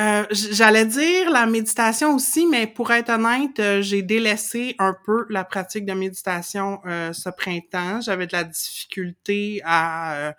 Euh, 0.00 0.24
J'allais 0.30 0.86
dire 0.86 1.30
la 1.30 1.44
méditation 1.44 2.14
aussi, 2.14 2.46
mais 2.46 2.66
pour 2.66 2.90
être 2.92 3.10
honnête, 3.10 3.58
euh, 3.60 3.82
j'ai 3.82 4.00
délaissé 4.02 4.74
un 4.78 4.96
peu 5.04 5.26
la 5.28 5.44
pratique 5.44 5.84
de 5.84 5.92
méditation 5.92 6.80
euh, 6.86 7.12
ce 7.12 7.28
printemps. 7.28 8.00
J'avais 8.00 8.26
de 8.26 8.32
la 8.32 8.44
difficulté 8.44 9.60
à 9.64 10.14
euh, 10.28 10.32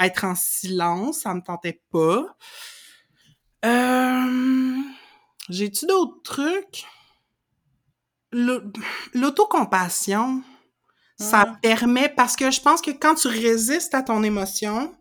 être 0.00 0.24
en 0.24 0.34
silence, 0.36 1.20
ça 1.22 1.34
me 1.34 1.40
tentait 1.42 1.80
pas. 1.92 2.26
Euh, 3.64 4.82
J'ai-tu 5.48 5.86
d'autres 5.86 6.20
trucs? 6.24 6.84
L'au- 8.32 8.62
L'autocompassion, 9.14 10.42
ça 11.18 11.46
permet, 11.62 12.08
parce 12.08 12.36
que 12.36 12.50
je 12.50 12.60
pense 12.60 12.82
que 12.82 12.90
quand 12.92 13.14
tu 13.16 13.28
résistes 13.28 13.94
à 13.94 14.02
ton 14.02 14.22
émotion, 14.22 14.94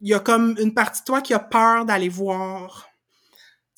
il 0.00 0.10
y 0.10 0.14
a 0.14 0.20
comme 0.20 0.56
une 0.58 0.74
partie 0.74 1.00
de 1.02 1.06
toi 1.06 1.22
qui 1.22 1.34
a 1.34 1.40
peur 1.40 1.84
d'aller 1.86 2.08
voir. 2.10 2.88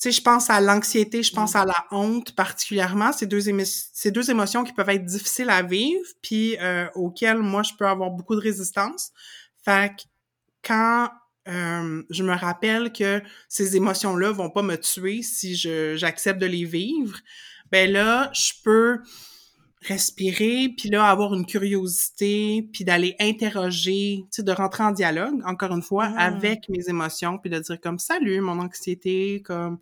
Tu 0.01 0.11
sais, 0.11 0.11
je 0.11 0.21
pense 0.21 0.49
à 0.49 0.61
l'anxiété, 0.61 1.23
je 1.23 1.33
pense 1.33 1.55
à 1.55 1.65
la 1.65 1.85
honte 1.91 2.35
particulièrement, 2.35 3.13
ces 3.13 3.27
deux, 3.27 3.49
émo- 3.49 3.65
ces 3.93 4.11
deux 4.11 4.31
émotions 4.31 4.63
qui 4.63 4.73
peuvent 4.73 4.89
être 4.89 5.05
difficiles 5.05 5.49
à 5.49 5.61
vivre, 5.63 6.05
puis 6.21 6.57
euh, 6.59 6.87
auxquelles 6.95 7.39
moi 7.39 7.63
je 7.63 7.73
peux 7.77 7.87
avoir 7.87 8.11
beaucoup 8.11 8.35
de 8.35 8.41
résistance. 8.41 9.11
Fait 9.65 9.95
que 9.95 10.03
quand 10.63 11.09
euh, 11.49 12.03
je 12.09 12.23
me 12.23 12.33
rappelle 12.35 12.91
que 12.93 13.21
ces 13.47 13.75
émotions-là 13.75 14.31
vont 14.31 14.49
pas 14.49 14.61
me 14.61 14.75
tuer 14.77 15.21
si 15.23 15.55
je 15.55 15.95
j'accepte 15.97 16.39
de 16.39 16.45
les 16.45 16.65
vivre, 16.65 17.17
ben 17.71 17.91
là, 17.91 18.29
je 18.33 18.53
peux 18.63 18.99
respirer, 19.87 20.73
puis 20.77 20.89
là, 20.89 21.05
avoir 21.09 21.33
une 21.33 21.45
curiosité, 21.45 22.67
puis 22.73 22.83
d'aller 22.83 23.15
interroger, 23.19 24.23
tu 24.25 24.27
sais, 24.31 24.43
de 24.43 24.51
rentrer 24.51 24.83
en 24.83 24.91
dialogue, 24.91 25.41
encore 25.45 25.71
une 25.73 25.81
fois, 25.81 26.09
Mhm. 26.09 26.17
avec 26.17 26.67
mes 26.69 26.89
émotions, 26.89 27.37
puis 27.37 27.49
de 27.49 27.59
dire 27.59 27.79
comme 27.79 27.97
«Salut, 27.99 28.41
mon 28.41 28.59
anxiété, 28.59 29.41
comme, 29.41 29.79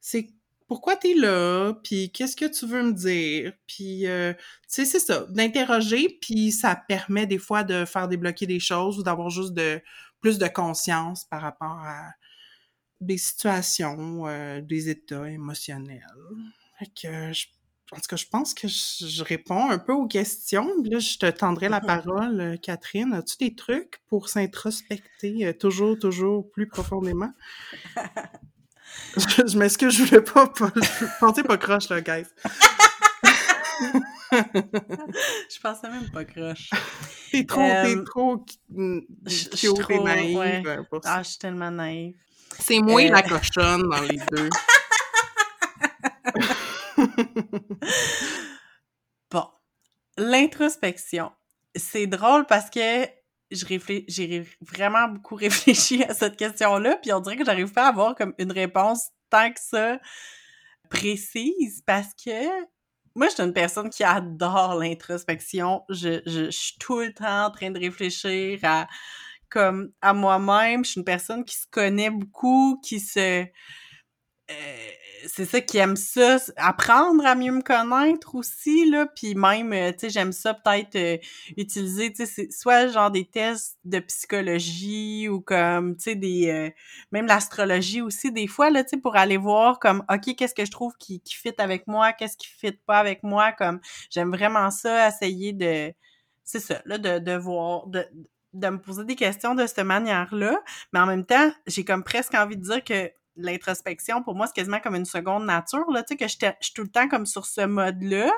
c'est 0.00 0.28
pourquoi 0.68 0.94
t'es 0.94 1.14
là, 1.14 1.72
puis 1.82 2.12
qu'est-ce 2.12 2.36
que 2.36 2.44
tu 2.44 2.64
veux 2.64 2.84
me 2.84 2.92
dire, 2.92 3.52
puis, 3.66 4.06
euh, 4.06 4.32
tu 4.34 4.40
sais, 4.68 4.84
c'est 4.84 5.00
ça, 5.00 5.26
d'interroger, 5.30 6.16
puis 6.22 6.52
ça 6.52 6.76
permet 6.76 7.26
des 7.26 7.38
fois 7.38 7.64
de 7.64 7.84
faire 7.84 8.06
débloquer 8.06 8.46
des 8.46 8.60
choses 8.60 9.00
ou 9.00 9.02
d'avoir 9.02 9.30
juste 9.30 9.52
de 9.52 9.80
plus 10.20 10.38
de 10.38 10.48
conscience 10.48 11.24
par 11.26 11.42
rapport 11.42 11.78
à 11.84 12.10
des 13.00 13.18
situations, 13.18 14.26
euh, 14.26 14.60
des 14.60 14.88
états 14.90 15.30
émotionnels. 15.30 16.04
Fait 16.78 16.86
que, 16.86 17.32
je- 17.32 17.46
en 17.92 17.96
tout 17.96 18.08
cas, 18.08 18.16
je 18.16 18.26
pense 18.26 18.54
que 18.54 18.68
je, 18.68 19.06
je 19.06 19.24
réponds 19.24 19.70
un 19.70 19.78
peu 19.78 19.92
aux 19.92 20.06
questions. 20.06 20.70
Là, 20.84 20.98
je 21.00 21.18
te 21.18 21.26
tendrai 21.30 21.68
la 21.68 21.80
parole, 21.80 22.40
euh, 22.40 22.56
Catherine. 22.56 23.12
As-tu 23.14 23.36
des 23.38 23.54
trucs 23.54 24.00
pour 24.08 24.28
s'introspecter 24.28 25.46
euh, 25.46 25.52
toujours, 25.52 25.98
toujours 25.98 26.50
plus 26.52 26.68
profondément? 26.68 27.32
je 29.16 29.46
je 29.46 29.58
m'excuse, 29.58 29.94
je 29.96 30.04
voulais 30.04 30.20
pas, 30.22 30.46
pas 30.48 30.72
penser 31.20 31.42
pas 31.42 31.58
croche, 31.58 31.88
là, 31.88 32.00
guys. 32.00 32.26
Je 34.32 35.60
pensais 35.60 35.88
même 35.90 36.10
pas 36.10 36.24
croche. 36.24 36.70
T'es 37.32 37.44
trop, 37.46 37.60
t'es 37.60 37.96
Euh, 37.96 38.04
trop 38.04 38.38
cute 38.38 39.64
et 39.64 39.74
trop- 39.74 40.04
naïve 40.04 40.36
ouais. 40.36 40.62
pour 40.90 41.02
ça. 41.04 41.14
Ah, 41.16 41.22
je 41.22 41.28
suis 41.30 41.38
tellement 41.38 41.70
naïve. 41.70 42.16
C'est 42.58 42.80
moi 42.80 43.00
euh, 43.02 43.10
la 43.10 43.22
cochonne 43.22 43.88
dans 43.88 44.00
les 44.02 44.18
deux. 44.32 44.48
Bon, 49.30 49.46
l'introspection. 50.16 51.30
C'est 51.76 52.06
drôle 52.08 52.46
parce 52.46 52.68
que 52.68 53.06
je 53.52 53.64
réflé- 53.64 54.04
j'ai 54.08 54.44
vraiment 54.60 55.06
beaucoup 55.08 55.36
réfléchi 55.36 56.02
à 56.02 56.14
cette 56.14 56.36
question-là, 56.36 56.96
puis 56.96 57.12
on 57.12 57.20
dirait 57.20 57.36
que 57.36 57.44
j'arrive 57.44 57.72
pas 57.72 57.84
à 57.86 57.88
avoir 57.90 58.14
comme 58.16 58.34
une 58.38 58.50
réponse 58.52 59.10
tant 59.30 59.52
que 59.52 59.60
ça 59.60 60.00
précise 60.88 61.82
parce 61.86 62.12
que 62.14 62.30
moi, 63.14 63.28
je 63.28 63.34
suis 63.34 63.42
une 63.42 63.52
personne 63.52 63.90
qui 63.90 64.04
adore 64.04 64.76
l'introspection. 64.76 65.82
Je, 65.88 66.20
je, 66.26 66.46
je 66.46 66.50
suis 66.50 66.76
tout 66.78 67.00
le 67.00 67.12
temps 67.12 67.46
en 67.46 67.50
train 67.50 67.70
de 67.70 67.78
réfléchir 67.78 68.60
à 68.62 68.86
comme 69.48 69.92
à 70.00 70.14
moi-même. 70.14 70.84
Je 70.84 70.92
suis 70.92 71.00
une 71.00 71.04
personne 71.04 71.44
qui 71.44 71.56
se 71.56 71.66
connaît 71.70 72.10
beaucoup, 72.10 72.80
qui 72.84 73.00
se 73.00 73.44
c'est 75.26 75.44
ça 75.44 75.60
qui 75.60 75.78
aime 75.78 75.96
ça, 75.96 76.38
apprendre 76.56 77.24
à 77.26 77.34
mieux 77.34 77.52
me 77.52 77.62
connaître 77.62 78.34
aussi, 78.34 78.88
là, 78.88 79.06
puis 79.06 79.34
même, 79.34 79.72
euh, 79.72 79.92
tu 79.92 80.00
sais, 80.00 80.10
j'aime 80.10 80.32
ça 80.32 80.54
peut-être 80.54 80.96
euh, 80.96 81.18
utiliser, 81.56 82.12
tu 82.12 82.26
sais, 82.26 82.48
soit 82.50 82.88
genre 82.88 83.10
des 83.10 83.24
tests 83.26 83.78
de 83.84 83.98
psychologie 84.00 85.28
ou 85.28 85.40
comme, 85.40 85.96
tu 85.96 86.02
sais, 86.04 86.14
des, 86.14 86.50
euh, 86.50 86.70
même 87.12 87.26
l'astrologie 87.26 88.00
aussi, 88.00 88.32
des 88.32 88.46
fois, 88.46 88.70
là, 88.70 88.82
tu 88.82 88.90
sais, 88.90 88.96
pour 88.96 89.16
aller 89.16 89.36
voir 89.36 89.78
comme, 89.78 90.04
OK, 90.10 90.34
qu'est-ce 90.36 90.54
que 90.54 90.64
je 90.64 90.70
trouve 90.70 90.94
qui, 90.98 91.20
qui 91.20 91.34
fit 91.34 91.54
avec 91.58 91.86
moi, 91.86 92.12
qu'est-ce 92.12 92.36
qui 92.36 92.48
fit 92.48 92.72
pas 92.86 92.98
avec 92.98 93.22
moi, 93.22 93.52
comme, 93.52 93.80
j'aime 94.10 94.30
vraiment 94.30 94.70
ça, 94.70 95.08
essayer 95.08 95.52
de, 95.52 95.92
c'est 96.44 96.60
ça, 96.60 96.82
là, 96.84 96.98
de, 96.98 97.18
de 97.18 97.32
voir, 97.36 97.86
de, 97.86 98.06
de 98.52 98.68
me 98.68 98.80
poser 98.80 99.04
des 99.04 99.16
questions 99.16 99.54
de 99.54 99.66
cette 99.66 99.80
manière-là, 99.80 100.60
mais 100.92 101.00
en 101.00 101.06
même 101.06 101.24
temps, 101.24 101.52
j'ai 101.66 101.84
comme 101.84 102.02
presque 102.02 102.34
envie 102.34 102.56
de 102.56 102.62
dire 102.62 102.82
que 102.82 103.10
l'introspection, 103.44 104.22
pour 104.22 104.34
moi, 104.34 104.46
c'est 104.46 104.54
quasiment 104.54 104.80
comme 104.80 104.94
une 104.94 105.04
seconde 105.04 105.44
nature, 105.44 105.90
là, 105.90 106.02
tu 106.02 106.14
sais, 106.14 106.16
que 106.16 106.28
je 106.28 106.52
suis 106.60 106.74
tout 106.74 106.82
le 106.82 106.88
temps 106.88 107.08
comme 107.08 107.26
sur 107.26 107.46
ce 107.46 107.62
mode-là, 107.62 108.30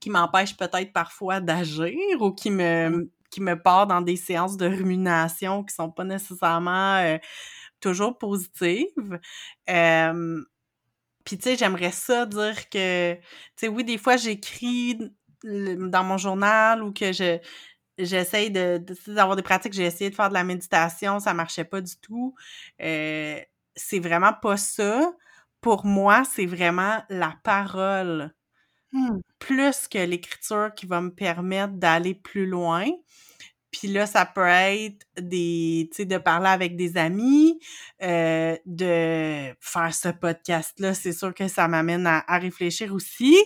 qui 0.00 0.10
m'empêche 0.10 0.56
peut-être 0.56 0.92
parfois 0.92 1.40
d'agir 1.40 1.96
ou 2.20 2.32
qui 2.32 2.50
me, 2.50 3.10
qui 3.30 3.40
me 3.40 3.60
part 3.60 3.86
dans 3.86 4.00
des 4.00 4.16
séances 4.16 4.56
de 4.56 4.66
rumination 4.66 5.64
qui 5.64 5.74
sont 5.74 5.90
pas 5.90 6.04
nécessairement 6.04 6.96
euh, 6.96 7.18
toujours 7.80 8.18
positives. 8.18 9.18
Euh, 9.68 10.42
puis, 11.24 11.38
tu 11.38 11.44
sais, 11.44 11.56
j'aimerais 11.56 11.92
ça 11.92 12.26
dire 12.26 12.68
que, 12.70 13.14
tu 13.14 13.20
sais, 13.56 13.68
oui, 13.68 13.84
des 13.84 13.98
fois, 13.98 14.16
j'écris 14.16 14.98
dans 15.42 16.04
mon 16.04 16.18
journal 16.18 16.82
ou 16.82 16.92
que 16.92 17.12
je 17.12 17.38
j'essaye 18.04 18.50
de, 18.50 18.82
d'avoir 19.08 19.36
des 19.36 19.42
pratiques, 19.42 19.72
j'ai 19.72 19.84
essayé 19.84 20.10
de 20.10 20.14
faire 20.14 20.28
de 20.28 20.34
la 20.34 20.44
méditation, 20.44 21.20
ça 21.20 21.34
marchait 21.34 21.64
pas 21.64 21.80
du 21.80 21.96
tout. 22.00 22.34
Euh, 22.80 23.40
c'est 23.76 24.00
vraiment 24.00 24.32
pas 24.34 24.56
ça. 24.56 25.12
Pour 25.60 25.84
moi, 25.86 26.24
c'est 26.24 26.46
vraiment 26.46 27.02
la 27.10 27.34
parole 27.44 28.32
Hmm. 28.92 29.20
plus 29.38 29.88
que 29.88 29.98
l'écriture 29.98 30.70
qui 30.76 30.86
va 30.86 31.00
me 31.00 31.10
permettre 31.10 31.74
d'aller 31.74 32.14
plus 32.14 32.46
loin. 32.46 32.86
Puis 33.70 33.88
là, 33.88 34.06
ça 34.06 34.26
peut 34.26 34.46
être 34.46 35.06
des, 35.20 35.88
tu 35.92 35.98
sais, 35.98 36.04
de 36.04 36.18
parler 36.18 36.48
avec 36.48 36.76
des 36.76 36.96
amis, 36.96 37.60
euh, 38.02 38.56
de 38.66 39.54
faire 39.60 39.94
ce 39.94 40.08
podcast-là. 40.08 40.94
C'est 40.94 41.12
sûr 41.12 41.34
que 41.34 41.48
ça 41.48 41.68
m'amène 41.68 42.06
à, 42.06 42.24
à 42.26 42.38
réfléchir 42.38 42.92
aussi. 42.94 43.36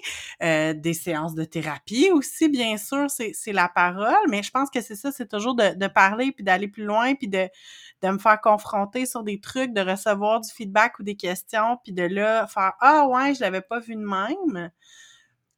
Euh, 0.42 0.72
des 0.74 0.94
séances 0.94 1.34
de 1.34 1.44
thérapie 1.44 2.10
aussi, 2.12 2.48
bien 2.48 2.76
sûr, 2.76 3.06
c'est 3.08 3.52
la 3.52 3.68
parole. 3.68 4.14
Mais 4.28 4.42
je 4.42 4.50
pense 4.50 4.70
que 4.70 4.80
c'est 4.80 4.96
ça, 4.96 5.12
c'est 5.12 5.28
toujours 5.28 5.54
de, 5.54 5.74
de 5.74 5.86
parler 5.86 6.32
puis 6.32 6.44
d'aller 6.44 6.68
plus 6.68 6.84
loin 6.84 7.14
puis 7.14 7.28
de, 7.28 7.48
de 8.02 8.08
me 8.08 8.18
faire 8.18 8.40
confronter 8.40 9.06
sur 9.06 9.22
des 9.22 9.40
trucs, 9.40 9.72
de 9.72 9.80
recevoir 9.80 10.40
du 10.40 10.50
feedback 10.50 10.98
ou 10.98 11.02
des 11.02 11.16
questions 11.16 11.78
puis 11.82 11.92
de 11.92 12.02
là 12.02 12.46
faire 12.46 12.72
ah 12.80 13.06
ouais, 13.08 13.34
je 13.34 13.40
l'avais 13.40 13.60
pas 13.62 13.80
vu 13.80 13.94
de 13.94 14.00
même 14.00 14.70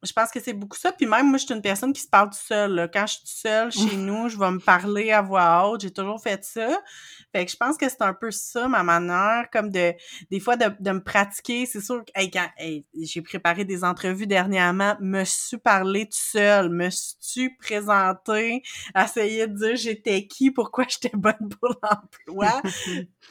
je 0.03 0.13
pense 0.13 0.29
que 0.29 0.39
c'est 0.39 0.53
beaucoup 0.53 0.77
ça. 0.77 0.91
Puis 0.91 1.07
même, 1.07 1.27
moi, 1.27 1.37
je 1.37 1.45
suis 1.45 1.53
une 1.55 1.61
personne 1.61 1.91
qui 1.91 2.01
se 2.01 2.07
parle 2.07 2.29
tout 2.29 2.37
seul. 2.37 2.75
là. 2.75 2.87
Quand 2.87 3.07
je 3.07 3.13
suis 3.15 3.27
seule 3.27 3.71
chez 3.71 3.95
nous, 3.95 4.29
je 4.29 4.37
vais 4.37 4.51
me 4.51 4.59
parler 4.59 5.11
à 5.11 5.21
voix 5.21 5.67
haute. 5.67 5.81
J'ai 5.81 5.91
toujours 5.91 6.21
fait 6.21 6.43
ça. 6.43 6.79
Fait 7.33 7.45
que 7.45 7.51
je 7.51 7.57
pense 7.57 7.77
que 7.77 7.89
c'est 7.89 8.01
un 8.01 8.13
peu 8.13 8.29
ça, 8.29 8.67
ma 8.67 8.83
manière, 8.83 9.49
comme 9.51 9.71
de, 9.71 9.93
des 10.29 10.39
fois, 10.39 10.55
de, 10.55 10.65
de 10.79 10.91
me 10.91 11.03
pratiquer. 11.03 11.65
C'est 11.65 11.81
sûr 11.81 12.05
que, 12.05 12.11
hey, 12.13 12.29
quand, 12.29 12.47
hey, 12.57 12.85
j'ai 13.01 13.21
préparé 13.21 13.65
des 13.65 13.83
entrevues 13.83 14.27
dernièrement, 14.27 14.95
me 14.99 15.23
suis 15.23 15.57
parlé 15.57 16.05
tout 16.05 16.11
seul, 16.17 16.69
me 16.69 16.89
suis 16.91 17.55
présenté, 17.57 18.61
essayé 18.95 19.47
de 19.47 19.53
dire 19.55 19.75
j'étais 19.75 20.27
qui, 20.27 20.51
pourquoi 20.51 20.85
j'étais 20.89 21.15
bonne 21.17 21.49
pour 21.59 21.69
l'emploi? 21.69 22.61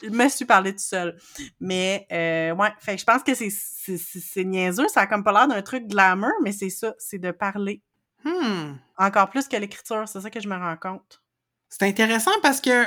je 0.03 0.09
me 0.09 0.27
suis 0.27 0.45
parlé 0.45 0.73
tout 0.73 0.83
seul. 0.83 1.17
Mais, 1.61 2.05
euh, 2.11 2.53
ouais, 2.55 2.69
fait 2.79 2.95
que 2.95 2.99
je 2.99 3.05
pense 3.05 3.23
que 3.23 3.33
c'est, 3.33 3.49
c'est, 3.49 3.97
c'est, 3.97 4.19
c'est 4.19 4.43
niaiseux. 4.43 4.87
Ça 4.89 5.01
a 5.01 5.07
comme 5.07 5.23
pas 5.23 5.31
l'air 5.31 5.47
d'un 5.47 5.61
truc 5.61 5.87
glamour, 5.87 6.33
mais 6.43 6.51
c'est 6.57 6.69
ça, 6.69 6.93
c'est 6.99 7.19
de 7.19 7.31
parler. 7.31 7.81
Hmm. 8.23 8.73
Encore 8.97 9.29
plus 9.29 9.47
que 9.47 9.55
l'écriture, 9.57 10.07
c'est 10.07 10.21
ça 10.21 10.29
que 10.29 10.39
je 10.39 10.47
me 10.47 10.55
rends 10.55 10.77
compte. 10.77 11.21
C'est 11.69 11.83
intéressant 11.83 12.31
parce 12.41 12.61
que 12.61 12.85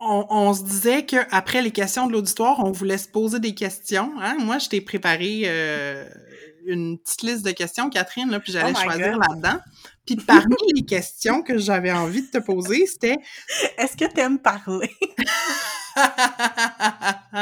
on, 0.00 0.26
on 0.30 0.52
se 0.52 0.64
disait 0.64 1.06
que 1.06 1.16
après 1.30 1.62
les 1.62 1.70
questions 1.70 2.06
de 2.06 2.12
l'auditoire, 2.12 2.58
on 2.64 2.72
voulait 2.72 2.98
se 2.98 3.08
poser 3.08 3.38
des 3.38 3.54
questions. 3.54 4.12
Hein? 4.20 4.36
Moi, 4.40 4.58
je 4.58 4.68
t'ai 4.68 4.80
préparé 4.80 5.42
euh, 5.44 6.04
une 6.66 6.98
petite 6.98 7.22
liste 7.22 7.44
de 7.44 7.52
questions, 7.52 7.88
Catherine, 7.88 8.30
là, 8.30 8.40
puis 8.40 8.52
j'allais 8.52 8.72
Oh 8.76 8.82
choisir 8.82 9.16
là-dedans. 9.16 9.60
Puis 10.04 10.16
parmi 10.16 10.56
les 10.74 10.82
questions 10.86 11.42
que 11.42 11.58
j'avais 11.58 11.92
envie 11.92 12.22
de 12.22 12.30
te 12.30 12.38
poser, 12.38 12.86
c'était 12.86 13.18
Est-ce 13.78 13.96
que 13.96 14.12
t'aimes 14.12 14.40
parler? 14.40 14.90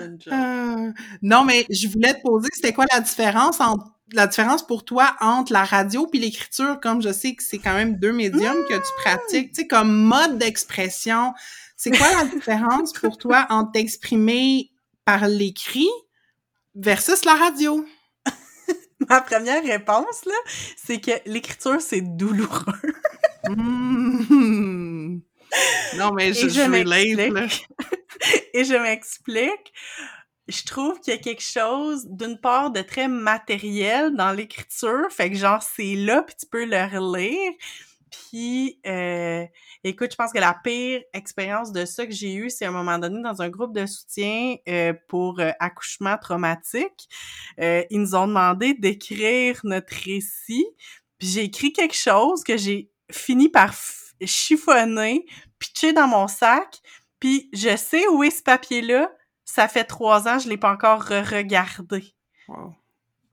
une 0.00 0.20
joke. 0.20 0.32
Euh, 0.32 0.92
non, 1.22 1.44
mais 1.44 1.64
je 1.70 1.88
voulais 1.88 2.14
te 2.14 2.22
poser, 2.22 2.48
c'était 2.52 2.72
quoi 2.72 2.86
la 2.92 3.00
différence 3.00 3.60
entre 3.60 3.97
la 4.12 4.26
différence 4.26 4.66
pour 4.66 4.84
toi 4.84 5.16
entre 5.20 5.52
la 5.52 5.64
radio 5.64 6.06
puis 6.06 6.18
l'écriture, 6.18 6.78
comme 6.80 7.02
je 7.02 7.12
sais 7.12 7.34
que 7.34 7.42
c'est 7.42 7.58
quand 7.58 7.74
même 7.74 7.98
deux 7.98 8.12
médiums 8.12 8.64
que 8.68 8.74
tu 8.74 8.92
pratiques, 9.02 9.50
tu 9.50 9.62
sais, 9.62 9.66
comme 9.66 9.92
mode 9.92 10.38
d'expression. 10.38 11.32
C'est 11.76 11.90
quoi 11.90 12.06
la 12.12 12.24
différence 12.24 12.92
pour 12.92 13.18
toi 13.18 13.46
entre 13.50 13.72
t'exprimer 13.72 14.70
par 15.04 15.28
l'écrit 15.28 15.88
versus 16.74 17.24
la 17.24 17.34
radio? 17.34 17.86
Ma 19.08 19.20
première 19.20 19.62
réponse, 19.62 20.24
là, 20.26 20.34
c'est 20.76 21.00
que 21.00 21.12
l'écriture, 21.26 21.80
c'est 21.80 22.00
douloureux. 22.00 22.94
Hmm. 23.48 25.20
Non, 25.96 26.12
mais 26.12 26.32
je, 26.32 26.48
je 26.48 26.48
je 26.48 26.60
relate, 26.60 27.32
là. 27.32 27.46
Et 28.54 28.64
je 28.64 28.74
m'explique. 28.74 29.72
Je 30.48 30.64
trouve 30.64 31.00
qu'il 31.00 31.12
y 31.12 31.16
a 31.16 31.20
quelque 31.20 31.42
chose, 31.42 32.06
d'une 32.08 32.38
part, 32.38 32.70
de 32.70 32.80
très 32.80 33.06
matériel 33.08 34.14
dans 34.16 34.32
l'écriture. 34.32 35.06
Fait 35.10 35.30
que 35.30 35.36
genre, 35.36 35.62
c'est 35.62 35.94
là, 35.94 36.22
puis 36.22 36.34
tu 36.38 36.46
peux 36.46 36.64
le 36.64 36.84
relire. 36.84 37.52
Puis, 38.10 38.80
euh, 38.86 39.44
écoute, 39.84 40.12
je 40.12 40.16
pense 40.16 40.32
que 40.32 40.38
la 40.38 40.54
pire 40.62 41.02
expérience 41.12 41.72
de 41.72 41.84
ça 41.84 42.06
que 42.06 42.12
j'ai 42.12 42.34
eue, 42.34 42.50
c'est 42.50 42.64
à 42.64 42.68
un 42.68 42.72
moment 42.72 42.98
donné 42.98 43.22
dans 43.22 43.42
un 43.42 43.48
groupe 43.48 43.74
de 43.74 43.86
soutien 43.86 44.56
euh, 44.68 44.92
pour 45.08 45.40
euh, 45.40 45.50
accouchement 45.60 46.16
traumatique. 46.18 47.08
Euh, 47.60 47.84
ils 47.90 48.00
nous 48.00 48.14
ont 48.14 48.26
demandé 48.26 48.74
d'écrire 48.74 49.60
notre 49.64 49.94
récit. 50.04 50.66
Puis 51.18 51.28
j'ai 51.28 51.44
écrit 51.44 51.72
quelque 51.72 51.96
chose 51.96 52.44
que 52.44 52.56
j'ai 52.56 52.90
fini 53.10 53.48
par 53.48 53.74
chiffonner, 54.24 55.26
pitcher 55.58 55.92
dans 55.92 56.08
mon 56.08 56.28
sac. 56.28 56.80
Puis 57.20 57.50
je 57.52 57.76
sais 57.76 58.06
où 58.08 58.22
est 58.22 58.30
ce 58.30 58.42
papier-là. 58.42 59.10
Ça 59.50 59.66
fait 59.66 59.84
trois 59.84 60.28
ans, 60.28 60.38
je 60.38 60.46
l'ai 60.46 60.58
pas 60.58 60.70
encore 60.70 61.04
re-regardé. 61.04 62.14
Wow. 62.48 62.74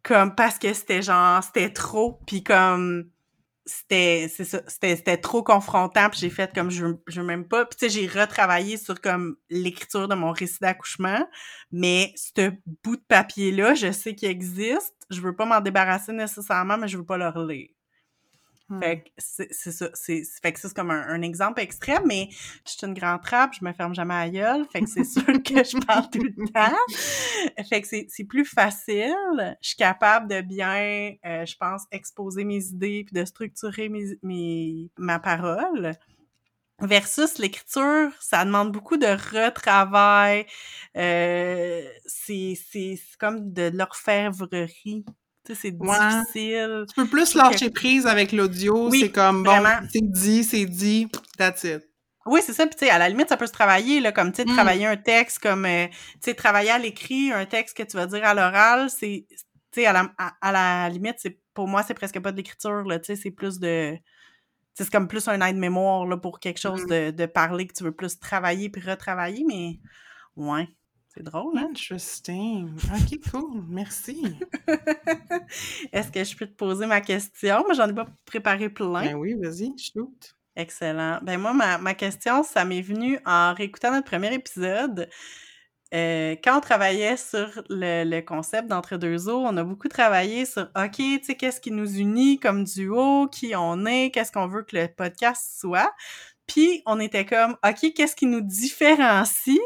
Comme 0.01 0.34
parce 0.34 0.57
que 0.57 0.74
c'était 0.74 1.01
genre, 1.01 1.43
c'était 1.43 1.74
trop. 1.74 2.22
Puis 2.26 2.41
comme 2.41 3.09
c'était 3.66 4.32
c'est 4.34 4.45
ça 4.45 4.61
c'était 4.68 4.95
c'était 4.95 5.18
trop 5.18 5.41
confrontant 5.41 6.09
puis 6.11 6.20
j'ai 6.20 6.30
fait 6.30 6.53
comme 6.53 6.70
je 6.70 6.86
je 7.07 7.20
veux 7.20 7.26
même 7.26 7.47
pas 7.47 7.66
puis 7.66 7.78
tu 7.78 7.89
sais 7.89 7.99
j'ai 7.99 8.07
retravaillé 8.07 8.78
sur 8.78 9.01
comme 9.01 9.38
l'écriture 9.49 10.07
de 10.07 10.13
mon 10.13 10.32
récit 10.32 10.59
d'accouchement 10.61 11.28
mais 11.72 12.13
ce 12.16 12.51
bout 12.84 12.95
de 12.95 13.01
papier 13.07 13.51
là 13.51 13.74
je 13.74 13.91
sais 13.91 14.13
qu'il 14.13 14.30
existe 14.30 14.93
je 15.09 15.20
veux 15.20 15.36
pas 15.36 15.45
m'en 15.45 15.61
débarrasser 15.61 16.13
nécessairement 16.13 16.78
mais 16.78 16.88
je 16.88 16.97
veux 16.97 17.05
pas 17.05 17.18
le 17.18 17.28
relire 17.28 17.70
Fait 18.82 19.03
que 19.03 19.09
c'est 19.20 19.47
c'est 19.51 19.72
ça 19.72 19.89
c'est 19.93 20.24
fait 20.41 20.51
que 20.51 20.59
ça 20.59 20.68
c'est 20.70 20.76
comme 20.76 20.89
un, 20.89 21.07
un 21.07 21.22
exemple 21.22 21.61
extrême 21.61 22.01
mais 22.07 22.30
je 22.66 22.72
suis 22.72 22.88
une 22.88 22.95
grande 22.95 23.22
trappe 23.22 23.53
je 23.53 23.63
me 23.63 23.72
ferme 23.74 23.93
jamais 23.93 24.16
à 24.16 24.28
gueule. 24.28 24.66
Fait 24.72 24.82
que 24.82 24.89
c'est 24.89 25.03
sûr 25.03 25.24
que 25.24 25.63
je 25.63 25.86
parle 25.86 26.09
tout 26.09 26.24
le 26.24 26.47
temps. 26.53 27.63
Fait 27.70 27.82
que 27.82 27.88
c'est 27.88 28.07
c'est 28.09 28.24
plus 28.24 28.45
facile. 28.45 29.13
Je 29.61 29.68
suis 29.68 29.78
capable 29.78 30.28
de 30.28 30.41
bien 30.41 31.13
euh, 31.26 31.45
je 31.45 31.55
pense 31.57 31.84
exposer 31.91 32.43
mes 32.43 32.66
idées 32.66 33.03
puis 33.05 33.13
de 33.13 33.24
structurer 33.24 33.88
mes, 33.88 34.18
mes 34.24 34.89
ma 34.97 35.20
parole. 35.20 35.91
Versus 36.82 37.38
l'écriture 37.38 38.11
ça 38.20 38.45
demande 38.45 38.72
beaucoup 38.72 38.97
de 38.97 39.05
retravail. 39.05 40.47
Euh, 40.97 41.88
c'est 42.07 42.57
c'est 42.72 42.95
c'est 42.95 43.18
comme 43.20 43.53
de 43.53 43.70
l'orfèvrerie 43.72 45.05
c'est 45.54 45.74
Ouais. 45.80 45.98
difficile. 46.22 46.86
Tu 46.89 46.96
peux 46.96 47.08
plus 47.08 47.34
que- 47.34 47.38
lâcher 47.38 47.70
prise 47.70 48.08
avec 48.08 48.32
l'audio. 48.32 48.89
Oui, 48.89 49.02
c'est 49.02 49.12
comme, 49.12 49.43
bon, 49.43 49.64
c'est 49.91 50.02
dit, 50.12 50.43
c'est 50.43 50.66
dit, 50.66 51.08
that's 51.38 51.64
it. 51.66 51.82
Oui, 52.26 52.41
c'est 52.43 52.54
ça. 52.54 52.66
Puis, 52.66 52.76
tu 52.76 52.86
sais, 52.86 52.91
à 52.91 52.98
la 52.98 53.08
limite, 53.08 53.30
ça 53.30 53.38
peut 53.38 53.46
se 53.46 53.52
travailler, 53.52 54.00
là, 54.00 54.12
comme, 54.12 54.32
tu 54.32 54.38
sais, 54.38 54.46
Mm. 54.50 54.54
travailler 54.56 54.86
un 54.88 54.98
texte, 54.98 55.38
comme, 55.39 55.66
euh, 55.66 55.86
tu 55.88 55.93
sais, 56.22 56.34
travailler 56.34 56.72
à 56.72 56.80
l'écrit, 56.80 57.32
un 57.32 57.46
texte 57.46 57.78
que 57.78 57.84
tu 57.84 57.96
vas 57.98 58.08
dire 58.08 58.24
à 58.26 58.34
l'oral, 58.34 58.89
c'est, 58.89 59.28
tu 59.30 59.38
sais, 59.82 59.86
à 59.86 59.93
la, 59.93 60.12
à, 60.18 60.34
à 60.41 60.52
la 60.52 60.89
limite, 60.89 61.18
c'est, 61.20 61.39
pour 61.54 61.68
moi, 61.68 61.84
c'est 61.84 61.93
presque 61.93 62.20
pas 62.20 62.32
de 62.32 62.38
l'écriture, 62.38 62.82
là, 62.84 62.98
tu 62.98 63.06
sais, 63.06 63.16
c'est 63.16 63.30
plus 63.32 63.60
de, 63.60 63.96
c'est 64.74 64.89
comme 64.89 65.08
plus 65.08 65.28
un 65.28 65.39
aide-mémoire, 65.39 66.08
là, 66.08 66.18
pour 66.18 66.39
quelque 66.39 66.60
chose 66.60 66.84
Mm. 66.86 66.89
de, 66.89 67.12
de 67.12 67.26
parler 67.28 67.68
que 67.68 67.74
tu 67.74 67.84
veux 67.84 67.91
plus 67.93 68.18
travailler 68.20 68.70
puis 68.70 68.82
retravailler, 68.82 69.46
mais, 69.48 69.80
ouais, 70.36 70.68
c'est 71.16 71.24
drôle, 71.24 71.57
hein? 71.57 71.68
Interesting. 71.70 72.76
OK, 72.93 73.32
cool. 73.32 73.63
Merci. 73.70 74.22
Est-ce 75.93 76.11
que 76.11 76.24
je 76.24 76.36
peux 76.36 76.45
te 76.45 76.55
poser 76.55 76.86
ma 76.86 76.99
question? 76.99 77.63
Moi, 77.63 77.74
j'en 77.74 77.88
ai 77.88 77.93
pas 77.93 78.07
préparé 78.26 78.70
plein. 78.70 79.05
Ben 79.05 79.16
oui, 79.16 79.34
vas-y, 79.34 79.74
shoot. 79.78 80.36
Excellent. 80.57 81.20
Ben 81.22 81.39
moi, 81.39 81.53
ma, 81.53 81.78
ma 81.78 81.93
question, 81.93 82.43
ça 82.43 82.66
m'est 82.66 82.82
venu 82.82 83.20
en 83.26 83.53
réécoutant 83.53 83.91
notre 83.91 84.09
premier 84.09 84.34
épisode. 84.34 85.09
Euh, 85.93 86.36
quand 86.43 86.57
on 86.57 86.61
travaillait 86.61 87.16
sur 87.16 87.63
le, 87.70 88.03
le 88.03 88.22
concept 88.22 88.68
d'entre-deux 88.68 89.30
eaux, 89.30 89.45
on 89.45 89.55
a 89.55 89.63
beaucoup 89.63 89.88
travaillé 89.88 90.45
sur, 90.45 90.63
OK, 90.76 90.97
tu 90.97 91.24
sais, 91.24 91.36
qu'est-ce 91.36 91.61
qui 91.61 91.72
nous 91.72 91.97
unit 91.97 92.39
comme 92.39 92.66
duo, 92.66 93.28
qui 93.28 93.55
on 93.55 93.86
est, 93.86 94.11
qu'est-ce 94.11 94.32
qu'on 94.32 94.47
veut 94.47 94.63
que 94.63 94.76
le 94.76 94.88
podcast 94.88 95.59
soit? 95.59 95.93
Puis, 96.48 96.84
on 96.86 97.00
était 97.00 97.26
comme, 97.26 97.58
OK, 97.68 97.93
qu'est-ce 97.96 98.16
qui 98.16 98.28
nous 98.28 98.41
différencie? 98.41 99.60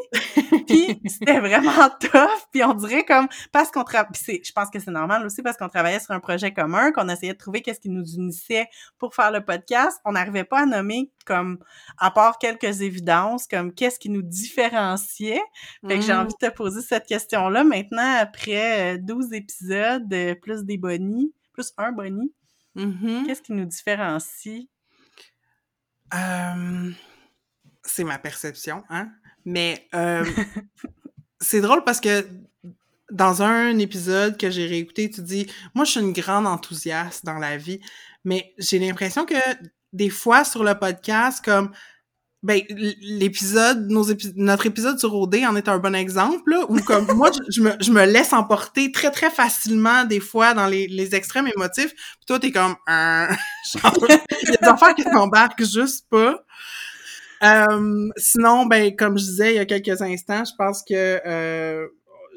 Puis, 0.67 1.01
c'était 1.07 1.39
vraiment 1.39 1.89
tough. 1.99 2.29
Puis, 2.51 2.63
on 2.63 2.73
dirait 2.73 3.03
comme, 3.03 3.27
parce 3.51 3.69
qu'on 3.71 3.83
travaille, 3.83 4.09
je 4.25 4.51
pense 4.53 4.69
que 4.69 4.79
c'est 4.79 4.91
normal 4.91 5.25
aussi, 5.25 5.41
parce 5.41 5.57
qu'on 5.57 5.67
travaillait 5.67 5.99
sur 5.99 6.11
un 6.11 6.19
projet 6.19 6.53
commun, 6.53 6.91
qu'on 6.91 7.09
essayait 7.09 7.33
de 7.33 7.37
trouver 7.37 7.61
qu'est-ce 7.61 7.79
qui 7.81 7.89
nous 7.89 8.05
unissait 8.15 8.67
pour 8.97 9.13
faire 9.13 9.31
le 9.31 9.43
podcast. 9.43 9.99
On 10.05 10.13
n'arrivait 10.13 10.45
pas 10.45 10.61
à 10.61 10.65
nommer 10.65 11.11
comme, 11.25 11.59
à 11.97 12.11
part 12.11 12.37
quelques 12.39 12.81
évidences, 12.81 13.45
comme 13.47 13.73
qu'est-ce 13.73 13.99
qui 13.99 14.09
nous 14.09 14.21
différenciait. 14.23 15.41
Fait 15.87 15.95
que 15.99 16.01
j'ai 16.01 16.13
Mm. 16.13 16.19
envie 16.19 16.33
de 16.41 16.47
te 16.47 16.53
poser 16.53 16.81
cette 16.81 17.05
question-là 17.07 17.63
maintenant, 17.63 18.15
après 18.19 18.95
euh, 18.95 18.97
12 19.01 19.33
épisodes, 19.33 20.11
euh, 20.13 20.33
plus 20.35 20.63
des 20.63 20.77
bonnies, 20.77 21.33
plus 21.53 21.73
un 21.77 21.91
boni. 21.91 22.33
Mhm. 22.75 23.25
Qu'est-ce 23.25 23.41
qui 23.41 23.51
nous 23.51 23.65
différencie? 23.65 24.67
Euh, 26.13 26.91
c'est 27.83 28.03
ma 28.03 28.17
perception, 28.17 28.83
hein? 28.89 29.09
Mais 29.45 29.87
euh, 29.95 30.25
c'est 31.39 31.61
drôle 31.61 31.83
parce 31.83 32.01
que 32.01 32.27
dans 33.11 33.41
un 33.41 33.77
épisode 33.79 34.37
que 34.37 34.49
j'ai 34.49 34.67
réécouté, 34.67 35.09
tu 35.09 35.21
dis 35.21 35.47
Moi, 35.73 35.85
je 35.85 35.91
suis 35.91 35.99
une 35.99 36.13
grande 36.13 36.47
enthousiaste 36.47 37.25
dans 37.25 37.39
la 37.39 37.57
vie, 37.57 37.79
mais 38.23 38.53
j'ai 38.57 38.79
l'impression 38.79 39.25
que 39.25 39.35
des 39.93 40.09
fois 40.09 40.43
sur 40.43 40.63
le 40.63 40.77
podcast, 40.77 41.43
comme 41.43 41.71
ben 42.41 42.61
l'épisode, 43.01 43.89
nos 43.89 44.03
épi- 44.03 44.31
notre 44.35 44.65
épisode 44.65 44.97
sur 44.97 45.13
OD 45.13 45.35
en 45.47 45.55
est 45.57 45.67
un 45.67 45.77
bon 45.77 45.93
exemple, 45.93 46.51
là, 46.51 46.65
où 46.69 46.79
comme 46.81 47.05
moi, 47.15 47.29
je, 47.33 47.39
je 47.51 47.61
me, 47.61 47.71
je 47.81 47.91
me 47.91 48.05
laisse 48.05 48.31
emporter 48.33 48.91
très, 48.91 49.11
très 49.11 49.29
facilement 49.29 50.05
des 50.05 50.19
fois 50.21 50.53
dans 50.53 50.67
les, 50.67 50.87
les 50.87 51.15
extrêmes 51.15 51.47
émotifs, 51.55 51.93
puis 51.93 52.25
toi, 52.27 52.39
t'es 52.39 52.51
comme 52.51 52.75
Euh, 52.89 53.27
genre, 53.81 53.97
il 54.41 54.49
y 54.49 54.53
a 54.53 54.57
des 54.61 54.67
affaires 54.67 54.95
qui 54.95 55.03
t'embarquent 55.03 55.63
juste 55.65 56.05
pas. 56.09 56.43
Euh, 57.41 58.09
sinon, 58.17 58.65
ben, 58.65 58.95
comme 58.95 59.17
je 59.17 59.23
disais 59.23 59.53
il 59.53 59.55
y 59.55 59.59
a 59.59 59.65
quelques 59.65 60.01
instants, 60.01 60.43
je 60.43 60.51
pense 60.57 60.83
que 60.83 61.21
euh, 61.25 61.87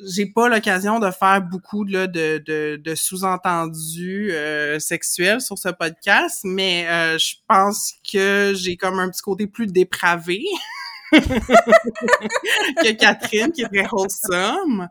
j'ai 0.06 0.26
pas 0.26 0.48
l'occasion 0.48 0.98
de 0.98 1.10
faire 1.10 1.42
beaucoup 1.42 1.84
là, 1.84 2.06
de, 2.06 2.42
de, 2.44 2.76
de 2.76 2.94
sous-entendus 2.94 4.30
euh, 4.32 4.78
sexuels 4.78 5.40
sur 5.40 5.58
ce 5.58 5.68
podcast, 5.68 6.40
mais 6.44 6.86
euh, 6.88 7.18
je 7.18 7.34
pense 7.48 7.94
que 8.10 8.52
j'ai 8.56 8.76
comme 8.76 8.98
un 8.98 9.10
petit 9.10 9.22
côté 9.22 9.46
plus 9.46 9.66
dépravé 9.66 10.42
que 11.12 12.92
Catherine, 12.92 13.52
qui 13.52 13.62
est 13.62 13.68
très 13.68 13.88
wholesome. 13.90 14.88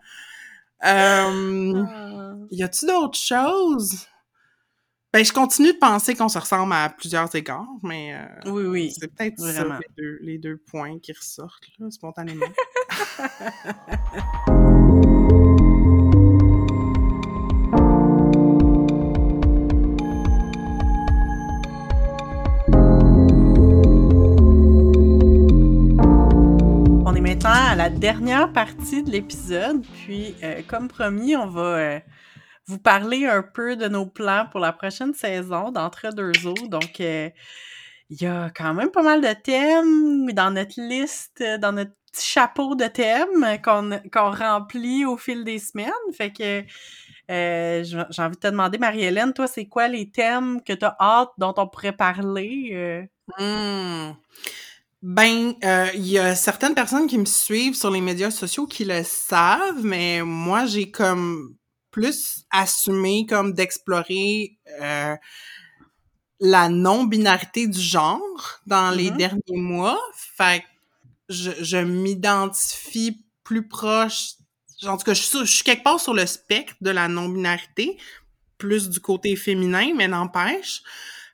Euh, 0.83 2.45
y 2.51 2.63
a-tu 2.63 2.85
d'autres 2.85 3.17
choses? 3.19 4.07
Ben, 5.13 5.25
je 5.25 5.33
continue 5.33 5.73
de 5.73 5.77
penser 5.77 6.15
qu'on 6.15 6.29
se 6.29 6.39
ressemble 6.39 6.71
à 6.71 6.87
plusieurs 6.89 7.33
égards, 7.35 7.67
mais 7.83 8.15
euh, 8.15 8.49
Oui, 8.51 8.63
oui. 8.63 8.93
c'est 8.97 9.13
peut-être 9.13 9.43
les 9.45 9.85
deux, 9.97 10.17
les 10.21 10.37
deux 10.37 10.57
points 10.57 10.99
qui 10.99 11.11
ressortent, 11.11 11.67
là, 11.79 11.91
spontanément. 11.91 12.45
la 27.81 27.89
dernière 27.89 28.53
partie 28.53 29.01
de 29.01 29.09
l'épisode, 29.09 29.83
puis 30.05 30.35
euh, 30.43 30.61
comme 30.67 30.87
promis, 30.87 31.35
on 31.35 31.47
va 31.47 31.61
euh, 31.61 31.99
vous 32.67 32.77
parler 32.77 33.25
un 33.25 33.41
peu 33.41 33.75
de 33.75 33.87
nos 33.87 34.05
plans 34.05 34.45
pour 34.51 34.59
la 34.59 34.71
prochaine 34.71 35.15
saison 35.15 35.71
d'Entre 35.71 36.13
deux 36.13 36.45
eaux. 36.45 36.67
Donc, 36.67 36.99
euh, 36.99 37.31
il 38.11 38.21
y 38.21 38.27
a 38.27 38.51
quand 38.51 38.75
même 38.75 38.91
pas 38.91 39.01
mal 39.01 39.19
de 39.19 39.33
thèmes 39.33 40.31
dans 40.31 40.51
notre 40.51 40.79
liste, 40.79 41.43
dans 41.59 41.71
notre 41.71 41.89
petit 42.11 42.27
chapeau 42.27 42.75
de 42.75 42.85
thèmes 42.85 43.59
qu'on 43.63 44.31
remplit 44.31 45.03
au 45.03 45.17
fil 45.17 45.43
des 45.43 45.57
semaines. 45.57 45.89
Fait 46.15 46.31
que 46.31 46.63
j'ai 47.27 48.21
envie 48.21 48.35
de 48.35 48.41
te 48.41 48.47
demander, 48.47 48.77
Marie-Hélène, 48.77 49.33
toi, 49.33 49.47
c'est 49.47 49.65
quoi 49.65 49.87
les 49.87 50.11
thèmes 50.11 50.61
que 50.61 50.73
tu 50.73 50.85
as 50.85 50.95
hâte 50.99 51.31
dont 51.39 51.55
on 51.57 51.67
pourrait 51.67 51.93
parler? 51.97 53.07
euh? 53.39 54.13
Ben, 55.01 55.55
euh, 55.63 55.87
il 55.95 56.05
y 56.07 56.19
a 56.19 56.35
certaines 56.35 56.75
personnes 56.75 57.07
qui 57.07 57.17
me 57.17 57.25
suivent 57.25 57.73
sur 57.75 57.89
les 57.89 58.01
médias 58.01 58.29
sociaux 58.29 58.67
qui 58.67 58.85
le 58.85 59.03
savent, 59.03 59.83
mais 59.83 60.21
moi, 60.23 60.65
j'ai 60.67 60.91
comme 60.91 61.55
plus 61.89 62.43
assumé 62.51 63.25
comme 63.27 63.53
d'explorer 63.53 64.59
euh, 64.79 65.15
la 66.39 66.69
non-binarité 66.69 67.67
du 67.67 67.79
genre 67.79 68.21
dans 68.65 68.91
les 68.91 69.11
Mhm. 69.11 69.17
derniers 69.17 69.57
mois. 69.61 69.99
Fait 70.37 70.61
que 70.61 70.65
je, 71.29 71.51
je 71.61 71.77
m'identifie 71.77 73.25
plus 73.43 73.67
proche, 73.67 74.33
en 74.85 74.97
tout 74.97 75.05
cas, 75.05 75.13
je 75.13 75.21
suis, 75.23 75.39
je 75.39 75.45
suis 75.45 75.63
quelque 75.63 75.83
part 75.83 75.99
sur 75.99 76.13
le 76.13 76.25
spectre 76.25 76.75
de 76.81 76.91
la 76.91 77.07
non-binarité, 77.07 77.97
plus 78.57 78.89
du 78.89 78.99
côté 79.01 79.35
féminin, 79.35 79.93
mais 79.95 80.07
n'empêche. 80.07 80.83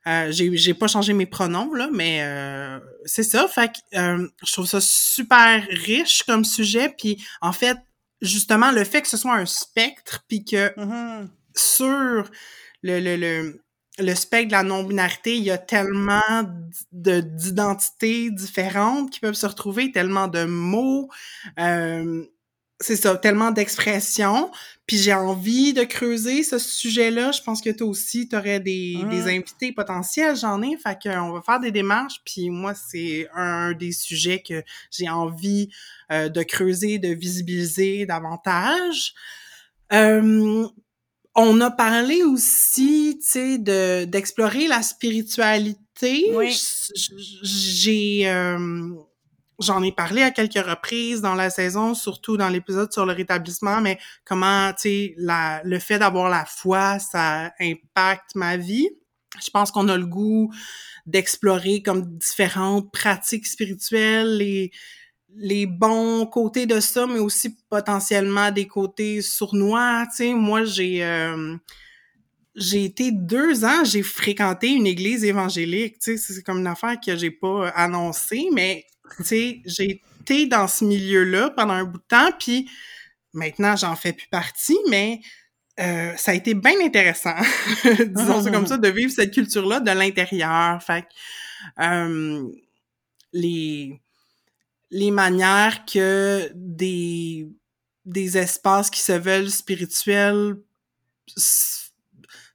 Euh, 0.08 0.32
j'ai 0.32 0.56
j'ai 0.58 0.74
pas 0.74 0.88
changé 0.88 1.14
mes 1.14 1.26
pronoms 1.26 1.74
là, 1.74 1.90
mais 1.94 2.22
euh, 2.24 2.80
c'est 3.06 3.24
ça. 3.24 3.48
Fait 3.48 3.70
que 3.74 3.98
euh, 4.00 4.28
je 4.46 4.54
trouve 4.54 4.68
ça 4.68 4.80
super 4.82 5.66
riche 5.70 6.24
comme 6.24 6.46
sujet. 6.46 6.90
Puis 6.98 7.24
en 7.42 7.52
fait, 7.52 7.78
justement, 8.22 8.72
le 8.72 8.84
fait 8.86 9.02
que 9.02 9.08
ce 9.10 9.18
soit 9.18 9.36
un 9.36 9.46
spectre, 9.46 10.24
puis 10.28 10.46
que 10.46 10.74
Mhm. 10.80 11.30
sur 11.56 12.30
le, 12.84 13.00
le, 13.00 13.16
le, 13.18 13.62
le 14.00 14.16
spectre 14.16 14.48
de 14.50 14.52
la 14.54 14.64
non-binarité, 14.64 15.36
il 15.38 15.44
y 15.44 15.52
a 15.52 15.58
tellement 15.58 16.22
de 16.92 17.20
d'identités 17.22 18.30
différentes 18.32 19.12
qui 19.12 19.20
peuvent 19.20 19.34
se 19.34 19.46
retrouver, 19.48 19.92
tellement 19.92 20.28
de 20.28 20.46
mots. 20.46 21.10
Euh, 21.60 22.24
c'est 22.80 22.96
ça, 22.96 23.16
tellement 23.18 23.52
d'expressions. 23.52 24.52
Puis 24.86 24.98
j'ai 24.98 25.14
envie 25.14 25.74
de 25.74 25.84
creuser 25.84 26.44
ce 26.44 26.58
sujet-là. 26.60 27.32
Je 27.32 27.42
pense 27.42 27.62
que 27.62 27.70
toi 27.72 27.88
aussi, 27.88 28.30
tu 28.30 28.38
aurais 28.38 28.60
des, 28.60 28.98
des 29.10 29.24
invités 29.24 29.74
potentiels. 29.74 30.36
J'en 30.38 30.62
ai. 30.62 30.78
Fait 30.78 30.98
qu'on 31.02 31.32
va 31.32 31.42
faire 31.42 31.60
des 31.60 31.72
démarches. 31.72 32.22
Puis 32.24 32.50
moi, 32.50 32.74
c'est 32.74 33.28
un 33.36 33.74
des 33.74 33.92
sujets 33.92 34.42
que 34.48 34.64
j'ai 34.92 35.10
envie 35.10 35.70
euh, 36.12 36.30
de 36.30 36.42
creuser, 36.44 37.00
de 37.00 37.10
visibiliser 37.10 38.06
davantage. 38.06 39.14
Euh, 39.92 40.68
on 41.36 41.62
a 41.62 41.70
parlé 41.70 42.24
aussi, 42.24 43.20
tu 43.22 43.28
sais, 43.28 43.58
de 43.58 44.06
d'explorer 44.06 44.68
la 44.68 44.82
spiritualité. 44.82 46.32
Oui. 46.34 46.58
J'ai 47.44 48.30
euh, 48.30 48.90
j'en 49.60 49.82
ai 49.84 49.92
parlé 49.92 50.22
à 50.22 50.32
quelques 50.32 50.66
reprises 50.66 51.22
dans 51.22 51.36
la 51.36 51.50
saison, 51.50 51.94
surtout 51.94 52.38
dans 52.38 52.50
l'épisode 52.50 52.92
sur 52.92 53.06
le 53.06 53.14
rétablissement, 53.14 53.82
mais 53.82 53.98
comment, 54.24 54.72
tu 54.74 54.82
sais, 54.82 55.16
le 55.18 55.80
fait 55.80 56.00
d'avoir 56.00 56.30
la 56.30 56.46
foi, 56.46 57.00
ça 57.00 57.52
impacte 57.60 58.36
ma 58.36 58.58
vie. 58.58 58.90
Je 59.44 59.50
pense 59.50 59.72
qu'on 59.72 59.88
a 59.90 59.98
le 59.98 60.06
goût 60.06 60.52
d'explorer 61.06 61.82
comme 61.82 62.18
différentes 62.18 62.92
pratiques 62.92 63.48
spirituelles, 63.48 64.38
les 64.38 64.72
les 65.40 65.68
bons 65.68 66.26
côtés 66.26 66.66
de 66.66 66.80
ça, 66.80 67.06
mais 67.06 67.20
aussi 67.20 67.56
potentiellement 67.70 68.52
des 68.52 68.66
côtés 68.66 69.22
sournois. 69.22 70.06
Tu 70.10 70.16
sais, 70.16 70.34
moi, 70.34 70.64
j'ai 70.64 71.04
euh, 71.04 71.56
j'ai 72.56 72.86
été 72.86 73.12
deux 73.12 73.64
ans, 73.64 73.84
j'ai 73.84 74.02
fréquenté 74.02 74.70
une 74.70 74.88
église 74.88 75.24
évangélique. 75.24 76.00
Tu 76.00 76.18
sais, 76.18 76.34
c'est 76.34 76.44
comme 76.44 76.60
une 76.60 76.68
affaire 76.68 76.96
que 77.00 77.16
j'ai 77.16 77.30
pas 77.30 77.70
annoncée, 77.70 78.48
mais 78.52 78.86
j'ai 79.20 80.02
été 80.22 80.46
dans 80.46 80.68
ce 80.68 80.86
milieu-là 80.86 81.50
pendant 81.52 81.74
un 81.74 81.84
bout 81.86 82.00
de 82.00 82.04
temps, 82.08 82.32
puis 82.38 82.70
maintenant, 83.34 83.76
j'en 83.76 83.96
fais 83.96 84.14
plus 84.14 84.28
partie, 84.28 84.78
mais 84.90 85.22
euh, 85.80 86.16
ça 86.18 86.32
a 86.32 86.34
été 86.34 86.54
bien 86.54 86.80
intéressant, 86.82 87.36
disons 87.84 88.44
ça 88.44 88.52
comme 88.52 88.66
ça, 88.66 88.78
de 88.78 88.88
vivre 88.90 89.12
cette 89.12 89.34
culture-là 89.34 89.80
de 89.80 89.92
l'intérieur. 89.92 90.82
Fait 90.82 91.06
euh, 91.80 92.48
les, 93.34 94.02
les 94.90 95.12
manières 95.12 95.86
que 95.86 96.50
des, 96.56 97.48
des 98.06 98.38
espaces 98.38 98.90
qui 98.90 99.02
se 99.02 99.12
veulent 99.12 99.52
spirituels 99.52 100.58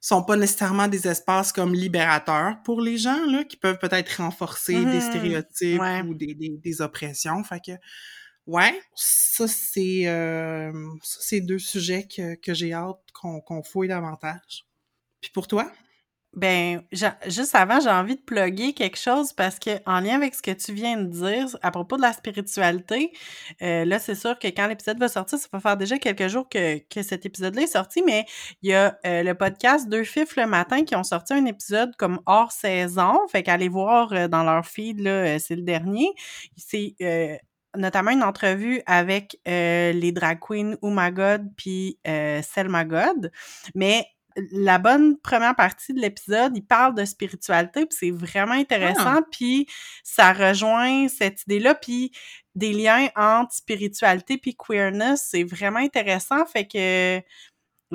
sont 0.03 0.21
pas 0.21 0.35
nécessairement 0.35 0.89
des 0.89 1.07
espaces 1.07 1.53
comme 1.53 1.73
libérateurs 1.73 2.61
pour 2.65 2.81
les 2.81 2.97
gens, 2.97 3.25
là, 3.25 3.45
qui 3.45 3.55
peuvent 3.55 3.79
peut-être 3.79 4.17
renforcer 4.17 4.73
des 4.73 4.97
mmh. 4.97 5.01
stéréotypes 5.01 5.81
ou 6.09 6.13
des, 6.13 6.33
des, 6.33 6.49
des, 6.49 6.81
oppressions. 6.81 7.41
Fait 7.45 7.61
que, 7.65 7.71
ouais, 8.45 8.81
ça, 8.95 9.47
c'est, 9.47 10.05
euh, 10.07 10.73
c'est 11.01 11.39
deux 11.39 11.57
sujets 11.57 12.05
que, 12.05 12.35
que 12.35 12.53
j'ai 12.53 12.73
hâte 12.73 12.99
qu'on, 13.13 13.39
qu'on 13.39 13.63
fouille 13.63 13.87
davantage. 13.87 14.65
Puis 15.21 15.31
pour 15.31 15.47
toi? 15.47 15.71
Ben, 16.35 16.81
juste 16.91 17.53
avant, 17.53 17.79
j'ai 17.79 17.91
envie 17.91 18.15
de 18.15 18.21
plugger 18.21 18.73
quelque 18.73 18.97
chose 18.97 19.33
parce 19.33 19.59
que 19.59 19.69
en 19.85 19.99
lien 19.99 20.15
avec 20.15 20.33
ce 20.33 20.41
que 20.41 20.49
tu 20.49 20.73
viens 20.73 20.97
de 20.97 21.05
dire 21.05 21.55
à 21.61 21.69
propos 21.69 21.95
de 21.95 22.01
la 22.01 22.11
spiritualité, 22.11 23.13
euh, 23.61 23.85
là, 23.85 23.99
c'est 23.99 24.15
sûr 24.15 24.39
que 24.39 24.47
quand 24.47 24.65
l'épisode 24.65 24.97
va 24.97 25.09
sortir, 25.09 25.37
ça 25.37 25.47
va 25.53 25.59
faire 25.59 25.77
déjà 25.77 25.99
quelques 25.99 26.27
jours 26.29 26.49
que, 26.49 26.79
que 26.89 27.03
cet 27.03 27.27
épisode-là 27.27 27.61
est 27.61 27.67
sorti, 27.67 28.01
mais 28.01 28.25
il 28.63 28.71
y 28.71 28.73
a 28.73 28.97
euh, 29.05 29.21
le 29.21 29.35
podcast 29.35 29.87
Deux 29.87 30.03
Fifs 30.03 30.35
le 30.35 30.47
matin 30.47 30.83
qui 30.85 30.95
ont 30.95 31.03
sorti 31.03 31.33
un 31.33 31.45
épisode 31.45 31.95
comme 31.97 32.19
hors 32.25 32.51
saison. 32.51 33.19
Fait 33.31 33.43
qu'allez 33.43 33.69
voir 33.69 34.11
euh, 34.13 34.27
dans 34.27 34.43
leur 34.43 34.65
feed, 34.65 35.01
là, 35.01 35.37
c'est 35.37 35.55
le 35.55 35.61
dernier. 35.61 36.07
C'est 36.57 36.95
notamment 37.75 38.11
une 38.11 38.23
entrevue 38.23 38.81
avec 38.85 39.37
les 39.45 40.11
drag 40.11 40.39
queens 40.39 40.75
Oh 40.81 40.89
My 40.91 41.11
God 41.11 41.47
puis 41.57 41.99
Selma 42.05 42.85
God. 42.85 43.31
Mais 43.75 44.05
la 44.51 44.77
bonne 44.77 45.17
première 45.19 45.55
partie 45.55 45.93
de 45.93 45.99
l'épisode, 45.99 46.55
il 46.55 46.65
parle 46.65 46.95
de 46.95 47.05
spiritualité, 47.05 47.85
puis 47.85 47.97
c'est 47.99 48.11
vraiment 48.11 48.53
intéressant, 48.53 49.19
ah! 49.19 49.21
puis 49.31 49.67
ça 50.03 50.33
rejoint 50.33 51.07
cette 51.07 51.43
idée-là, 51.43 51.75
puis 51.75 52.11
des 52.55 52.73
liens 52.73 53.09
entre 53.15 53.53
spiritualité 53.53 54.37
puis 54.37 54.55
queerness, 54.55 55.27
c'est 55.29 55.43
vraiment 55.43 55.79
intéressant, 55.79 56.45
fait 56.45 56.67
que, 56.67 57.21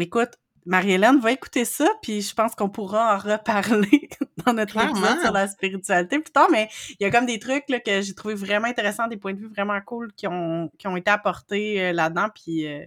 écoute, 0.00 0.30
Marie-Hélène 0.66 1.18
va 1.18 1.32
écouter 1.32 1.64
ça, 1.64 1.88
puis 2.02 2.20
je 2.20 2.34
pense 2.34 2.54
qu'on 2.54 2.68
pourra 2.68 3.14
en 3.14 3.18
reparler 3.18 4.10
dans 4.44 4.52
notre 4.52 4.76
épisode 4.76 5.20
sur 5.22 5.32
la 5.32 5.48
spiritualité 5.48 6.18
plus 6.18 6.30
tard, 6.30 6.48
mais 6.50 6.68
il 7.00 7.04
y 7.04 7.06
a 7.06 7.10
comme 7.10 7.24
des 7.24 7.38
trucs 7.38 7.68
là, 7.70 7.80
que 7.80 8.02
j'ai 8.02 8.14
trouvé 8.14 8.34
vraiment 8.34 8.66
intéressants, 8.66 9.08
des 9.08 9.16
points 9.16 9.32
de 9.32 9.38
vue 9.38 9.48
vraiment 9.48 9.80
cool 9.80 10.12
qui 10.12 10.26
ont, 10.26 10.70
qui 10.78 10.86
ont 10.86 10.96
été 10.96 11.10
apportés 11.10 11.80
euh, 11.80 11.92
là-dedans, 11.92 12.28
puis 12.34 12.66
euh, 12.66 12.84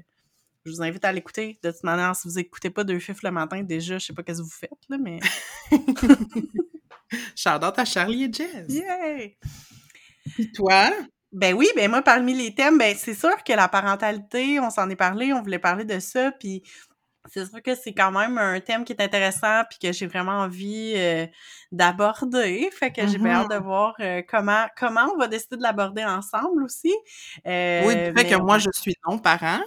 je 0.65 0.71
vous 0.71 0.81
invite 0.81 1.05
à 1.05 1.11
l'écouter. 1.11 1.59
De 1.63 1.71
toute 1.71 1.83
manière, 1.83 2.15
si 2.15 2.27
vous 2.27 2.39
écoutez 2.39 2.69
pas 2.69 2.83
Deux 2.83 2.99
Fifs 2.99 3.23
le 3.23 3.31
matin, 3.31 3.63
déjà, 3.63 3.97
je 3.97 4.05
sais 4.05 4.13
pas 4.13 4.23
ce 4.27 4.33
que 4.33 4.43
vous 4.43 4.49
faites, 4.49 4.71
là, 4.89 4.97
mais... 4.97 5.19
Shout-out 7.35 7.77
à 7.77 7.85
Charlie 7.85 8.25
et 8.25 8.33
Jess! 8.33 8.65
Yay! 8.69 9.37
Et 10.37 10.51
toi? 10.51 10.91
Ben 11.31 11.53
oui, 11.53 11.67
ben 11.75 11.89
moi, 11.89 12.01
parmi 12.01 12.33
les 12.33 12.53
thèmes, 12.53 12.77
ben 12.77 12.95
c'est 12.97 13.13
sûr 13.13 13.43
que 13.43 13.53
la 13.53 13.67
parentalité, 13.67 14.59
on 14.59 14.69
s'en 14.69 14.89
est 14.89 14.95
parlé, 14.95 15.31
on 15.33 15.41
voulait 15.41 15.59
parler 15.59 15.85
de 15.85 15.99
ça, 15.99 16.31
puis 16.31 16.63
c'est 17.29 17.45
sûr 17.45 17.61
que 17.61 17.75
c'est 17.75 17.93
quand 17.93 18.11
même 18.11 18.37
un 18.37 18.59
thème 18.59 18.83
qui 18.83 18.93
est 18.93 19.01
intéressant 19.01 19.63
puis 19.69 19.79
que 19.79 19.93
j'ai 19.93 20.07
vraiment 20.07 20.39
envie 20.39 20.93
euh, 20.95 21.27
d'aborder. 21.71 22.69
Fait 22.73 22.91
que 22.91 23.05
j'ai 23.07 23.17
bien 23.17 23.41
hâte 23.41 23.49
de 23.49 23.55
mm-hmm. 23.55 23.63
voir 23.63 23.95
euh, 23.99 24.21
comment 24.27 24.65
comment 24.77 25.07
on 25.13 25.17
va 25.17 25.27
décider 25.27 25.57
de 25.57 25.61
l'aborder 25.61 26.03
ensemble 26.03 26.63
aussi. 26.63 26.93
Euh, 27.47 27.83
oui, 27.85 27.93
fait 28.17 28.29
que 28.29 28.35
moi, 28.35 28.57
je 28.57 28.69
suis 28.73 28.95
non-parent. 29.07 29.61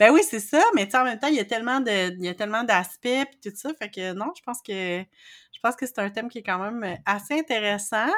Ben 0.00 0.10
oui, 0.12 0.20
c'est 0.28 0.40
ça, 0.40 0.62
mais 0.74 0.94
en 0.94 1.04
même 1.04 1.18
temps, 1.18 1.28
il 1.28 1.34
y 1.36 1.40
a 1.40 1.44
tellement 1.44 1.80
de, 1.80 2.12
il 2.18 2.24
y 2.24 2.28
a 2.28 2.34
tellement 2.34 2.64
d'aspects 2.64 3.00
puis 3.02 3.38
tout 3.42 3.56
ça, 3.56 3.70
fait 3.78 3.90
que 3.90 4.12
non, 4.12 4.32
je 4.36 4.42
pense 4.42 4.60
que 4.62 5.00
je 5.00 5.60
pense 5.62 5.76
que 5.76 5.86
c'est 5.86 5.98
un 5.98 6.10
thème 6.10 6.28
qui 6.28 6.38
est 6.38 6.42
quand 6.42 6.58
même 6.58 6.82
euh, 6.84 6.96
assez 7.06 7.38
intéressant. 7.38 8.10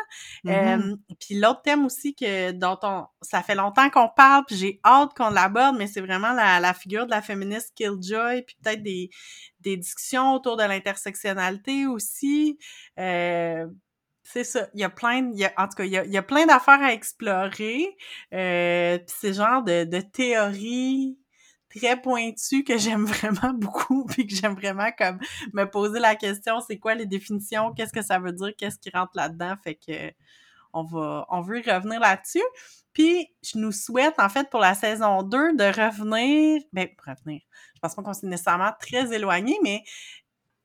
Mm-hmm. 0.45 0.97
puis 1.21 1.39
l'autre 1.39 1.63
thème 1.63 1.85
aussi 1.85 2.15
que 2.15 2.51
dont 2.53 2.79
on, 2.83 3.07
ça 3.23 3.43
fait 3.43 3.55
longtemps 3.55 3.89
qu'on 3.91 4.09
parle, 4.09 4.45
puis 4.47 4.57
j'ai 4.57 4.81
hâte 4.85 5.11
qu'on 5.17 5.31
l'aborde, 5.31 5.77
mais 5.77 5.87
c'est 5.87 6.01
vraiment 6.01 6.33
la, 6.33 6.61
la 6.61 6.75
figure 6.75 7.07
de 7.07 7.11
la 7.11 7.23
féministe 7.23 7.73
Killjoy, 7.77 8.43
puis 8.43 8.57
peut-être 8.63 8.83
des, 8.83 9.11
des 9.61 9.77
discussions 9.77 10.35
autour 10.35 10.57
de 10.57 10.65
l'intersectionnalité 10.65 11.87
aussi. 11.87 12.59
Euh, 12.99 13.67
c'est 14.25 14.45
ça. 14.45 14.69
Il 14.75 14.81
y 14.81 14.85
a 14.85 14.91
plein, 14.91 15.31
il 15.33 15.39
y 15.39 15.45
a, 15.45 15.53
en 15.57 15.69
tout 15.69 15.77
cas, 15.77 15.85
il 15.85 15.93
y 15.93 15.99
a, 15.99 16.05
il 16.05 16.13
y 16.13 16.17
a 16.17 16.23
plein 16.23 16.47
d'affaires 16.47 16.83
à 16.83 16.93
explorer. 16.93 17.97
Euh, 18.35 18.99
puis 18.99 19.17
c'est 19.21 19.33
genre 19.35 19.63
de, 19.63 19.85
de 19.85 20.01
théories 20.01 21.17
très 21.77 22.01
pointu 22.01 22.65
que 22.65 22.79
j'aime 22.79 23.05
vraiment 23.07 23.53
beaucoup 23.53 24.05
puis 24.07 24.27
que 24.27 24.35
j'aime 24.35 24.55
vraiment 24.55 24.91
comme 24.97 25.19
me 25.53 25.65
poser 25.65 26.01
la 26.01 26.17
question 26.17 26.61
c'est 26.61 26.79
quoi 26.79 26.95
les 26.95 27.07
définitions 27.07 27.73
qu'est-ce 27.73 27.93
que 27.93 28.03
ça 28.03 28.19
veut 28.19 28.33
dire 28.33 28.53
qu'est-ce 28.57 28.79
qui 28.79 28.91
rentre 28.91 29.13
là-dedans? 29.15 29.55
Fait 29.63 29.75
que 29.75 30.13
on 30.73 30.85
va 30.85 31.27
on 31.31 31.41
veut 31.41 31.63
revenir 31.67 32.01
là-dessus. 32.01 32.45
Puis 32.93 33.29
je 33.43 33.59
nous 33.59 33.73
souhaite 33.73 34.19
en 34.19 34.29
fait 34.29 34.49
pour 34.51 34.61
la 34.61 34.75
saison 34.75 35.23
2 35.23 35.55
de 35.55 35.65
revenir 35.65 36.63
ben 36.73 36.89
revenir. 37.07 37.43
Je 37.75 37.81
pense 37.81 37.95
pas 37.95 38.03
qu'on 38.03 38.15
s'est 38.15 38.27
nécessairement 38.27 38.73
très 38.81 39.13
éloigné 39.13 39.59
mais 39.63 39.83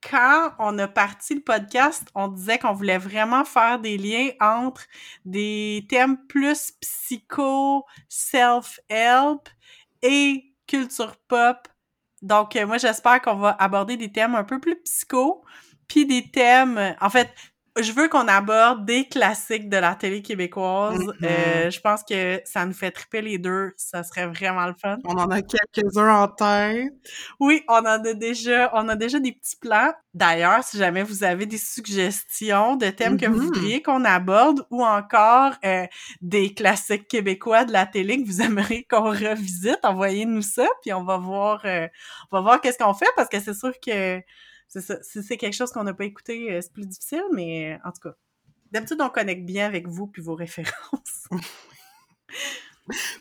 quand 0.01 0.53
on 0.57 0.79
a 0.79 0.87
parti 0.87 1.35
le 1.35 1.41
podcast, 1.41 2.07
on 2.15 2.27
disait 2.27 2.57
qu'on 2.57 2.73
voulait 2.73 2.97
vraiment 2.97 3.45
faire 3.45 3.79
des 3.79 3.97
liens 3.97 4.29
entre 4.39 4.87
des 5.25 5.85
thèmes 5.89 6.17
plus 6.25 6.71
psycho, 6.81 7.85
self-help 8.09 9.47
et 10.01 10.50
culture 10.71 11.15
pop. 11.27 11.67
Donc, 12.21 12.55
euh, 12.55 12.65
moi, 12.65 12.77
j'espère 12.77 13.21
qu'on 13.21 13.35
va 13.35 13.51
aborder 13.59 13.97
des 13.97 14.11
thèmes 14.11 14.35
un 14.35 14.43
peu 14.43 14.59
plus 14.59 14.77
psycho, 14.83 15.43
puis 15.87 16.05
des 16.05 16.31
thèmes, 16.31 16.95
en 17.01 17.09
fait, 17.09 17.29
je 17.79 17.91
veux 17.93 18.09
qu'on 18.09 18.27
aborde 18.27 18.85
des 18.85 19.05
classiques 19.05 19.69
de 19.69 19.77
la 19.77 19.95
télé 19.95 20.21
québécoise. 20.21 20.99
Mm-hmm. 20.99 21.25
Euh, 21.25 21.69
je 21.69 21.79
pense 21.79 22.03
que 22.03 22.41
ça 22.43 22.65
nous 22.65 22.73
fait 22.73 22.91
triper 22.91 23.21
les 23.21 23.37
deux. 23.37 23.71
Ça 23.77 24.03
serait 24.03 24.27
vraiment 24.27 24.67
le 24.67 24.73
fun. 24.73 24.97
On 25.05 25.17
en 25.17 25.29
a 25.29 25.41
quelques-uns 25.41 26.15
en 26.15 26.27
tête. 26.27 26.91
Oui, 27.39 27.63
on 27.69 27.75
en 27.75 27.85
a 27.85 28.13
déjà, 28.13 28.69
on 28.73 28.89
a 28.89 28.95
déjà 28.95 29.19
des 29.19 29.31
petits 29.31 29.55
plans. 29.55 29.93
D'ailleurs, 30.13 30.63
si 30.63 30.77
jamais 30.77 31.03
vous 31.03 31.23
avez 31.23 31.45
des 31.45 31.57
suggestions 31.57 32.75
de 32.75 32.89
thèmes 32.89 33.17
que 33.17 33.25
vous 33.25 33.39
mm-hmm. 33.39 33.45
voudriez 33.45 33.81
qu'on 33.81 34.03
aborde 34.03 34.65
ou 34.69 34.83
encore 34.83 35.53
euh, 35.63 35.85
des 36.21 36.53
classiques 36.53 37.07
québécois 37.07 37.63
de 37.63 37.71
la 37.71 37.85
télé 37.85 38.21
que 38.21 38.27
vous 38.27 38.41
aimeriez 38.41 38.83
qu'on 38.89 39.11
revisite, 39.11 39.79
envoyez-nous 39.83 40.41
ça, 40.41 40.67
puis 40.81 40.91
on 40.91 41.05
va 41.05 41.17
voir, 41.17 41.61
euh, 41.63 41.87
on 42.31 42.37
va 42.37 42.41
voir 42.41 42.61
qu'est-ce 42.61 42.77
qu'on 42.77 42.93
fait 42.93 43.09
parce 43.15 43.29
que 43.29 43.39
c'est 43.39 43.53
sûr 43.53 43.71
que 43.79 44.21
c'est 44.71 44.79
ça. 44.79 44.97
Si 45.03 45.21
c'est 45.21 45.35
quelque 45.35 45.53
chose 45.53 45.69
qu'on 45.71 45.83
n'a 45.83 45.93
pas 45.93 46.05
écouté, 46.05 46.49
euh, 46.49 46.61
c'est 46.61 46.71
plus 46.71 46.85
difficile, 46.85 47.23
mais 47.33 47.73
euh, 47.73 47.77
en 47.89 47.91
tout 47.91 47.99
cas, 48.09 48.15
d'habitude, 48.71 49.01
on 49.01 49.09
connecte 49.09 49.43
bien 49.43 49.65
avec 49.65 49.85
vous 49.85 50.07
puis 50.07 50.21
vos 50.21 50.35
références. 50.35 51.27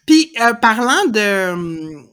puis, 0.06 0.32
euh, 0.40 0.54
parlant 0.54 1.06
de 1.06 1.50
hum, 1.50 2.06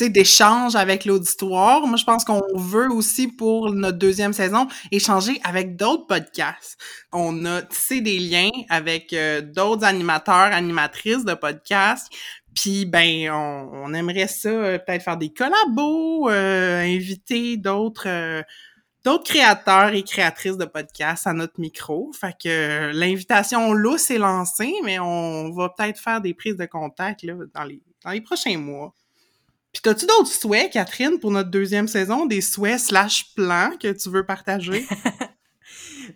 d'échanges 0.00 0.76
avec 0.76 1.06
l'auditoire. 1.06 1.86
Moi, 1.86 1.96
je 1.96 2.04
pense 2.04 2.24
qu'on 2.24 2.42
veut 2.54 2.90
aussi 2.90 3.26
pour 3.26 3.72
notre 3.72 3.96
deuxième 3.96 4.34
saison 4.34 4.68
échanger 4.90 5.40
avec 5.44 5.76
d'autres 5.76 6.06
podcasts. 6.06 6.78
On 7.10 7.46
a 7.46 7.62
tissé 7.62 8.02
des 8.02 8.18
liens 8.18 8.50
avec 8.68 9.14
d'autres 9.54 9.84
animateurs, 9.84 10.52
animatrices 10.52 11.24
de 11.24 11.34
podcasts. 11.34 12.10
Puis 12.54 12.84
ben, 12.84 13.30
on, 13.30 13.94
aimerait 13.94 14.28
ça 14.28 14.48
euh, 14.48 14.78
peut-être 14.78 15.02
faire 15.02 15.16
des 15.16 15.32
collabos, 15.32 16.28
euh, 16.28 16.82
inviter 16.82 17.56
d'autres 17.56 18.08
euh, 18.08 18.42
d'autres 19.04 19.24
créateurs 19.24 19.94
et 19.94 20.02
créatrices 20.02 20.58
de 20.58 20.64
podcasts 20.64 21.26
à 21.26 21.32
notre 21.32 21.58
micro. 21.58 22.12
Fait 22.12 22.34
que 22.40 22.92
l'invitation 22.92 23.72
là 23.72 23.96
s'est 23.98 24.18
lancée, 24.18 24.74
mais 24.84 24.98
on 24.98 25.50
va 25.52 25.70
peut-être 25.70 25.98
faire 25.98 26.20
des 26.20 26.34
prises 26.34 26.56
de 26.56 26.66
contact 26.66 27.24
dans 27.26 27.64
les 27.64 27.82
dans 28.04 28.10
les 28.10 28.20
prochains 28.20 28.58
mois. 28.58 28.92
Puis 29.72 29.80
t'as-tu 29.82 30.06
d'autres 30.06 30.30
souhaits, 30.30 30.70
Catherine, 30.70 31.18
pour 31.18 31.30
notre 31.30 31.50
deuxième 31.50 31.88
saison, 31.88 32.26
des 32.26 32.42
souhaits 32.42 32.78
slash 32.78 33.34
plans 33.34 33.70
que 33.80 33.90
tu 33.92 34.10
veux 34.10 34.26
partager? 34.26 34.84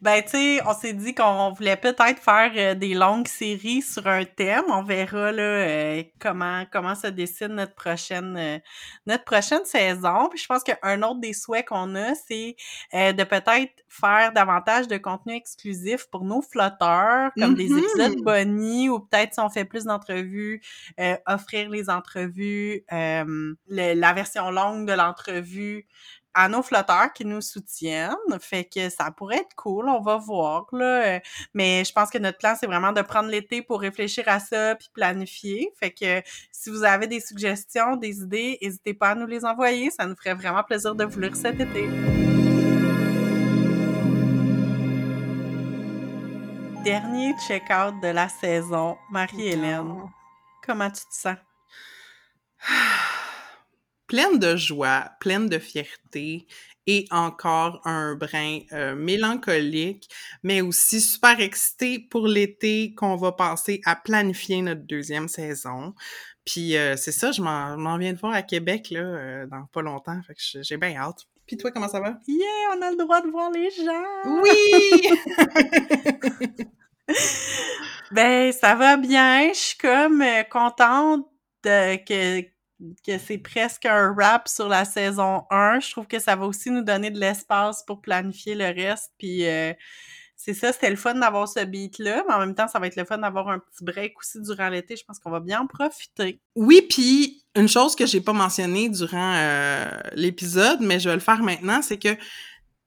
Ben, 0.03 0.22
tu 0.22 0.30
sais, 0.30 0.61
on 0.66 0.74
s'est 0.74 0.93
dit 0.93 1.14
qu'on 1.14 1.53
voulait 1.53 1.76
peut-être 1.76 2.20
faire 2.22 2.53
euh, 2.57 2.74
des 2.74 2.95
longues 2.95 3.28
séries 3.28 3.82
sur 3.82 4.07
un 4.07 4.24
thème. 4.24 4.64
On 4.68 4.82
verra 4.82 5.32
là 5.32 5.43
euh, 5.43 6.03
comment 6.18 6.64
comment 6.72 6.95
se 6.95 7.07
décide 7.09 7.51
notre 7.51 7.74
prochaine 7.74 8.37
euh, 8.37 8.59
notre 9.07 9.24
prochaine 9.24 9.64
saison. 9.64 10.28
Puis 10.30 10.41
je 10.41 10.47
pense 10.47 10.62
qu'un 10.62 11.03
autre 11.03 11.20
des 11.20 11.32
souhaits 11.32 11.66
qu'on 11.66 11.95
a, 11.95 12.14
c'est 12.14 12.57
de 12.93 13.24
peut-être 13.24 13.72
faire 13.89 14.32
davantage 14.32 14.89
de 14.89 14.97
contenu 14.97 15.34
exclusif 15.34 16.07
pour 16.11 16.24
nos 16.24 16.43
flotteurs, 16.43 17.30
comme 17.39 17.55
des 17.55 17.64
épisodes 17.64 18.16
mm-hmm. 18.16 18.22
bonnie 18.22 18.89
ou 18.89 19.01
peut-être 19.01 19.34
si 19.34 19.41
on 19.41 19.51
fait 19.51 19.64
plus 19.64 19.84
d'entrevues, 19.84 20.61
offrir 21.26 21.70
les 21.70 21.91
entrevues, 21.91 22.84
la 22.91 24.12
version 24.12 24.51
longue 24.51 24.87
de 24.87 24.93
l'entrevue 24.93 25.87
à 26.37 26.51
nos 26.51 26.62
flotteurs 26.62 27.14
qui 27.14 27.24
nous 27.24 27.41
soutiennent. 27.41 28.14
Fait 28.41 28.64
que 28.64 28.91
ça 28.91 29.11
pourrait 29.11 29.39
être 29.39 29.55
cool, 29.57 29.89
on 29.89 30.03
va 30.03 30.18
voir, 30.18 30.66
là. 30.72 31.18
Mais 31.55 31.82
je 31.82 31.93
pense 31.93 32.11
que 32.11 32.18
notre 32.18 32.37
plan, 32.37 32.55
c'est 32.61 32.66
vraiment 32.66 32.93
de 32.93 33.01
prendre 33.01 33.30
l'été 33.30 33.62
pour 33.62 33.80
réfléchir 33.80 34.24
à 34.26 34.39
ça 34.39 34.74
puis 34.74 34.91
planifier. 34.93 35.72
Fait 35.80 35.91
que 35.91 36.22
si 36.53 36.68
vous 36.68 36.84
avez 36.84 37.07
des 37.07 37.20
suggestions, 37.20 37.97
des 37.97 38.20
idées, 38.20 38.59
n'hésitez 38.61 38.93
pas 38.93 39.11
à 39.11 39.14
nous 39.14 39.26
les 39.26 39.47
envoyer. 39.47 39.91
Ça 39.91 40.05
nous 40.05 40.14
ferait 40.14 40.34
vraiment 40.34 40.62
plaisir 40.62 40.95
de 40.95 41.05
vous 41.05 41.18
lire 41.20 41.34
cet 41.34 41.59
été. 41.59 41.89
Dernier 46.84 47.34
check-out 47.49 47.95
de 48.03 48.09
la 48.09 48.28
saison, 48.28 48.99
Marie-Hélène. 49.11 50.03
Comment 50.66 50.91
tu 50.91 51.01
te 51.01 51.14
sens? 51.14 51.37
pleine 54.07 54.38
de 54.38 54.57
joie, 54.57 55.11
pleine 55.20 55.48
de 55.48 55.59
fierté 55.59 56.46
et 56.86 57.07
encore 57.11 57.80
un 57.84 58.14
brin 58.14 58.61
euh, 58.72 58.94
mélancolique, 58.94 60.09
mais 60.42 60.61
aussi 60.61 61.00
super 61.00 61.40
excitée 61.40 61.98
pour 61.98 62.28
l'été 62.28 62.94
qu'on 62.94 63.16
va 63.16 63.32
passer 63.32 63.80
à 63.84 63.96
planifier 63.96 64.62
notre 64.62 64.82
deuxième 64.82 65.28
saison. 65.28 65.94
Puis 66.44 66.76
euh, 66.76 66.96
c'est 66.96 67.12
ça, 67.12 67.32
je 67.32 67.42
m'en 67.42 67.98
viens 67.98 68.12
de 68.12 68.18
voir 68.18 68.34
à 68.34 68.42
Québec 68.42 68.90
là, 68.90 69.00
euh, 69.00 69.46
dans 69.46 69.66
pas 69.72 69.82
longtemps, 69.82 70.20
fait 70.26 70.34
que 70.34 70.62
j'ai 70.62 70.76
bien 70.76 70.96
hâte. 70.96 71.24
Puis 71.46 71.57
toi, 71.57 71.70
comment 71.72 71.88
ça 71.88 72.00
va? 72.00 72.18
Yeah, 72.26 72.76
on 72.76 72.82
a 72.82 72.90
le 72.90 72.96
droit 72.96 73.20
de 73.20 73.30
voir 73.30 73.50
les 73.50 73.70
gens! 73.70 74.42
Oui! 74.42 75.02
ben, 78.11 78.52
ça 78.52 78.74
va 78.74 78.96
bien. 78.96 79.52
Je 79.52 79.59
suis 79.59 79.78
comme 79.78 80.24
contente 80.50 81.26
de, 81.62 81.96
que, 82.04 82.46
que 83.07 83.18
c'est 83.18 83.39
presque 83.39 83.87
un 83.87 84.12
wrap 84.12 84.49
sur 84.49 84.68
la 84.68 84.85
saison 84.85 85.45
1. 85.51 85.81
Je 85.81 85.91
trouve 85.91 86.07
que 86.07 86.18
ça 86.18 86.37
va 86.37 86.47
aussi 86.47 86.70
nous 86.70 86.83
donner 86.83 87.11
de 87.11 87.18
l'espace 87.18 87.83
pour 87.85 88.01
planifier 88.01 88.55
le 88.55 88.66
reste. 88.66 89.12
Puis 89.18 89.47
euh, 89.47 89.72
c'est 90.37 90.55
ça, 90.55 90.72
c'était 90.72 90.91
le 90.91 90.97
fun 90.97 91.14
d'avoir 91.14 91.49
ce 91.49 91.64
beat-là, 91.64 92.24
mais 92.29 92.35
en 92.35 92.39
même 92.39 92.55
temps, 92.55 92.68
ça 92.68 92.79
va 92.79 92.87
être 92.87 92.97
le 92.97 93.05
fun 93.05 93.18
d'avoir 93.18 93.49
un 93.49 93.59
petit 93.59 93.83
break 93.83 94.18
aussi 94.18 94.41
durant 94.43 94.68
l'été. 94.68 94.95
Je 94.97 95.05
pense 95.05 95.18
qu'on 95.18 95.31
va 95.31 95.41
bien 95.41 95.61
en 95.61 95.66
profiter. 95.66 96.41
Oui, 96.55 96.83
puis 96.89 97.43
une 97.55 97.68
chose 97.68 97.97
que 97.97 98.05
j'ai 98.05 98.20
pas 98.20 98.35
mentionnée 98.35 98.91
durant 98.91 99.35
euh, 99.35 99.91
l'épisode, 100.12 100.81
mais 100.81 101.01
je 101.01 101.09
vais 101.09 101.14
le 101.14 101.20
faire 101.20 101.43
maintenant, 101.43 101.81
c'est 101.81 101.99
que, 101.99 102.12
tu 102.14 102.20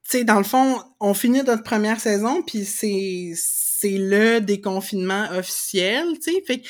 sais, 0.04 0.24
dans 0.24 0.38
le 0.38 0.44
fond, 0.44 0.82
on 1.00 1.16
finit 1.16 1.42
notre 1.42 1.64
première 1.64 2.00
saison, 2.00 2.44
puis 2.44 2.66
c'est 2.66 3.34
c'est 3.80 3.98
le 3.98 4.40
déconfinement 4.40 5.26
officiel, 5.32 6.06
tu 6.22 6.34
sais. 6.34 6.44
Fait 6.46 6.60
que 6.60 6.68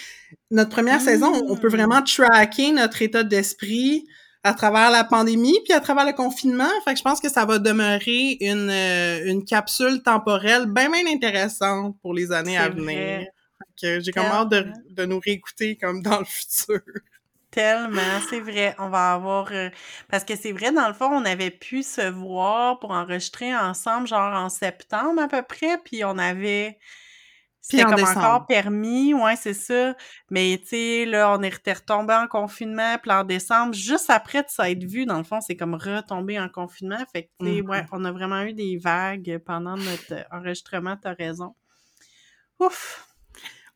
notre 0.52 0.70
première 0.70 1.02
saison, 1.02 1.32
on 1.48 1.56
peut 1.56 1.68
mmh. 1.68 1.72
vraiment 1.72 2.02
tracker 2.04 2.72
notre 2.72 3.02
état 3.02 3.24
d'esprit 3.24 4.06
à 4.44 4.54
travers 4.54 4.92
la 4.92 5.04
pandémie 5.04 5.60
puis 5.66 5.74
à 5.74 5.80
travers 5.80 6.06
le 6.06 6.14
confinement. 6.14 6.70
Fait 6.86 6.94
que 6.94 7.00
je 7.00 7.04
pense 7.04 7.20
que 7.20 7.30
ça 7.30 7.46
va 7.46 7.58
demeurer 7.60 8.38
une, 8.42 8.70
euh, 8.70 9.26
une 9.26 9.44
capsule 9.44 10.02
temporelle 10.04 10.68
bien, 10.68 10.90
bien 10.92 11.08
intéressante 11.08 11.96
pour 12.02 12.14
les 12.14 12.32
années 12.32 12.58
à 12.58 12.70
venir. 12.70 13.26
j'ai 13.82 14.12
comme 14.12 14.26
hâte 14.26 14.50
de, 14.50 14.66
de 14.92 15.06
nous 15.06 15.20
réécouter 15.20 15.78
comme 15.78 16.02
dans 16.02 16.20
le 16.20 16.26
futur. 16.26 16.82
Tellement, 17.52 18.20
c'est 18.30 18.40
vrai. 18.40 18.76
On 18.78 18.90
va 18.90 19.14
avoir. 19.14 19.52
Euh, 19.52 19.70
parce 20.10 20.24
que 20.24 20.36
c'est 20.36 20.52
vrai, 20.52 20.72
dans 20.72 20.88
le 20.88 20.94
fond, 20.94 21.10
on 21.12 21.26
avait 21.26 21.50
pu 21.50 21.82
se 21.82 22.08
voir 22.10 22.80
pour 22.80 22.92
enregistrer 22.92 23.56
ensemble, 23.56 24.08
genre 24.08 24.34
en 24.34 24.50
septembre 24.50 25.22
à 25.22 25.28
peu 25.28 25.42
près, 25.42 25.80
puis 25.84 26.04
on 26.04 26.18
avait. 26.18 26.78
C'était 27.62 27.84
comme 27.84 28.04
encore 28.04 28.48
permis, 28.48 29.14
ouais, 29.14 29.36
c'est 29.36 29.54
ça. 29.54 29.96
Mais 30.32 30.60
tu 30.62 30.70
sais, 30.70 31.06
là, 31.06 31.36
on 31.38 31.42
est 31.42 31.54
retombé 31.68 32.14
en 32.14 32.28
confinement, 32.28 32.98
puis 32.98 33.12
en 33.12 33.24
décembre, 33.24 33.74
juste 33.74 34.10
après 34.10 34.42
de 34.42 34.48
ça 34.48 34.72
être 34.72 34.84
vu, 34.84 35.06
dans 35.06 35.18
le 35.18 35.24
fond, 35.24 35.42
c'est 35.42 35.58
comme 35.58 35.76
retombé 35.76 36.40
en 36.40 36.50
confinement. 36.50 37.04
Fait 37.12 37.24
que, 37.24 37.30
tu 37.40 37.46
sais, 37.46 37.62
ouais, 37.62 37.82
mm-hmm. 37.82 37.88
on 37.92 38.06
a 38.06 38.12
vraiment 38.12 38.42
eu 38.44 38.54
des 38.54 38.78
vagues 38.78 39.40
pendant 39.46 39.76
notre 39.76 40.26
enregistrement, 40.32 40.98
t'as 40.98 41.14
raison. 41.14 41.54
Ouf! 42.60 43.06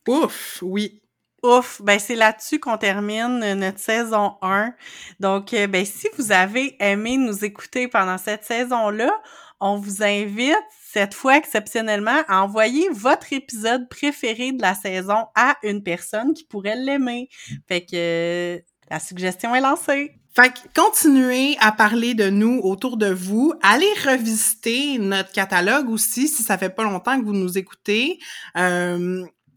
Ouf, 0.08 0.58
oui. 0.62 1.03
Ouf, 1.44 1.82
ben 1.82 1.98
c'est 1.98 2.14
là-dessus 2.14 2.58
qu'on 2.58 2.78
termine 2.78 3.42
euh, 3.42 3.54
notre 3.54 3.78
saison 3.78 4.36
1. 4.40 4.72
Donc, 5.20 5.52
euh, 5.52 5.66
ben 5.66 5.84
si 5.84 6.08
vous 6.16 6.32
avez 6.32 6.74
aimé 6.80 7.18
nous 7.18 7.44
écouter 7.44 7.86
pendant 7.86 8.16
cette 8.16 8.44
saison-là, 8.44 9.12
on 9.60 9.76
vous 9.76 10.02
invite 10.02 10.56
cette 10.90 11.12
fois 11.12 11.36
exceptionnellement 11.36 12.22
à 12.28 12.42
envoyer 12.42 12.88
votre 12.90 13.34
épisode 13.34 13.90
préféré 13.90 14.52
de 14.52 14.62
la 14.62 14.74
saison 14.74 15.26
à 15.34 15.58
une 15.62 15.82
personne 15.82 16.32
qui 16.32 16.44
pourrait 16.44 16.76
l'aimer. 16.76 17.28
Fait 17.68 17.82
que 17.82 17.90
euh, 17.94 18.58
la 18.90 18.98
suggestion 18.98 19.54
est 19.54 19.60
lancée. 19.60 20.12
Fait 20.34 20.50
que 20.50 20.60
continuez 20.74 21.58
à 21.60 21.72
parler 21.72 22.14
de 22.14 22.30
nous 22.30 22.58
autour 22.64 22.96
de 22.96 23.12
vous. 23.12 23.52
Allez 23.62 23.92
revisiter 24.06 24.96
notre 24.98 25.30
catalogue 25.30 25.90
aussi 25.90 26.26
si 26.26 26.42
ça 26.42 26.56
fait 26.56 26.70
pas 26.70 26.84
longtemps 26.84 27.20
que 27.20 27.24
vous 27.26 27.34
nous 27.34 27.58
écoutez. 27.58 28.18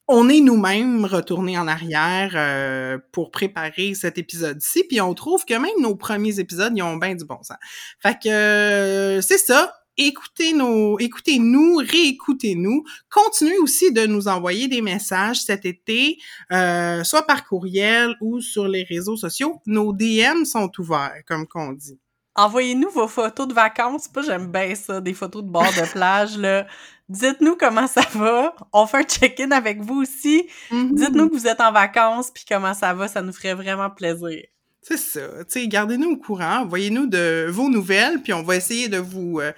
On 0.08 0.30
est 0.30 0.40
nous-mêmes 0.40 1.06
retournés 1.06 1.58
en 1.58 1.68
arrière 1.68 2.32
euh, 2.36 2.98
pour 3.12 3.32
préparer 3.32 3.94
cet 3.94 4.18
épisode-ci, 4.18 4.86
puis 4.86 5.02
on 5.02 5.14
trouve 5.14 5.44
que 5.46 5.54
même 5.54 5.82
nos 5.82 5.96
premiers 5.96 6.40
épisodes, 6.40 6.74
ils 6.76 6.82
ont 6.82 6.98
bien 6.98 7.16
du 7.16 7.26
bon 7.26 7.42
sens. 7.44 7.58
Fait 8.00 8.18
que 8.18 8.30
euh, 8.30 9.22
c'est 9.22 9.38
ça. 9.38 9.74
Écoutez 10.00 10.54
nos, 10.54 11.00
écoutez-nous, 11.00 11.78
réécoutez-nous. 11.78 12.84
Continuez 13.10 13.58
aussi 13.58 13.92
de 13.92 14.06
nous 14.06 14.28
envoyer 14.28 14.68
des 14.68 14.82
messages 14.82 15.42
cet 15.42 15.66
été, 15.66 16.20
euh, 16.52 17.04
soit 17.04 17.24
par 17.24 17.46
courriel 17.46 18.16
ou 18.22 18.40
sur 18.40 18.68
les 18.68 18.84
réseaux 18.84 19.18
sociaux. 19.18 19.60
Nos 19.66 19.94
DM 19.94 20.46
sont 20.46 20.72
ouverts, 20.78 21.24
comme 21.28 21.48
qu'on 21.48 21.74
dit. 21.74 22.00
Envoyez-nous 22.36 22.92
vos 22.92 23.08
photos 23.08 23.48
de 23.48 23.56
vacances. 23.56 24.08
Pas 24.08 24.22
j'aime 24.22 24.52
bien 24.52 24.76
ça, 24.76 25.02
des 25.02 25.16
photos 25.16 25.44
de 25.44 25.50
bord 25.50 25.64
de 25.64 25.92
plage 25.92 26.38
là. 26.38 26.68
Dites-nous 27.10 27.56
comment 27.56 27.88
ça 27.88 28.02
va. 28.14 28.56
On 28.74 28.86
fait 28.86 28.98
un 28.98 29.04
check-in 29.04 29.52
avec 29.52 29.82
vous 29.82 30.02
aussi. 30.02 30.48
Mm-hmm. 30.72 30.94
Dites-nous 30.94 31.30
que 31.30 31.36
vous 31.36 31.48
êtes 31.48 31.62
en 31.62 31.72
vacances 31.72 32.32
puis 32.32 32.44
comment 32.48 32.74
ça 32.74 32.94
va. 32.94 33.08
Ça 33.08 33.22
nous 33.22 33.34
ferait 33.34 33.54
vraiment 33.54 33.90
plaisir. 33.90 34.44
C'est 34.82 34.98
ça. 34.98 35.22
Gardez-nous 35.68 36.12
au 36.12 36.18
courant. 36.18 36.60
Envoyez-nous 36.62 37.08
de 37.08 37.48
vos 37.50 37.70
nouvelles 37.70 38.22
puis 38.22 38.34
on 38.34 38.44
va 38.44 38.56
essayer 38.56 38.88
de 38.90 38.98
vous 38.98 39.40
euh, 39.40 39.52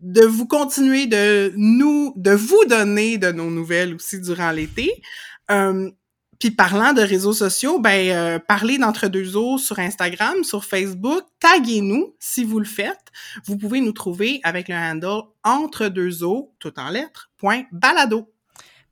de 0.00 0.24
vous 0.24 0.46
continuer 0.46 1.06
de 1.06 1.52
nous 1.56 2.14
de 2.16 2.32
vous 2.32 2.64
donner 2.66 3.18
de 3.18 3.30
nos 3.32 3.50
nouvelles 3.50 3.94
aussi 3.94 4.20
durant 4.20 4.50
l'été. 4.50 4.90
Euh, 5.50 5.90
puis 6.40 6.50
parlant 6.50 6.94
de 6.94 7.02
réseaux 7.02 7.34
sociaux, 7.34 7.78
ben 7.78 8.10
euh, 8.10 8.38
parlez 8.38 8.78
d'entre 8.78 9.08
deux 9.08 9.36
eaux 9.36 9.58
sur 9.58 9.78
Instagram, 9.78 10.42
sur 10.42 10.64
Facebook, 10.64 11.22
taguez-nous 11.38 12.16
si 12.18 12.44
vous 12.44 12.58
le 12.58 12.64
faites. 12.64 13.12
Vous 13.44 13.58
pouvez 13.58 13.82
nous 13.82 13.92
trouver 13.92 14.40
avec 14.42 14.68
le 14.68 14.74
handle 14.74 15.24
entre 15.44 15.88
deux 15.88 16.24
eaux, 16.24 16.54
tout 16.58 16.72
en 16.80 16.88
lettres, 16.88 17.30
point 17.36 17.64
balado. 17.72 18.32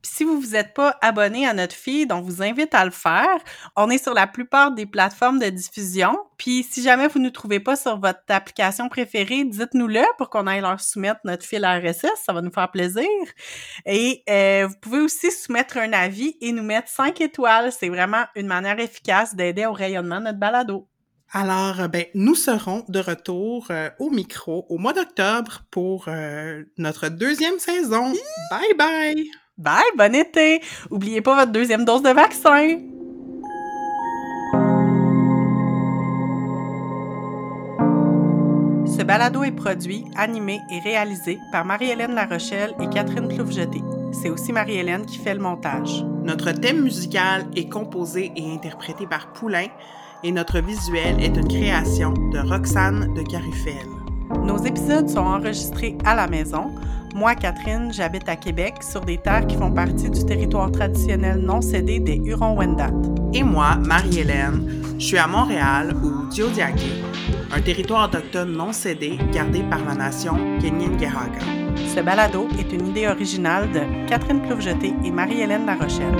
Puis 0.02 0.12
si 0.14 0.24
vous 0.24 0.40
vous 0.40 0.54
êtes 0.54 0.74
pas 0.74 0.96
abonné 1.00 1.46
à 1.46 1.54
notre 1.54 1.74
feed, 1.74 2.12
on 2.12 2.20
vous 2.20 2.42
invite 2.42 2.72
à 2.74 2.84
le 2.84 2.92
faire. 2.92 3.38
On 3.76 3.90
est 3.90 4.02
sur 4.02 4.14
la 4.14 4.28
plupart 4.28 4.70
des 4.70 4.86
plateformes 4.86 5.40
de 5.40 5.48
diffusion. 5.48 6.16
Puis 6.36 6.64
si 6.68 6.82
jamais 6.82 7.08
vous 7.08 7.18
ne 7.18 7.24
nous 7.24 7.30
trouvez 7.30 7.58
pas 7.58 7.74
sur 7.74 7.98
votre 7.98 8.20
application 8.28 8.88
préférée, 8.88 9.44
dites-nous-le 9.44 10.04
pour 10.16 10.30
qu'on 10.30 10.46
aille 10.46 10.60
leur 10.60 10.80
soumettre 10.80 11.20
notre 11.24 11.44
fil 11.44 11.66
RSS. 11.66 12.22
Ça 12.24 12.32
va 12.32 12.42
nous 12.42 12.52
faire 12.52 12.70
plaisir. 12.70 13.08
Et 13.86 14.22
euh, 14.30 14.68
vous 14.68 14.76
pouvez 14.80 15.00
aussi 15.00 15.32
soumettre 15.32 15.78
un 15.78 15.92
avis 15.92 16.36
et 16.40 16.52
nous 16.52 16.62
mettre 16.62 16.88
5 16.88 17.20
étoiles. 17.20 17.72
C'est 17.72 17.88
vraiment 17.88 18.24
une 18.36 18.46
manière 18.46 18.78
efficace 18.78 19.34
d'aider 19.34 19.66
au 19.66 19.72
rayonnement 19.72 20.20
de 20.20 20.26
notre 20.26 20.38
balado. 20.38 20.88
Alors, 21.32 21.80
euh, 21.80 21.88
ben, 21.88 22.04
nous 22.14 22.36
serons 22.36 22.84
de 22.88 23.00
retour 23.00 23.66
euh, 23.70 23.90
au 23.98 24.10
micro 24.10 24.64
au 24.68 24.78
mois 24.78 24.92
d'octobre 24.92 25.62
pour 25.72 26.08
notre 26.78 27.08
deuxième 27.08 27.58
saison. 27.58 28.12
Bye 28.50 28.74
bye! 28.78 29.30
Bye, 29.58 29.82
bon 29.96 30.14
été! 30.14 30.60
Oubliez 30.88 31.20
pas 31.20 31.34
votre 31.34 31.50
deuxième 31.50 31.84
dose 31.84 32.02
de 32.02 32.10
vaccin! 32.10 32.78
Ce 38.86 39.02
balado 39.02 39.42
est 39.42 39.50
produit, 39.50 40.04
animé 40.16 40.60
et 40.70 40.78
réalisé 40.78 41.40
par 41.50 41.64
Marie-Hélène 41.64 42.14
Larochelle 42.14 42.76
et 42.80 42.88
Catherine 42.88 43.26
Ploufjeté. 43.26 43.82
C'est 44.12 44.30
aussi 44.30 44.52
Marie-Hélène 44.52 45.04
qui 45.04 45.18
fait 45.18 45.34
le 45.34 45.40
montage. 45.40 46.04
Notre 46.22 46.52
thème 46.52 46.82
musical 46.82 47.44
est 47.56 47.68
composé 47.68 48.30
et 48.36 48.52
interprété 48.54 49.08
par 49.08 49.32
Poulain 49.32 49.66
et 50.22 50.30
notre 50.30 50.60
visuel 50.60 51.20
est 51.20 51.36
une 51.36 51.48
création 51.48 52.12
de 52.12 52.38
Roxane 52.38 53.12
de 53.14 53.22
Carufel. 53.22 53.88
Nos 54.44 54.58
épisodes 54.58 55.08
sont 55.08 55.18
enregistrés 55.18 55.98
à 56.04 56.14
la 56.14 56.28
maison. 56.28 56.70
Moi, 57.14 57.34
Catherine, 57.34 57.92
j'habite 57.92 58.28
à 58.28 58.36
Québec, 58.36 58.74
sur 58.80 59.00
des 59.00 59.18
terres 59.18 59.46
qui 59.46 59.56
font 59.56 59.72
partie 59.72 60.10
du 60.10 60.24
territoire 60.24 60.70
traditionnel 60.70 61.38
non 61.38 61.60
cédé 61.60 61.98
des 61.98 62.20
Hurons-Wendat. 62.24 62.90
Et 63.34 63.42
moi, 63.42 63.76
Marie-Hélène, 63.76 64.82
je 64.98 65.04
suis 65.04 65.18
à 65.18 65.26
Montréal, 65.26 65.94
ou 66.02 66.28
Diodiake, 66.28 66.86
un 67.52 67.60
territoire 67.60 68.08
autochtone 68.08 68.52
non 68.52 68.72
cédé 68.72 69.18
gardé 69.32 69.62
par 69.64 69.84
la 69.84 69.94
nation 69.94 70.34
Kenyen-Gehaga. 70.60 71.40
Ce 71.94 72.00
balado 72.00 72.46
est 72.58 72.72
une 72.72 72.88
idée 72.88 73.08
originale 73.08 73.70
de 73.72 74.08
Catherine 74.08 74.42
Ploufjeté 74.42 74.92
et 75.04 75.10
Marie-Hélène 75.10 75.66
Larochelle. 75.66 76.14